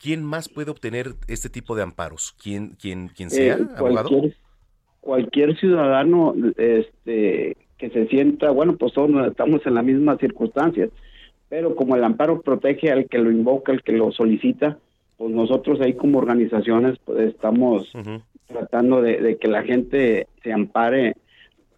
[0.00, 2.34] ¿Quién más puede obtener este tipo de amparos?
[2.42, 4.08] ¿Quién, quién, quién sea, Eh, abogado?
[4.08, 4.36] cualquier,
[5.00, 10.90] cualquier ciudadano este que se sienta, bueno, pues todos estamos en las mismas circunstancias,
[11.48, 14.78] pero como el amparo protege al que lo invoca, al que lo solicita,
[15.16, 17.90] pues nosotros ahí como organizaciones pues estamos
[18.50, 21.16] tratando de, de que la gente se ampare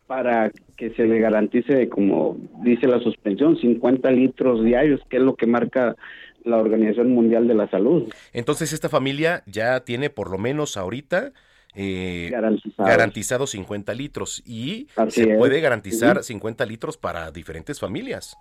[0.07, 5.37] para que se le garantice, como dice la suspensión, 50 litros diarios, que es lo
[5.37, 5.97] que marca
[6.45, 8.13] la Organización Mundial de la Salud.
[8.33, 11.33] Entonces, esta familia ya tiene por lo menos ahorita
[11.75, 12.31] eh,
[12.77, 15.39] garantizado 50 litros y Así se es.
[15.39, 16.25] puede garantizar Ujú.
[16.25, 18.37] 50 litros para diferentes familias.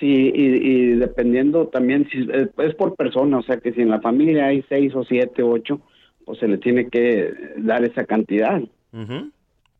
[0.00, 4.00] Sí, y, y dependiendo también, si es, por persona, o sea que si en la
[4.00, 5.80] familia hay seis o siete, ocho,
[6.24, 8.60] pues se le tiene que dar esa cantidad.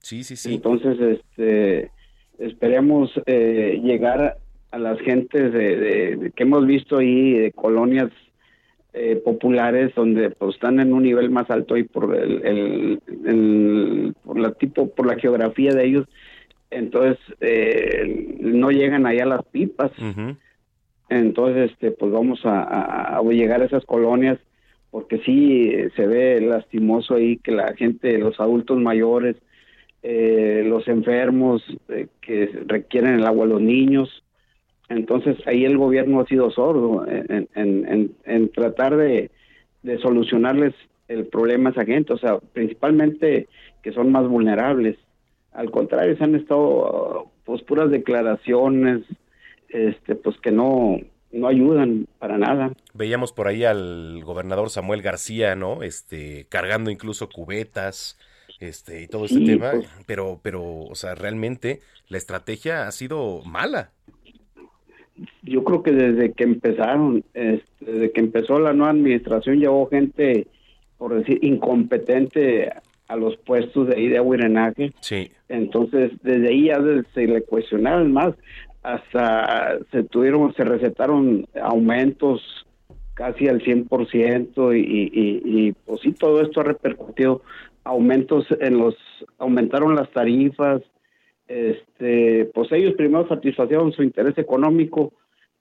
[0.00, 0.54] Sí, sí, sí.
[0.54, 1.90] Entonces, este,
[2.38, 4.36] esperemos eh, llegar
[4.70, 8.10] a las gentes de, de- de- que hemos visto ahí, de colonias
[8.94, 14.14] eh, populares, donde pues están en un nivel más alto y por el, el- el-
[14.24, 16.06] por la tipo, por la geografía de ellos,
[16.70, 19.92] entonces eh, no llegan allá las pipas.
[21.08, 24.38] Entonces, este, pues vamos a, a- a llegar a esas colonias
[24.92, 29.36] porque sí eh, se ve lastimoso ahí que la gente, los adultos mayores,
[30.04, 34.22] eh, los enfermos eh, que requieren el agua, los niños.
[34.90, 39.30] Entonces ahí el gobierno ha sido sordo en, en- en- en tratar de,
[39.82, 40.74] de solucionarles
[41.08, 43.48] el problema a esa gente, o sea, principalmente
[43.82, 44.98] que son más vulnerables.
[45.52, 49.02] Al contrario, se han estado pues puras declaraciones,
[49.70, 50.98] este, pues que no,
[51.32, 52.72] no ayudan para nada.
[52.94, 55.82] Veíamos por ahí al gobernador Samuel García, ¿no?
[55.82, 58.18] Este, cargando incluso cubetas,
[58.60, 59.88] este, y todo Sí, este tema, pues.
[60.06, 63.90] pero, pero, o sea, realmente la estrategia ha sido mala.
[65.42, 70.46] yo creo que desde que empezaron, este, desde que empezó la nueva administración, llegó gente,
[70.98, 72.70] por decir, incompetente
[73.08, 74.92] a los puestos de ahí de drenaje.
[75.00, 75.30] Sí.
[75.48, 76.78] Entonces, desde ahí ya
[77.14, 78.34] se le cuestionaron más,
[78.82, 82.42] hasta se tuvieron, se recetaron aumentos
[83.14, 87.42] casi al 100% y, y, y, pues sí, todo esto ha repercutido,
[87.84, 88.96] aumentos en los,
[89.38, 90.82] aumentaron las tarifas,
[91.46, 95.12] este, pues ellos primero satisfacieron su interés económico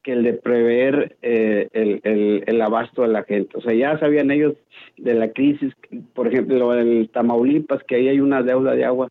[0.03, 3.57] que el de prever eh, el, el, el abasto de la gente.
[3.57, 4.55] O sea, ya sabían ellos
[4.97, 5.73] de la crisis,
[6.13, 9.09] por ejemplo, el Tamaulipas, que ahí hay una deuda de agua.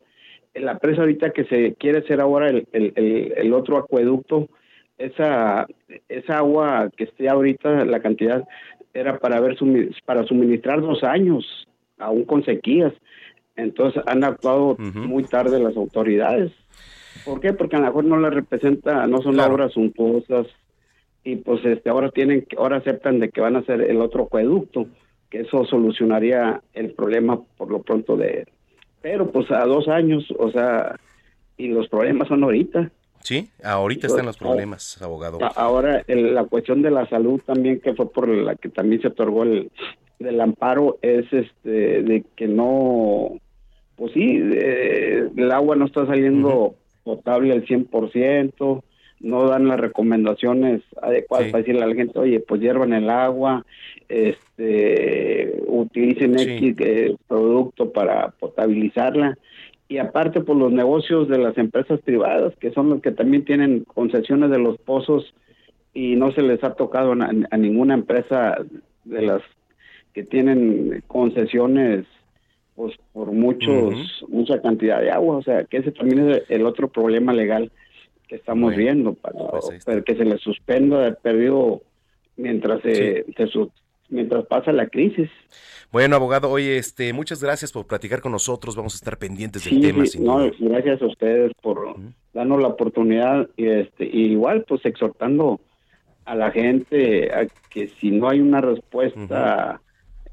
[0.53, 4.49] La presa ahorita que se quiere hacer ahora el, el, el, el otro acueducto,
[4.97, 5.67] esa,
[6.09, 8.43] esa agua que esté ahorita, la cantidad
[8.93, 9.57] era para ver
[10.05, 11.67] para suministrar dos años,
[11.97, 12.93] aún con sequías.
[13.55, 16.51] Entonces han actuado muy tarde las autoridades.
[17.25, 17.53] ¿Por qué?
[17.53, 20.47] Porque a lo mejor no les representa, no son obras suntuosas
[21.23, 24.87] y pues este ahora tienen ahora aceptan de que van a hacer el otro acueducto,
[25.29, 28.47] que eso solucionaría el problema por lo pronto de
[29.01, 30.95] pero pues a dos años, o sea,
[31.57, 32.91] y los problemas son ahorita.
[33.23, 35.37] Sí, ahorita están los problemas, abogado.
[35.55, 39.09] Ahora, el- la cuestión de la salud también, que fue por la que también se
[39.09, 39.71] otorgó el
[40.17, 43.31] del amparo, es este de que no,
[43.95, 48.83] pues sí, eh, el agua no está saliendo potable al 100%,
[49.21, 51.51] no dan las recomendaciones adecuadas Sí.
[51.51, 53.65] para decirle a la gente, oye, pues hiervan el agua,
[54.09, 56.49] este, utilicen Sí.
[56.51, 59.37] X eh, producto para potabilizarla
[59.87, 63.83] y aparte por los negocios de las empresas privadas que son los que también tienen
[63.83, 65.33] concesiones de los pozos
[65.93, 68.57] y no se les ha tocado a, a ninguna empresa
[69.03, 69.41] de las
[70.13, 72.05] que tienen concesiones
[72.75, 76.87] pues por muchos mucha cantidad de agua, o sea, que ese también es el otro
[76.87, 77.69] problema legal
[78.31, 79.35] que estamos Bueno, viendo para,
[79.85, 81.81] para que se le suspenda de perdido
[82.37, 83.69] mientras se, se su-
[84.07, 85.29] mientras pasa la crisis.
[85.91, 88.77] Bueno, abogado, oye, este, muchas gracias por platicar con nosotros.
[88.77, 90.05] Vamos a estar pendientes del Sí, tema.
[90.05, 90.51] sí, sin no, duda.
[90.59, 91.97] gracias a ustedes por
[92.33, 95.59] darnos la oportunidad y este y igual pues exhortando
[96.23, 99.81] a la gente a que si no hay una respuesta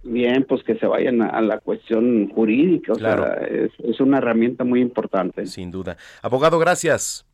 [0.04, 3.24] bien pues que se vayan a, a la cuestión jurídica, o Claro.
[3.24, 5.46] sea, es, es una herramienta muy importante.
[5.46, 5.96] Sin duda.
[6.22, 7.24] Abogado, gracias.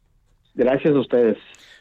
[0.54, 1.36] Gracias a ustedes.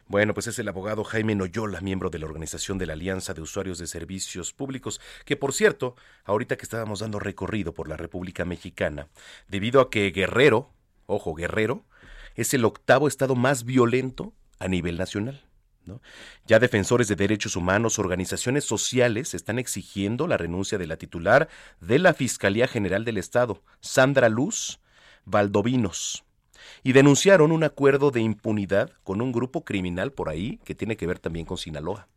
[0.08, 3.42] Bueno, pues es el abogado Jaime Noyola, miembro de la organización de la Alianza de
[3.42, 5.96] Usuarios de Servicios Públicos, que por cierto,
[6.26, 9.08] ahorita que estábamos dando recorrido por la República Mexicana,
[9.48, 10.72] debido a que Guerrero,
[11.06, 11.86] ojo, Guerrero,
[12.36, 15.42] es el octavo estado más violento a nivel nacional.
[16.46, 21.50] Ya defensores de derechos humanos, organizaciones sociales están exigiendo la renuncia de la titular
[21.82, 24.80] de la Fiscalía General del Estado, Sandra Luz
[25.26, 26.24] Valdovinos
[26.84, 31.08] y denunciaron un acuerdo de impunidad con un grupo criminal por ahí que tiene que
[31.08, 32.08] ver también con Sinaloa.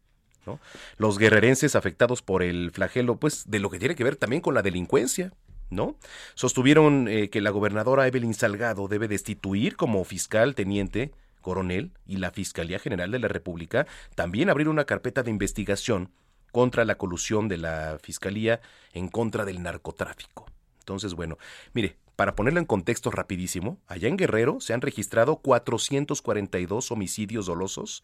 [0.97, 4.55] Los guerrerenses afectados por el flagelo, pues de lo que tiene que ver también con
[4.55, 5.33] la delincuencia,
[5.71, 5.97] ¿no?
[6.35, 12.31] Sostuvieron eh, que la gobernadora Evelyn Salgado debe destituir como fiscal teniente coronel y la
[12.31, 16.11] Fiscalía General de la República también abrir una carpeta de investigación
[16.53, 18.61] contra la colusión de la Fiscalía
[18.93, 20.47] en contra del narcotráfico.
[20.81, 21.39] Entonces, bueno,
[21.73, 28.03] mire, para ponerlo en contexto rapidísimo, allá en Guerrero se han registrado 442 homicidios dolosos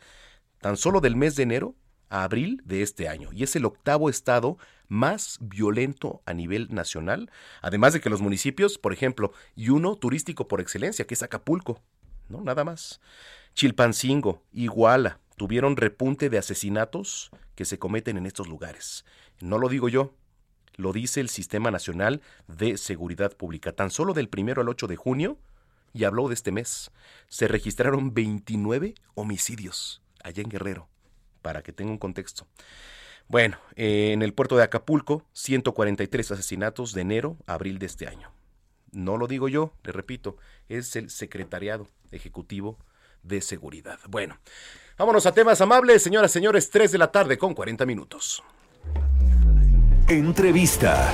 [0.60, 1.74] tan solo del mes de enero
[2.08, 7.30] a abril de este año, y es el octavo estado más violento a nivel nacional,
[7.62, 11.80] además de que los municipios, por ejemplo, y uno turístico por excelencia, que es Acapulco,
[12.28, 13.00] no nada más.
[13.54, 19.06] Chilpancingo, Iguala, tuvieron repunte de asesinatos que se cometen en estos lugares.
[19.40, 20.14] No lo digo yo,
[20.76, 23.72] lo dice el Sistema Nacional de Seguridad Pública.
[23.72, 25.38] Tan solo del primero al 8 de junio,
[25.92, 26.90] y habló de este mes,
[27.28, 30.88] se registraron 29 homicidios allá en Guerrero,
[31.42, 32.46] para que tenga un contexto.
[33.28, 38.06] Bueno, eh, en el puerto de Acapulco, 143 asesinatos de enero a abril de este
[38.06, 38.32] año.
[38.90, 40.36] No lo digo yo, le repito,
[40.68, 42.78] es el Secretariado Ejecutivo
[43.22, 43.98] de Seguridad.
[44.08, 44.38] Bueno,
[44.98, 48.42] vámonos a temas amables, señoras, señores, 3 de la tarde con 40 minutos.
[50.08, 51.12] Entrevista.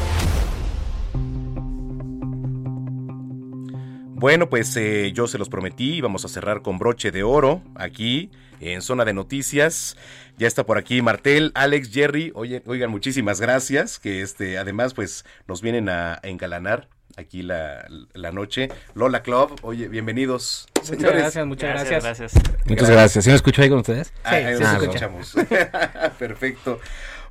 [4.21, 8.31] Bueno, pues eh, yo se los prometí, vamos a cerrar con broche de oro aquí
[8.61, 9.97] en Zona de Noticias.
[10.39, 12.33] Ya está por aquí Martel, Alex, Jerry.
[12.35, 18.33] Oye, oigan, muchísimas gracias, que este, además pues nos vienen a engalanar aquí la, la
[18.33, 18.71] noche.
[18.95, 20.67] Lola Club, oye, bienvenidos.
[20.75, 21.19] Muchas señores.
[21.21, 22.33] gracias, muchas Gracias, gracias.
[22.35, 22.67] gracias.
[22.67, 23.25] Muchas gracias.
[23.25, 24.13] ¿Sí me escucho ahí con ustedes?
[24.25, 25.35] Ah, ahí nos Ah, escuchamos.
[26.19, 26.81] Perfecto.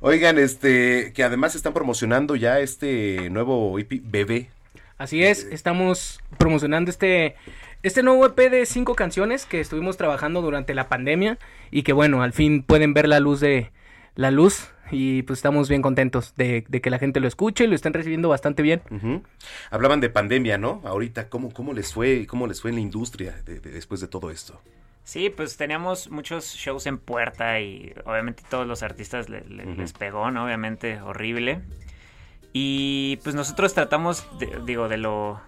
[0.00, 4.48] Oigan, este, que además están promocionando ya este nuevo EP bebé.
[4.96, 7.36] Así es, estamos promocionando este,
[7.82, 11.38] este nuevo EP de cinco canciones que estuvimos trabajando durante la pandemia
[11.70, 13.70] y que bueno, al fin pueden ver la luz de
[14.16, 17.66] la luz y pues estamos bien contentos de, de que la gente lo escuche y
[17.68, 18.80] lo estén recibiendo bastante bien.
[19.70, 20.80] Hablaban de pandemia, ¿no?
[20.84, 24.08] Ahorita, ¿cómo, cómo les fue, cómo les fue en la industria de- de- después de
[24.08, 24.60] todo esto?
[25.08, 29.94] Sí, pues teníamos muchos shows en puerta y obviamente todos los artistas le- le- les
[29.94, 30.44] pegó, ¿no?
[30.44, 31.62] Obviamente horrible.
[32.52, 35.40] Y pues nosotros tratamos, de- digo, de lo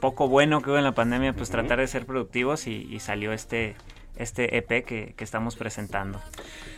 [0.00, 3.34] poco bueno que hubo en la pandemia, pues tratar de ser productivos y, y salió
[3.34, 3.76] este,
[4.16, 6.18] este EP que, que estamos presentando.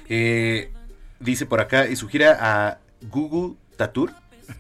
[0.09, 0.73] Eh,
[1.20, 4.11] dice por acá, y su gira a Google Tatur.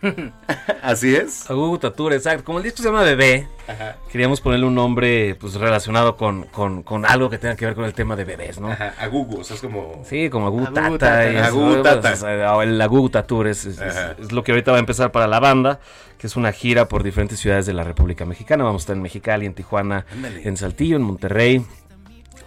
[0.82, 1.50] Así es.
[1.50, 2.44] A Google Tatur, exacto.
[2.44, 3.96] Como el disco se llama Bebé, Ajá.
[4.10, 7.84] queríamos ponerle un nombre pues relacionado con, con, con algo que tenga que ver con
[7.84, 8.70] el tema de bebés, ¿no?
[8.70, 10.02] Ajá, a Google, o sea, es como...
[10.08, 11.16] Sí, como a Google A Google Tata.
[11.32, 11.48] Tata.
[11.48, 12.62] y Google pues, Tata.
[12.62, 15.26] el a Google Tatur es, es- es- es lo que ahorita va a empezar para
[15.26, 15.80] la banda,
[16.18, 18.64] que es una gira por diferentes ciudades de la República Mexicana.
[18.64, 20.46] Vamos a estar en Mexicali, en Tijuana, Ándale.
[20.48, 21.64] en Saltillo, en Monterrey,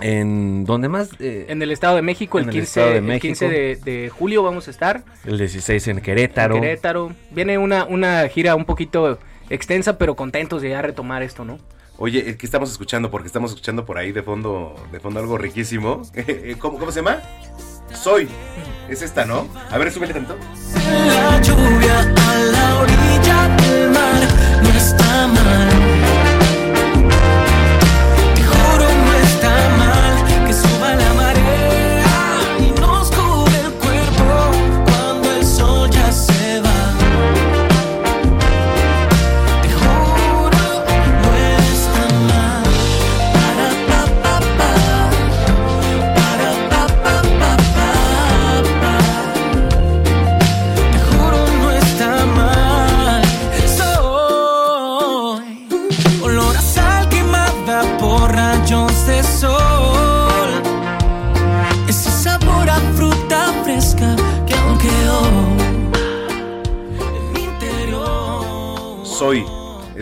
[0.01, 0.65] en...
[0.65, 1.09] ¿Dónde más?
[1.19, 3.21] Eh, En el Estado de México, el En el 15, Estado de el México.
[3.27, 5.03] 15 de, de julio vamos a estar.
[5.25, 6.55] el 16 en Querétaro.
[6.55, 7.13] En Querétaro.
[7.31, 9.19] Viene una, una gira un poquito
[9.49, 11.57] extensa, pero contentos de ya retomar esto, ¿no?
[11.97, 13.11] Oye, ¿qué estamos escuchando?
[13.11, 16.01] Porque estamos escuchando por ahí de fondo, de fondo algo riquísimo.
[16.59, 17.19] ¿Cómo, cómo se llama?
[17.93, 18.29] Soy.
[18.87, 19.47] Es esta, ¿no?
[19.69, 20.37] A ver, súbele tanto.
[20.75, 24.21] La lluvia a la orilla del mar
[24.63, 25.98] no está mal.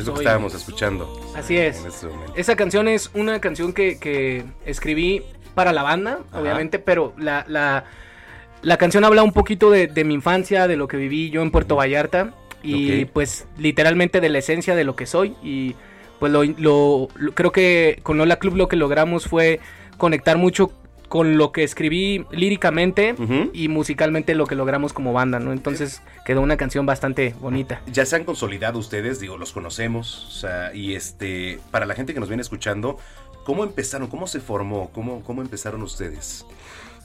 [0.07, 1.19] Lo que estábamos escuchando.
[1.35, 1.79] Así es.
[1.81, 2.07] En este.
[2.35, 5.23] Esa canción es una canción que, que escribí
[5.55, 6.41] para la banda, Ajá.
[6.41, 7.85] obviamente, pero la, la,
[8.61, 11.51] la canción habla un poquito de, de mi infancia, de lo que viví yo en
[11.51, 15.75] Puerto Vallarta y pues literalmente de la esencia de lo que soy y
[16.19, 19.59] pues lo, lo- lo- creo que con Lola Club lo que logramos fue
[19.97, 20.71] conectar mucho
[21.07, 23.15] con lo que escribí líricamente
[23.53, 25.53] y musicalmente lo que logramos como banda, ¿no?
[25.53, 27.81] Entonces quedó una canción bastante bonita.
[27.91, 32.13] Ya se han consolidado ustedes, digo, los conocemos, o sea, y este, para la gente
[32.13, 32.97] que nos viene escuchando,
[33.45, 34.07] ¿cómo empezaron?
[34.07, 34.89] ¿Cómo se formó?
[34.91, 36.45] ¿Cómo, cómo empezaron ustedes?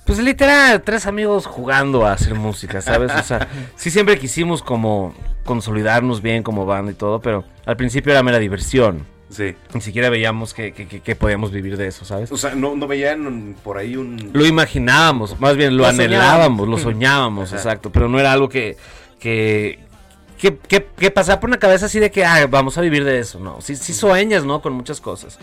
[0.04, 3.12] Pues literal, tres amigos jugando a hacer música, ¿sabes?
[3.12, 3.46] O sea,
[3.76, 5.14] sí siempre quisimos como
[5.44, 9.06] consolidarnos bien como banda y todo, pero al principio era mera diversión.
[9.32, 9.54] Sí.
[9.74, 12.30] Ni siquiera veíamos que, que- que- que podíamos vivir de eso, ¿sabes?
[12.30, 14.30] O sea, no, no veían por ahí un...
[14.32, 17.48] Lo imaginábamos, más bien lo, Lo anhelábamos, lo soñábamos.
[17.48, 17.56] Ajá.
[17.56, 18.76] exacto, pero no era algo que,
[19.18, 19.78] que,
[20.38, 23.18] que, que, que pasaba por una cabeza así de que, ah, vamos a vivir de
[23.20, 24.60] eso, no, sí, sí sueñas, ¿no?
[24.60, 25.38] Con muchas cosas.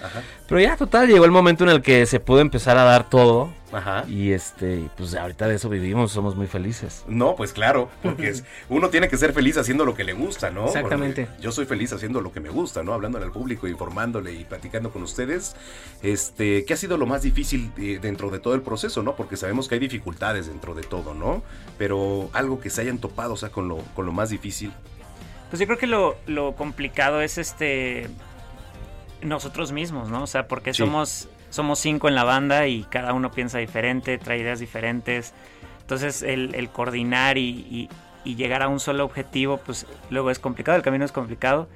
[0.48, 3.52] Pero ya, total, llegó el momento en el que se pudo empezar a dar todo.
[3.72, 4.04] Ajá.
[4.08, 7.04] Y este, y pues ahorita de eso vivimos, somos muy felices.
[7.08, 10.50] No, pues claro, porque es- uno tiene que ser feliz haciendo lo que le gusta,
[10.50, 10.66] ¿no?
[10.66, 11.26] Exactamente.
[11.28, 12.94] Porque Yo soy feliz haciendo lo que me gusta, ¿no?
[12.94, 15.56] Hablándole al público, informándole y platicando con ustedes.
[16.02, 19.16] Este, ¿qué ha sido lo más difícil eh, dentro de todo el proceso, no?
[19.16, 21.44] Porque sabemos que hay dificultades dentro de todo, ¿no?
[21.78, 24.72] Pero algo que se hayan topado, o sea, con lo, con lo más difícil.
[25.52, 28.08] Pues yo creo que lo, lo complicado es este
[29.22, 30.24] nosotros mismos, ¿no?
[30.24, 30.78] O sea, porque Sí.
[30.84, 35.34] somos somos cinco en la banda y cada uno piensa diferente, trae ideas diferentes.
[35.82, 37.90] Entonces el, el coordinar y, y-
[38.26, 41.68] y llegar a un solo objetivo, pues luego es complicado, el camino es complicado.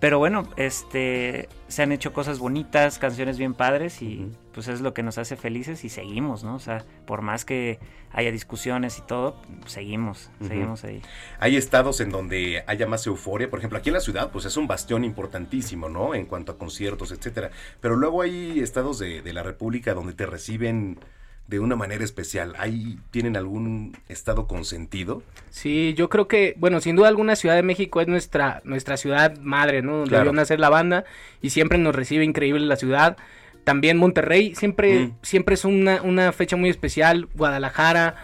[0.00, 4.94] Pero bueno, este se han hecho cosas bonitas, canciones bien padres y pues es lo
[4.94, 6.54] que nos hace felices y seguimos, ¿no?
[6.54, 7.80] O sea, por más que
[8.12, 11.02] haya discusiones y todo, seguimos, seguimos ahí.
[11.40, 14.56] Hay estados en donde haya más euforia, por ejemplo, aquí en la ciudad, pues es
[14.56, 16.14] un bastión importantísimo, ¿no?
[16.14, 17.50] En cuanto a conciertos, etcétera.
[17.80, 21.00] Pero luego hay estados de, de la República donde te reciben
[21.48, 22.54] de una manera especial.
[22.58, 25.22] ¿Ahí tienen algún estado consentido?
[25.50, 29.36] Sí, yo creo que, bueno, sin duda alguna Ciudad de México es nuestra, nuestra ciudad
[29.40, 29.92] madre, ¿no?
[29.98, 30.24] Donde Claro.
[30.24, 31.04] vio nacer la banda
[31.42, 33.16] y siempre nos recibe increíble la ciudad.
[33.64, 35.14] También Monterrey, siempre, Mm.
[35.22, 37.28] siempre es una, una fecha muy especial.
[37.34, 38.16] Guadalajara,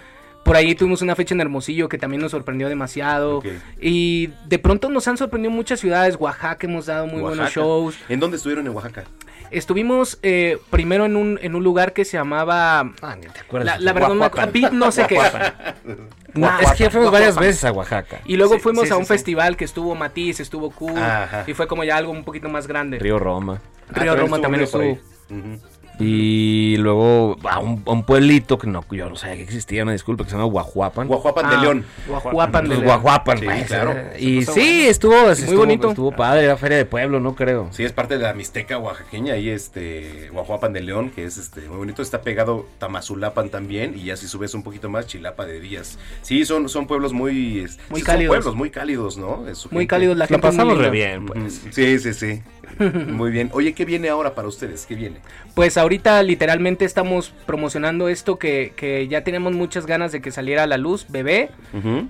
[0.44, 3.42] por ahí tuvimos una fecha en Hermosillo que también nos sorprendió demasiado.
[3.80, 6.16] Y de pronto nos han sorprendido muchas ciudades.
[6.18, 7.96] Oaxaca hemos dado muy buenos shows.
[8.10, 9.04] ¿En dónde estuvieron en Oaxaca?
[9.58, 12.92] Estuvimos eh, primero en un, en un lugar que se llamaba...
[13.40, 13.78] acuerdas?
[13.78, 14.92] La, la verdad, no Guajuapan.
[14.92, 15.18] sé qué.
[16.34, 18.20] No, es que ya fuimos varias veces a Oaxaca.
[18.24, 19.08] Y luego Sí, fuimos sí, a un sí.
[19.08, 21.44] festival que estuvo Matiz, estuvo Q, Ajá.
[21.46, 22.98] y fue como ya algo un poquito más grande.
[22.98, 23.62] Río Roma.
[23.90, 24.98] Río Roma también estuvo.
[25.98, 29.92] Y luego a un, a un pueblito que no, yo no sabía que existía, una
[29.92, 31.06] disculpa, que se llama Guajuapan.
[31.06, 31.84] Guajuapan de Ah, León.
[32.08, 32.84] Guajuapan de Pues León.
[32.84, 33.94] Guajuapan, Sí, pues, claro.
[34.18, 34.90] Y sí, bueno.
[34.90, 35.88] estuvo, Muy estuvo bonito.
[35.90, 37.68] Estuvo padre, era feria de pueblo, no creo.
[37.70, 41.60] Sí, es parte de la Mixteca oaxaqueña, ahí este, Guajuapan de León, que es este
[41.68, 45.60] muy bonito, está pegado Tamazulapan también, y ya si subes un poquito más, Chilapa de
[45.60, 45.98] Díaz.
[46.22, 48.34] Sí, son, son pueblos muy, es- Muy sí, cálidos.
[48.34, 49.46] Son pueblos muy cálidos, ¿no?
[49.48, 49.86] Es Muy gente.
[49.88, 51.62] cálidos, la La gente pasamos re bien, pues.
[51.70, 52.42] Sí, sí, sí.
[53.08, 53.50] muy bien.
[53.52, 54.86] Oye, ¿qué viene ahora para ustedes?
[54.86, 55.18] ¿Qué viene?
[55.54, 60.64] Pues ahorita literalmente estamos promocionando esto que, que ya tenemos muchas ganas de que saliera
[60.64, 61.50] a la luz, bebé.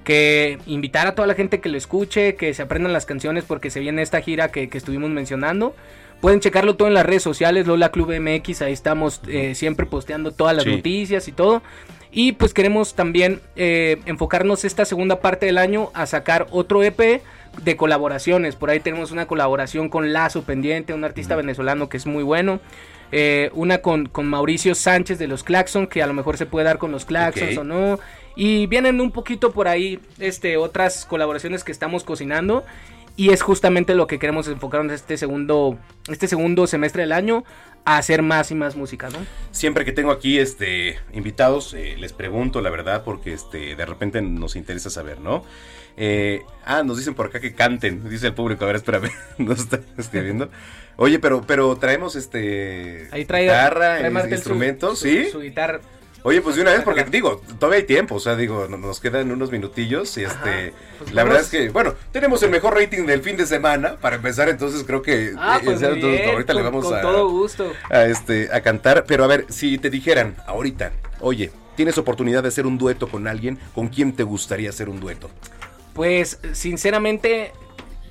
[0.04, 3.70] Que invitar a toda la gente que lo escuche, que se aprendan las canciones porque
[3.70, 5.74] se viene esta gira que, que estuvimos mencionando.
[6.20, 10.30] Pueden checarlo todo en las redes sociales, Lola Club MX, ahí estamos eh, siempre posteando
[10.32, 10.76] todas las Sí.
[10.76, 11.62] noticias y todo.
[12.10, 17.20] Y pues queremos también eh, enfocarnos esta segunda parte del año a sacar otro EP
[17.62, 18.56] de colaboraciones.
[18.56, 22.60] Por ahí tenemos una colaboración con Lazo Pendiente, un artista venezolano que es muy bueno.
[23.12, 26.64] Eh, una con, con Mauricio Sánchez de los Claxon, que a lo mejor se puede
[26.64, 27.98] dar con los Claxons o no.
[28.36, 32.64] Y vienen un poquito por ahí este, otras colaboraciones que estamos cocinando.
[33.16, 35.78] Y es justamente lo que queremos enfocarnos este segundo,
[36.08, 37.44] este segundo semestre del año
[37.84, 39.18] a hacer más y más música, ¿no?
[39.52, 44.20] Siempre que tengo aquí este invitados, eh, les pregunto la verdad, porque este de repente
[44.20, 45.44] nos interesa saber, ¿no?
[45.96, 48.64] Eh, ah, nos dicen por acá que canten, dice el público.
[48.64, 50.50] A ver, espérame, nos está escribiendo.
[50.96, 55.28] Oye, pero, pero traemos este Ahí trae, guitarra, trae eh, su- instrumentos, su- ¿sí?
[55.30, 55.80] Su guitarra.
[56.26, 58.98] Oye, pues de una vez, porque digo, todavía hay tiempo, o sea, digo, no- nos
[58.98, 61.34] quedan unos minutillos y este, pues la vamos.
[61.34, 64.84] verdad es que, bueno, tenemos el mejor rating del fin de semana, para empezar, entonces
[64.86, 67.00] creo que Ah, eh, pues ya, muy entonces, bien, ahorita le con- vamos con a,
[67.02, 67.70] todo gusto.
[67.90, 72.48] a, este, a cantar, pero a ver, si te dijeran ahorita, oye, tienes oportunidad de
[72.48, 75.28] hacer un dueto con alguien, ¿con quién te gustaría hacer un dueto?
[75.94, 77.52] Pues sinceramente,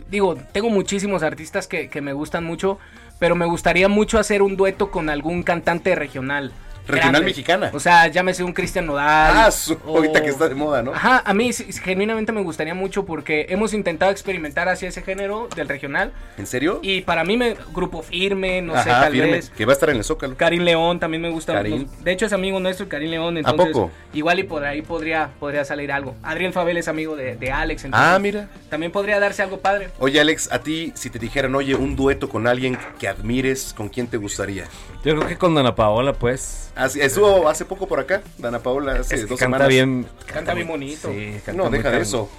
[0.09, 2.79] digo, tengo muchísimos artistas que, que me gustan mucho,
[3.19, 6.51] pero me gustaría mucho hacer un dueto con algún cantante regional.
[6.87, 7.71] Regional mexicana.
[7.73, 9.33] O sea, llámese un Cristian Nodal.
[9.35, 10.93] Ah, su- o- ahorita que está de moda, ¿no?
[10.93, 15.47] Ajá, a mí sí, genuinamente me gustaría mucho porque hemos intentado experimentar hacia ese género
[15.55, 16.11] del regional.
[16.37, 16.79] ¿En serio?
[16.81, 19.49] Y para mí, me, Grupo Firme, no sé, Ajá, tal firme, vez.
[19.49, 20.35] que va a estar en el Zócalo.
[20.35, 21.61] Karim León también me gusta.
[21.63, 23.37] De hecho, es amigo nuestro, Karim León.
[23.37, 23.91] Entonces, poco?
[24.13, 26.15] Igual y por ahí podría, podría salir algo.
[26.23, 27.85] Adriel Fabel es amigo de, de Alex.
[27.85, 28.47] entonces Ah, mira.
[28.69, 29.89] También podría darse algo padre.
[29.99, 33.89] Oye, Alex, a ti, si te dijeran, oye, un dueto con alguien que admires, ¿con
[33.89, 34.65] quién te gustaría?
[35.05, 36.71] Yo creo que con Dana Paola, pues.
[36.75, 39.67] Así, estuvo hace poco por acá, Dana Paola, hace Es que dos canta semanas.
[39.67, 40.07] bien.
[40.25, 41.09] Canta bien bonito.
[41.11, 42.29] Sí, canta No, deja de eso.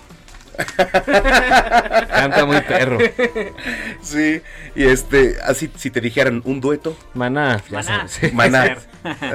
[2.09, 2.99] Canta muy perro.
[4.03, 4.43] Sí,
[4.75, 6.97] y este, así, si te dijeran un dueto.
[7.15, 8.09] Maná, ya Maná.
[8.09, 8.33] sabes.
[8.35, 8.77] Maná.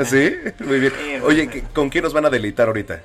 [0.06, 0.36] ¿Sí?
[0.60, 0.94] Muy bien.
[1.24, 3.02] Oye, ¿qué- ¿con quién nos van a deleitar ahorita?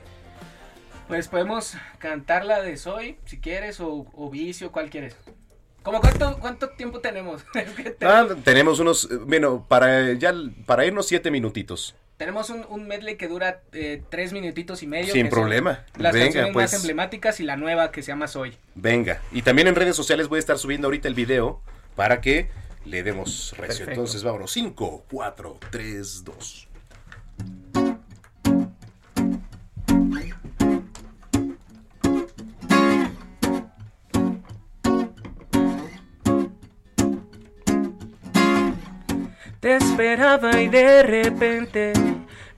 [1.08, 5.16] Pues podemos cantar la de Soy, si quieres, o, o Vicio, ¿cuál quieres?
[5.84, 7.44] ¿Cómo cuánto, cuánto tiempo tenemos?
[8.00, 10.34] Ah, tenemos unos, eh, bueno, para ya
[10.66, 11.94] para irnos siete minutitos.
[12.16, 15.12] Tenemos un, un medley que dura eh, tres minutitos y medio.
[15.12, 15.84] Sin problema.
[15.98, 16.72] Las Venga, canciones pues.
[16.72, 18.56] más emblemáticas y la nueva que se llama Soy.
[18.74, 19.20] Venga.
[19.30, 21.60] Y también en redes sociales voy a estar subiendo ahorita el video
[21.96, 22.48] para que
[22.86, 23.54] le demos.
[23.56, 23.90] Perfecto.
[23.90, 24.52] Entonces vámonos.
[24.52, 26.68] 5, 4, 3, 2.
[39.64, 41.94] Te esperaba y de repente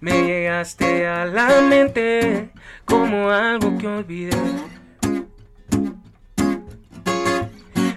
[0.01, 2.51] me llegaste a la mente
[2.85, 4.37] como algo que olvidé.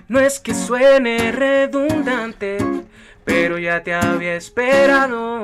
[0.08, 2.60] No es que suene redundante,
[3.26, 5.42] pero ya te había esperado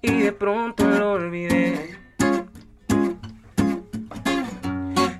[0.00, 1.98] y de pronto lo olvidé.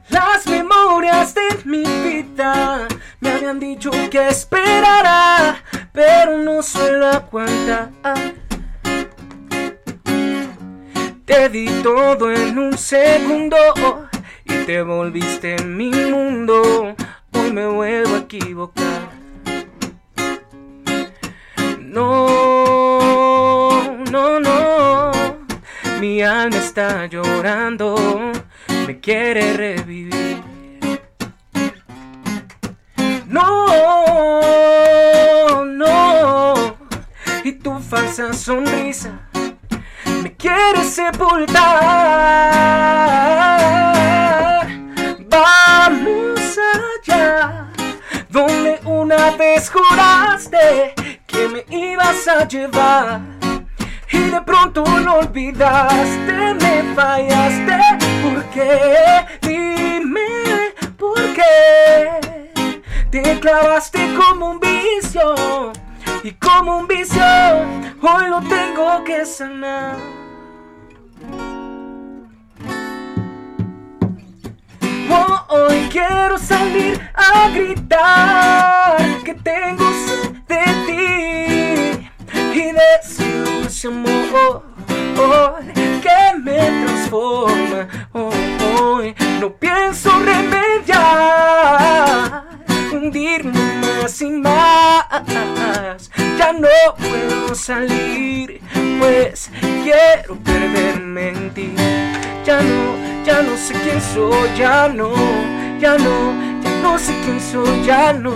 [0.08, 2.86] Las memorias de mi vida
[3.18, 5.56] me habían dicho que esperara,
[5.92, 7.90] pero no suelo aguantar.
[11.24, 13.56] Te di todo en un segundo
[14.44, 16.94] y te volviste mi mundo.
[17.32, 19.10] Hoy me vuelvo a equivocar.
[21.80, 22.98] No,
[24.10, 25.12] no, no.
[26.00, 28.32] Mi alma está llorando,
[28.86, 30.42] me quiere revivir.
[33.28, 34.91] No,
[37.82, 39.10] falsa sonrisa
[40.22, 41.62] me quiere sepultar.
[45.28, 47.66] Vamos allá,
[48.28, 50.94] donde una vez juraste
[51.26, 53.20] que me ibas a llevar.
[54.12, 57.78] Y de pronto lo olvidaste, me fallaste.
[58.22, 59.26] ¿Por qué?
[59.40, 62.52] Dime por qué.
[63.10, 65.72] Te clavaste como un vicio.
[66.24, 67.20] Y como un vicio,
[68.00, 69.96] hoy lo tengo que sanar.
[75.10, 82.08] Oh, hoy quiero salir a gritar que tengo sed de ti
[82.54, 84.62] y de ese amor
[85.18, 87.88] oh, que me transforma.
[88.12, 88.30] Oh,
[88.80, 91.00] hoy no pienso remediar,
[92.92, 96.10] hundirme más y más.
[96.38, 98.60] Ya no puedo salir,
[98.98, 99.50] pues
[99.82, 101.74] quiero perderme en ti.
[102.44, 105.12] Ya no, ya no sé quién soy, ya no,
[105.78, 108.32] ya no, ya no sé quién soy, ya no.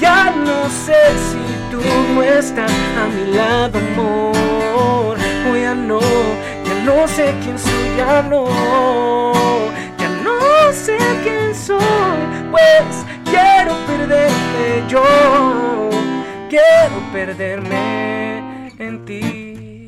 [0.00, 0.94] Ya no sé
[1.28, 1.80] si tú
[2.14, 5.18] no estás a mi lado, amor.
[5.50, 8.46] Oh, ya no, ya no sé quién soy, ya no.
[10.84, 11.80] Sé quién soy,
[12.50, 15.02] pues quiero perderme yo.
[16.48, 19.84] Quiero perderme en ti.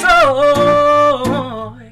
[0.00, 1.90] Soy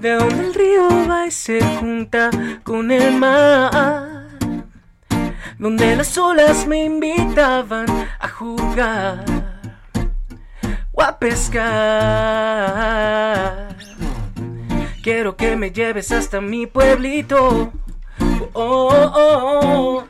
[0.00, 2.30] de donde el río va y se junta
[2.64, 4.28] con el mar,
[5.58, 7.86] donde las olas me invitaban
[8.18, 9.24] a jugar
[10.92, 11.66] o a pescar.
[15.06, 17.72] Quiero que me lleves hasta mi pueblito.
[18.54, 20.04] Oh, oh, oh.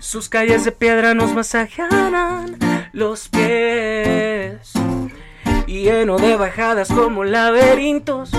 [0.00, 2.58] Sus calles de piedra nos masajearán
[2.92, 4.72] los pies.
[5.68, 8.32] Lleno de bajadas como laberintos.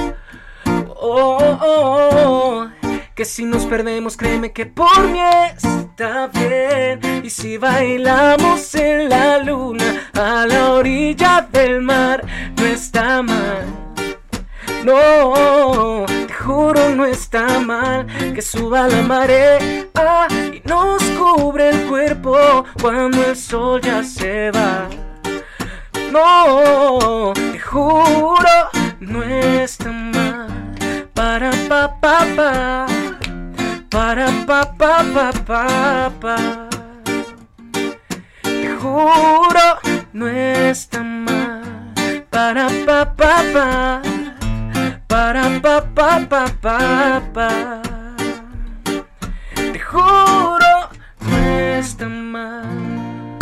[0.66, 2.70] Oh, oh, oh.
[3.16, 5.22] Que si nos perdemos, créeme que por mí
[5.56, 7.24] está bien.
[7.24, 12.26] Y si bailamos en la luna a la orilla del mar,
[12.58, 13.81] no está mal.
[14.84, 19.60] No, te juro no está mal que suba la marea
[20.54, 24.90] y nos cubre el cuerpo cuando el sol ya se va.
[26.12, 30.48] No, te juro, no está mal.
[31.14, 32.86] Para pa pa pa,
[33.90, 36.38] para pa pa pa pa pa.
[38.42, 39.80] Te juro,
[40.14, 41.62] no está mal.
[42.30, 44.02] Para pa pa pa,
[45.12, 47.82] para pa pa pa pa pa.
[49.54, 50.90] Te juro,
[51.20, 51.38] no
[51.78, 53.38] está mal.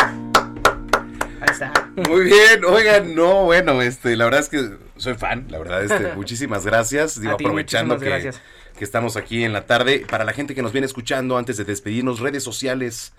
[1.42, 1.72] Ahí está.
[1.96, 6.14] Muy bien, oigan, no, bueno, este, la verdad es que soy fan, la verdad, este,
[6.16, 7.22] muchísimas gracias.
[7.22, 8.42] Digo, A ti, aprovechando que, gracias.
[8.76, 11.66] que estamos aquí en la tarde, para la gente que nos viene escuchando, antes de
[11.66, 13.14] despedirnos, redes sociales,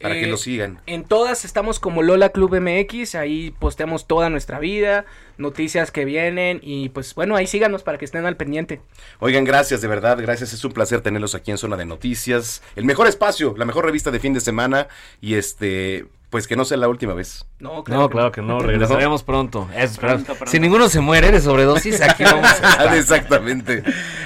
[0.00, 0.80] para que Eh, lo sigan.
[0.86, 5.06] En todas estamos como Lola Club MX, ahí posteamos toda nuestra vida,
[5.38, 8.80] noticias que vienen y pues bueno, ahí síganos para que estén al pendiente.
[9.20, 10.52] Oigan, gracias, de verdad, gracias.
[10.52, 12.62] Es un placer tenerlos aquí en Zona de Noticias.
[12.74, 14.88] El mejor espacio, la mejor revista de fin de semana.
[15.20, 17.46] Y este, pues que no sea la última vez.
[17.58, 19.68] No, No, claro que no, regresaremos pronto.
[19.74, 20.24] Eso esperamos.
[20.24, 20.50] Pronto, pronto.
[20.50, 22.94] Si ninguno se muere de sobredosis, aquí vamos a estar.
[22.96, 23.82] Exactamente.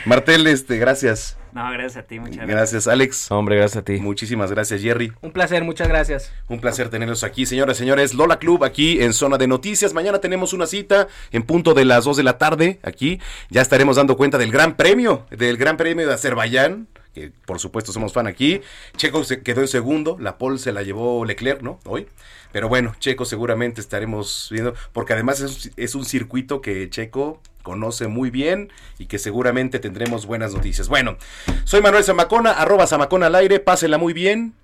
[0.06, 1.36] Martel, este, gracias.
[1.52, 2.56] No, gracias a ti, muchas gracias.
[2.56, 3.30] Gracias, Alex.
[3.32, 3.98] Hombre, gracias a ti.
[3.98, 5.12] Muchísimas gracias, Jerry.
[5.20, 6.32] Un placer, muchas gracias.
[6.48, 8.14] Un placer tenerlos aquí, señoras y señores.
[8.14, 9.92] Lola Club aquí en Zona de Noticias.
[9.92, 13.20] Mañana tenemos una cita en punto de las 2 de la tarde aquí.
[13.50, 16.86] Ya estaremos dando cuenta del Gran Premio, del Gran Premio de Azerbaiyán.
[17.14, 18.60] Que por supuesto somos fan aquí.
[18.96, 21.80] Checo se quedó en segundo, la pole se la llevó Leclerc, ¿no?
[21.84, 22.06] Hoy.
[22.52, 28.30] Pero bueno, Checo seguramente estaremos viendo, porque además es, un circuito que Checo conoce muy
[28.30, 30.88] bien y que seguramente tendremos buenas noticias.
[30.88, 31.16] Bueno,
[31.64, 34.54] soy Manuel Zamacona, arroba Zamacona al aire, pásenla muy bien.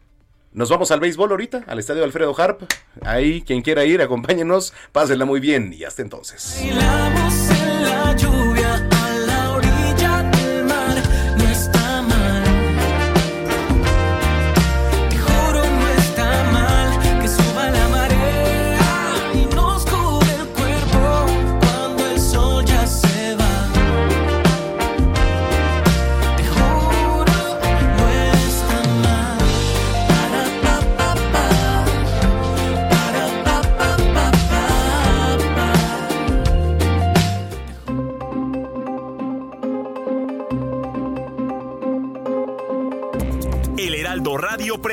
[0.52, 2.62] Nos vamos al béisbol ahorita, al estadio Alfredo Harp.
[3.02, 6.64] Ahí, quien quiera ir, acompáñenos, pásenla muy bien y hasta entonces.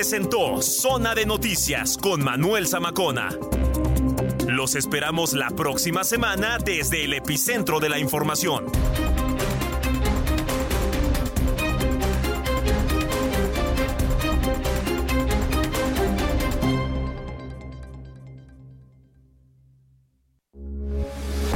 [0.03, 3.29] Presentó Zona de Noticias con Manuel Zamacona.
[4.49, 8.65] Los esperamos la próxima semana desde el epicentro de la información.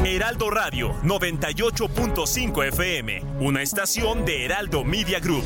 [0.06, 5.44] Heraldo Radio 98.5 FM, una estación de Heraldo Media Group.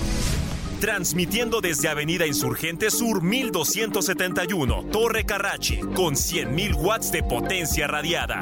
[0.81, 8.41] Transmitiendo desde Avenida Insurgente Sur 1271, Torre Carrachi, con 100.000 watts de potencia radiada.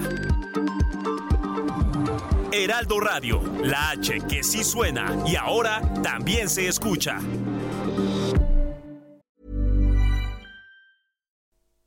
[2.53, 7.20] Heraldo Radio, la H que sí suena y ahora también se escucha.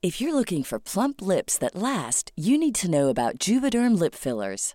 [0.03, 4.15] If you're looking for plump lips that last, you need to know about Juvederm lip
[4.15, 4.75] fillers.